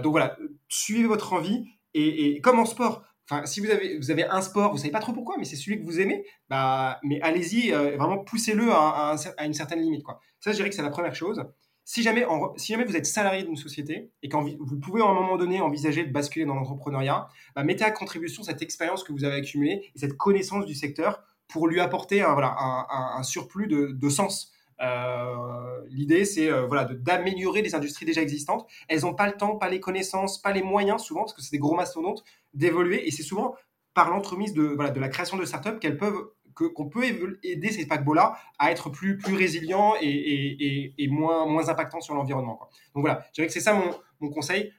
donc 0.00 0.10
voilà, 0.10 0.36
suivez 0.68 1.06
votre 1.06 1.32
envie 1.34 1.64
et, 1.94 2.40
comme 2.40 2.58
en 2.58 2.64
sport, 2.64 3.04
Enfin, 3.30 3.46
si 3.46 3.60
vous 3.60 4.10
avez, 4.10 4.24
un 4.24 4.42
sport, 4.42 4.72
vous 4.72 4.76
savez 4.76 4.90
pas 4.90 5.00
trop 5.00 5.14
pourquoi, 5.14 5.36
mais 5.38 5.46
c'est 5.46 5.56
celui 5.56 5.78
que 5.78 5.84
vous 5.84 5.98
aimez, 5.98 6.26
bah, 6.50 7.00
mais 7.02 7.22
allez-y, 7.22 7.72
euh, 7.72 7.96
vraiment 7.96 8.18
poussez-le 8.18 8.70
à, 8.70 9.16
une 9.42 9.54
certaine 9.54 9.80
limite. 9.80 10.04
Ça, 10.40 10.50
je 10.50 10.56
dirais 10.56 10.68
que 10.68 10.74
c'est 10.74 10.82
la 10.82 10.90
première 10.90 11.14
chose. 11.14 11.42
Si 11.84 12.02
jamais, 12.02 12.26
si 12.56 12.72
jamais 12.72 12.84
vous 12.84 12.96
êtes 12.96 13.04
salarié 13.04 13.42
d'une 13.42 13.56
société 13.56 14.10
et 14.22 14.28
que 14.30 14.36
vous 14.36 14.80
pouvez 14.80 15.02
à 15.02 15.06
un 15.06 15.12
moment 15.12 15.36
donné 15.36 15.60
envisager 15.60 16.04
de 16.04 16.12
basculer 16.12 16.46
dans 16.46 16.54
l'entrepreneuriat, 16.54 17.28
bah, 17.54 17.62
mettez 17.62 17.84
à 17.84 17.90
contribution 17.90 18.42
cette 18.42 18.62
expérience 18.62 19.04
que 19.04 19.12
vous 19.12 19.24
avez 19.24 19.36
accumulée 19.36 19.90
et 19.94 19.98
cette 19.98 20.16
connaissance 20.16 20.64
du 20.64 20.74
secteur 20.74 21.22
pour 21.46 21.68
lui 21.68 21.80
apporter 21.80 22.22
un, 22.22 22.32
voilà, 22.32 22.56
un, 22.58 23.22
surplus 23.22 23.66
de, 23.66 23.88
de 23.92 24.08
sens. 24.08 24.52
Euh, 24.80 25.82
L'idée, 25.88 26.24
c'est 26.24 26.50
euh, 26.50 26.66
voilà, 26.66 26.84
d'améliorer 26.84 27.60
les 27.60 27.74
industries 27.74 28.06
déjà 28.06 28.22
existantes. 28.22 28.66
Elles 28.88 29.02
n'ont 29.02 29.14
pas 29.14 29.26
le 29.26 29.34
temps, 29.34 29.56
pas 29.56 29.68
les 29.68 29.80
connaissances, 29.80 30.40
pas 30.40 30.52
les 30.52 30.62
moyens 30.62 31.02
souvent, 31.02 31.20
parce 31.20 31.34
que 31.34 31.42
c'est 31.42 31.52
des 31.52 31.58
gros 31.58 31.76
mastodontes, 31.76 32.24
d'évoluer. 32.54 33.06
Et 33.06 33.10
c'est 33.10 33.22
souvent 33.22 33.54
par 33.92 34.10
l'entremise 34.10 34.54
de, 34.54 34.62
voilà, 34.62 34.90
de 34.90 35.00
la 35.00 35.08
création 35.08 35.36
de 35.36 35.44
startups 35.44 35.78
qu'elles 35.80 35.98
peuvent 35.98 36.30
qu'on 36.54 36.88
peut 36.88 37.04
aider 37.42 37.70
ces 37.70 37.86
paquebots-là 37.86 38.36
à 38.58 38.70
être 38.70 38.90
plus, 38.90 39.18
plus 39.18 39.34
résilients 39.34 39.94
et, 40.00 40.08
et, 40.08 40.94
et, 40.96 41.08
moins, 41.08 41.46
moins 41.46 41.68
impactants 41.68 42.00
sur 42.00 42.14
l'environnement. 42.14 42.60
Donc 42.94 43.02
voilà, 43.02 43.24
je 43.28 43.34
dirais 43.34 43.46
que 43.46 43.52
c'est 43.52 43.60
ça 43.60 43.74
mon, 43.74 43.90
mon, 44.20 44.30
conseil. 44.30 44.72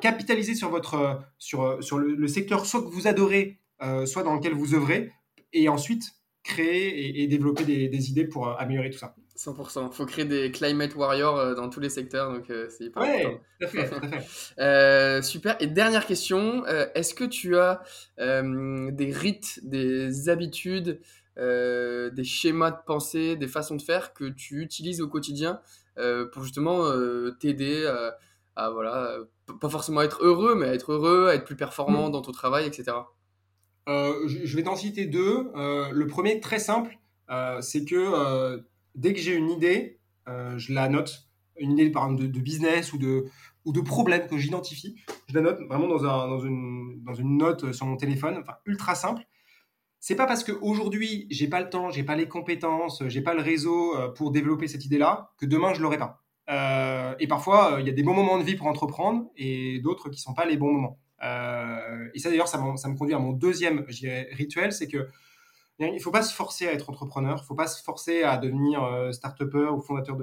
Capitaliser 0.00 0.54
sur, 0.54 0.68
votre, 0.68 1.22
sur, 1.38 1.82
sur 1.82 1.98
le, 1.98 2.28
secteur 2.28 2.66
soit 2.66 2.82
que 2.82 2.88
vous 2.88 3.06
adorez, 3.06 3.58
euh, 3.82 4.06
soit 4.06 4.22
dans 4.22 4.34
lequel 4.34 4.52
vous 4.52 4.74
œuvrez, 4.74 5.12
et 5.52 5.68
ensuite 5.68 6.12
créer 6.42 7.22
et, 7.22 7.26
développer 7.26 7.64
des, 7.64 7.88
des, 7.88 8.10
idées 8.10 8.26
pour 8.26 8.48
euh, 8.48 8.54
améliorer 8.58 8.90
tout 8.90 8.98
ça. 8.98 9.14
100%. 9.36 9.88
Il 9.90 9.94
faut 9.94 10.06
créer 10.06 10.24
des 10.24 10.50
climate 10.50 10.94
warriors 10.94 11.38
euh, 11.38 11.54
dans 11.54 11.68
tous 11.68 11.80
les 11.80 11.90
secteurs, 11.90 12.32
donc 12.32 12.50
euh, 12.50 12.68
c'est 12.70 12.84
hyper 12.84 13.02
ouais, 13.02 13.40
fait. 13.60 13.90
euh, 14.58 15.22
super. 15.22 15.56
Et 15.60 15.66
dernière 15.66 16.06
question, 16.06 16.64
euh, 16.66 16.86
est-ce 16.94 17.14
que 17.14 17.24
tu 17.24 17.56
as 17.56 17.82
des 18.18 19.12
rites, 19.12 19.60
des 19.62 20.28
habitudes, 20.28 21.00
des 21.36 22.24
schémas 22.24 22.70
de 22.70 22.78
pensée, 22.86 23.36
des 23.36 23.48
façons 23.48 23.76
de 23.76 23.82
faire 23.82 24.14
que 24.14 24.24
tu 24.24 24.62
utilises 24.62 25.00
au 25.00 25.08
quotidien 25.08 25.60
pour 26.32 26.42
justement 26.42 26.90
t'aider 27.38 27.86
à, 28.56 28.70
voilà, 28.70 29.18
pas 29.60 29.68
forcément 29.68 30.00
être 30.00 30.24
heureux, 30.24 30.54
mais 30.54 30.66
à 30.68 30.74
être 30.74 30.92
heureux, 30.92 31.28
à 31.28 31.34
être 31.34 31.44
plus 31.44 31.56
performant 31.56 32.08
mm. 32.08 32.12
dans 32.12 32.22
ton 32.22 32.32
travail, 32.32 32.66
etc. 32.66 32.96
je 33.86 34.56
vais 34.56 34.62
t'en 34.62 34.76
citer 34.76 35.04
deux. 35.04 35.50
le 35.54 36.06
premier, 36.06 36.40
très 36.40 36.58
simple, 36.58 36.98
c'est 37.60 37.84
que 37.84 38.64
dès 38.96 39.12
que 39.12 39.20
j'ai 39.20 39.34
une 39.34 39.50
idée, 39.50 40.00
euh, 40.28 40.58
je 40.58 40.72
la 40.72 40.88
note. 40.88 41.28
Une 41.58 41.72
idée 41.72 41.88
par 41.90 42.04
exemple 42.04 42.30
de, 42.30 42.40
business 42.40 42.92
ou 42.92 42.98
de, 42.98 43.26
ou 43.64 43.72
de 43.72 43.80
problème 43.80 44.26
que 44.26 44.36
j'identifie. 44.36 44.96
Je 45.28 45.34
la 45.34 45.40
note 45.40 45.60
vraiment 45.68 45.86
dans, 45.86 46.04
un, 46.04 46.28
dans, 46.28 46.40
une, 46.40 47.02
dans 47.02 47.14
une 47.14 47.38
note 47.38 47.72
sur 47.72 47.86
mon 47.86 47.96
téléphone, 47.96 48.38
enfin 48.40 48.54
ultra 48.66 48.94
simple. 48.94 49.22
C'est 49.98 50.16
pas 50.16 50.26
parce 50.26 50.44
qu'aujourd'hui 50.44 51.26
j'ai 51.30 51.48
pas 51.48 51.62
le 51.62 51.70
temps, 51.70 51.90
j'ai 51.90 52.02
pas 52.02 52.14
les 52.14 52.28
compétences, 52.28 53.02
j'ai 53.08 53.22
pas 53.22 53.32
le 53.32 53.40
réseau 53.40 53.96
euh, 53.96 54.08
pour 54.08 54.32
développer 54.32 54.68
cette 54.68 54.84
idée-là 54.84 55.30
que 55.38 55.46
demain 55.46 55.72
je 55.72 55.80
l'aurai 55.80 55.96
pas. 55.96 56.22
Euh, 56.50 57.14
et 57.18 57.26
parfois 57.26 57.78
il 57.80 57.86
y 57.86 57.88
a 57.88 57.92
des 57.92 58.02
bons 58.02 58.14
moments 58.14 58.38
de 58.38 58.44
vie 58.44 58.54
pour 58.54 58.66
entreprendre 58.66 59.30
et 59.36 59.80
d'autres 59.80 60.10
qui 60.10 60.20
sont 60.20 60.34
pas 60.34 60.44
les 60.44 60.58
bons 60.58 60.72
moments. 60.72 60.98
et 62.12 62.18
ça 62.18 62.28
d'ailleurs 62.28 62.48
ça, 62.48 62.62
ça, 62.76 62.88
me 62.88 62.96
conduit 62.96 63.14
à 63.14 63.18
mon 63.18 63.32
deuxième 63.32 63.86
rituel, 64.32 64.72
c'est 64.72 64.88
que 64.88 65.08
il 65.78 65.94
ne 65.94 65.98
faut 65.98 66.10
pas 66.10 66.22
se 66.22 66.34
forcer 66.34 66.66
à 66.66 66.72
être 66.72 66.88
entrepreneur, 66.88 67.36
il 67.36 67.42
ne 67.42 67.46
faut 67.46 67.54
pas 67.54 67.66
se 67.66 67.82
forcer 67.82 68.22
à 68.22 68.38
devenir 68.38 68.82
euh, 68.82 69.12
start-upper 69.12 69.68
ou 69.72 69.80
fondateur 69.80 70.16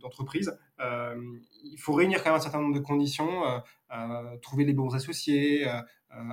d'entreprise. 0.00 0.46
De, 0.46 0.84
euh, 0.84 1.38
il 1.64 1.78
faut 1.78 1.92
réunir 1.92 2.22
quand 2.22 2.30
même 2.30 2.38
un 2.38 2.42
certain 2.42 2.60
nombre 2.60 2.74
de 2.74 2.80
conditions, 2.80 3.44
euh, 3.44 3.58
euh 3.92 4.36
trouver 4.38 4.64
les 4.64 4.72
bons 4.72 4.94
associés, 4.94 5.66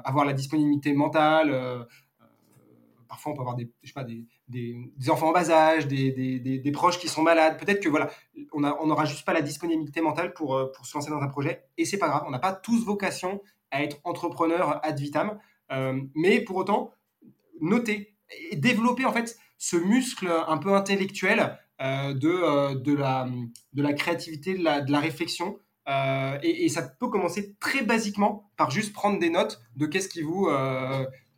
avoir 0.04 0.26
la 0.26 0.34
disponibilité 0.34 0.94
mentale. 0.94 1.88
parfois, 3.08 3.32
on 3.32 3.36
peut 3.36 3.42
avoir 3.42 3.56
des, 3.56 3.72
je 3.82 3.88
sais 3.88 3.94
pas, 3.94 4.04
des, 4.04 4.26
des, 4.48 5.10
enfants 5.10 5.30
en 5.30 5.32
bas 5.32 5.50
âge, 5.50 5.88
des, 5.88 6.12
des 6.12 6.72
proches 6.72 7.00
qui 7.00 7.08
sont 7.08 7.24
malades. 7.24 7.60
Peut-être 7.60 7.82
que 7.82 7.90
voilà, 7.90 8.10
on 8.54 8.60
n'aura 8.60 9.06
juste 9.06 9.26
pas 9.26 9.34
la 9.34 9.42
disponibilité 9.42 10.02
mentale 10.02 10.34
pour, 10.34 10.72
pour 10.72 10.86
se 10.86 10.96
lancer 10.96 11.10
dans 11.10 11.22
un 11.22 11.28
projet. 11.28 11.64
Et 11.78 11.86
c'est 11.86 11.98
pas 11.98 12.10
grave, 12.10 12.24
on 12.28 12.32
n'a 12.32 12.40
pas 12.40 12.54
tous 12.54 12.86
vocation 12.86 13.42
à 13.72 13.84
être 13.84 13.98
entrepreneur 14.04 14.80
ad 14.84 15.00
vitam. 15.00 15.40
mais 16.14 16.42
pour 16.42 16.58
autant, 16.58 16.92
notez 17.60 18.17
développer 18.54 19.06
en 19.06 19.14
fait 19.14 19.38
ce 19.58 19.76
muscle 19.78 20.30
un 20.48 20.58
peu 20.58 20.74
intellectuel 20.74 21.58
euh, 21.80 22.14
de, 22.16 22.30
euh, 22.30 22.74
de, 22.74 22.96
la, 22.96 23.30
de 23.74 23.84
la 23.84 23.94
créativité, 23.94 24.56
de 24.56 24.64
la, 24.64 25.00
réflexion. 25.00 25.60
Euh, 25.88 26.40
et, 26.42 26.70
ça 26.70 26.82
peut 26.82 27.08
commencer 27.08 27.56
très 27.60 27.84
basiquement 27.84 28.50
par 28.58 28.72
juste 28.72 28.94
prendre 28.94 29.20
des 29.20 29.30
notes 29.30 29.62
de 29.76 29.86
qu'est-ce 29.86 30.10
qui 30.10 30.24
vous, 30.24 30.50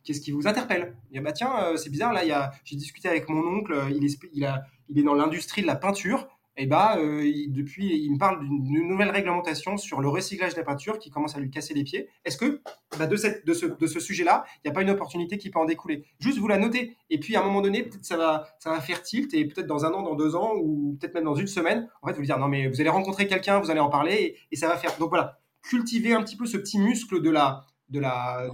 qu'est-ce 0.02 0.20
qui 0.20 0.32
vous 0.32 0.46
interpelle. 0.46 0.96
Et 1.12 1.20
bah 1.20 1.32
tiens, 1.32 1.76
c'est 1.76 1.90
bizarre, 1.90 2.12
là, 2.12 2.24
il 2.24 2.28
y 2.28 2.32
a, 2.32 2.52
j'ai 2.64 2.76
discuté 2.76 3.08
avec 3.08 3.28
mon 3.28 3.42
oncle, 3.58 3.88
il 3.90 4.04
est, 4.04 4.18
il, 4.32 4.44
a, 4.46 4.62
il 4.88 4.98
est 4.98 5.02
dans 5.02 5.14
l'industrie 5.14 5.60
de 5.62 5.66
la 5.66 5.76
peinture 5.76 6.26
et 6.60 6.66
bah, 6.66 6.98
euh, 6.98 7.24
il, 7.24 7.52
depuis, 7.54 7.86
il 8.04 8.12
me 8.12 8.18
parle 8.18 8.46
d'une 8.46 8.86
nouvelle 8.86 9.08
réglementation 9.08 9.78
sur 9.78 10.02
le 10.02 10.10
recyclage 10.10 10.54
des 10.54 10.62
peintures 10.62 10.98
qui 10.98 11.08
commence 11.08 11.34
à 11.34 11.40
lui 11.40 11.50
casser 11.50 11.72
les 11.72 11.84
pieds. 11.84 12.10
Est-ce 12.26 12.36
que 12.36 12.60
bah, 12.98 13.06
de, 13.06 13.16
cette, 13.16 13.46
de 13.46 13.54
ce, 13.54 13.64
de 13.64 13.86
ce 13.86 13.98
sujet-là, 13.98 14.44
il 14.56 14.68
n'y 14.68 14.70
a 14.70 14.74
pas 14.74 14.82
une 14.82 14.90
opportunité 14.90 15.38
qui 15.38 15.48
peut 15.48 15.58
en 15.58 15.64
découler? 15.64 16.04
Juste 16.18 16.36
vous 16.36 16.48
la 16.48 16.58
notez. 16.58 16.98
Et 17.08 17.18
puis 17.18 17.34
à 17.34 17.40
un 17.40 17.44
moment 17.44 17.62
donné, 17.62 17.82
peut-être 17.84 18.04
ça 18.04 18.18
va, 18.18 18.46
ça 18.58 18.68
va 18.68 18.82
faire 18.82 19.02
tilt 19.02 19.32
et 19.32 19.46
peut-être 19.46 19.66
dans 19.66 19.86
un 19.86 19.92
an, 19.92 20.02
dans 20.02 20.14
deux 20.14 20.36
ans 20.36 20.52
ou 20.54 20.98
peut-être 21.00 21.14
même 21.14 21.24
dans 21.24 21.34
une 21.34 21.46
semaine, 21.46 21.88
en 22.02 22.08
fait, 22.08 22.12
vous 22.12 22.22
dire 22.24 22.36
non 22.36 22.48
mais 22.48 22.68
vous 22.68 22.78
allez 22.78 22.90
rencontrer 22.90 23.26
quelqu'un, 23.26 23.58
vous 23.58 23.70
allez 23.70 23.80
en 23.80 23.88
parler 23.88 24.36
et, 24.52 24.56
ça 24.56 24.68
va 24.68 24.76
faire. 24.76 24.94
Donc 24.98 25.08
voilà, 25.08 25.40
cultiver 25.62 26.12
un 26.12 26.22
petit 26.22 26.36
peu 26.36 26.44
ce 26.44 26.58
petit 26.58 26.78
muscle 26.78 27.22
de 27.22 27.30
la, 27.30 27.64
de 27.88 28.00
la, 28.00 28.50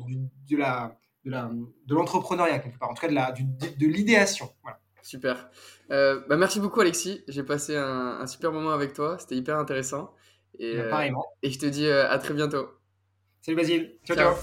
de 0.49 0.57
la 0.57 0.97
de 1.25 1.95
l'entrepreneuriat 1.97 2.61
quelque 2.61 2.79
part, 2.79 2.89
en 2.89 2.95
tout 2.95 3.01
cas 3.01 3.09
de 3.09 3.15
la, 3.15 3.33
de 3.33 3.87
l'idéation. 3.87 4.49
Voilà. 4.63 4.79
Super. 5.07 5.49
Euh, 5.93 6.21
bah 6.29 6.37
merci 6.37 6.59
beaucoup 6.59 6.81
Alexis. 6.81 7.23
J'ai 7.29 7.45
passé 7.45 7.77
un, 7.77 8.27
super 8.27 8.51
moment 8.51 8.73
avec 8.73 8.93
toi. 8.93 9.17
C'était 9.21 9.37
hyper 9.37 9.57
intéressant. 9.57 10.13
Et, 10.59 10.79
bah, 10.79 11.03
euh, 11.03 11.11
et 11.45 11.51
je 11.53 11.59
te 11.61 11.67
dis 11.67 11.87
euh, 11.87 12.11
à 12.11 12.19
très 12.19 12.35
bientôt. 12.35 12.67
Salut 13.41 13.57
Basile. 13.57 13.93
ciao. 14.05 14.17
ciao. 14.17 14.35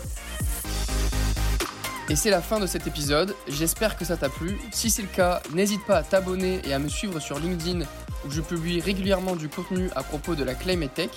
Et 2.07 2.16
c'est 2.16 2.30
la 2.30 2.41
fin 2.41 2.61
de 2.61 2.66
cet 2.66 2.88
épisode. 2.88 3.36
J'espère 3.49 3.97
que 3.97 4.05
ça 4.05 4.16
t'a 4.16 4.30
plu. 4.30 4.57
Si 4.72 4.89
c'est 4.89 5.01
le 5.01 5.09
cas, 5.09 5.41
n'hésite 5.53 5.86
pas 5.86 5.97
à 5.97 6.03
t'abonner 6.03 6.61
et 6.66 6.74
à 6.74 6.80
me 6.80 6.88
suivre 6.88 7.20
sur 7.20 7.39
LinkedIn 7.39 7.82
où 8.26 8.32
je 8.32 8.39
publie 8.39 8.80
régulièrement 8.80 9.36
du 9.36 9.49
contenu 9.49 9.89
à 9.97 10.03
propos 10.03 10.34
de 10.34 10.45
la 10.45 10.55
Climate 10.55 10.93
Tech. 10.93 11.11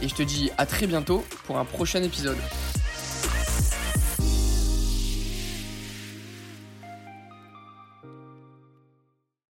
Et 0.00 0.08
je 0.08 0.14
te 0.16 0.24
dis 0.24 0.50
à 0.58 0.66
très 0.66 0.88
bientôt 0.88 1.24
pour 1.46 1.56
un 1.56 1.64
prochain 1.64 2.02
épisode. 2.02 2.38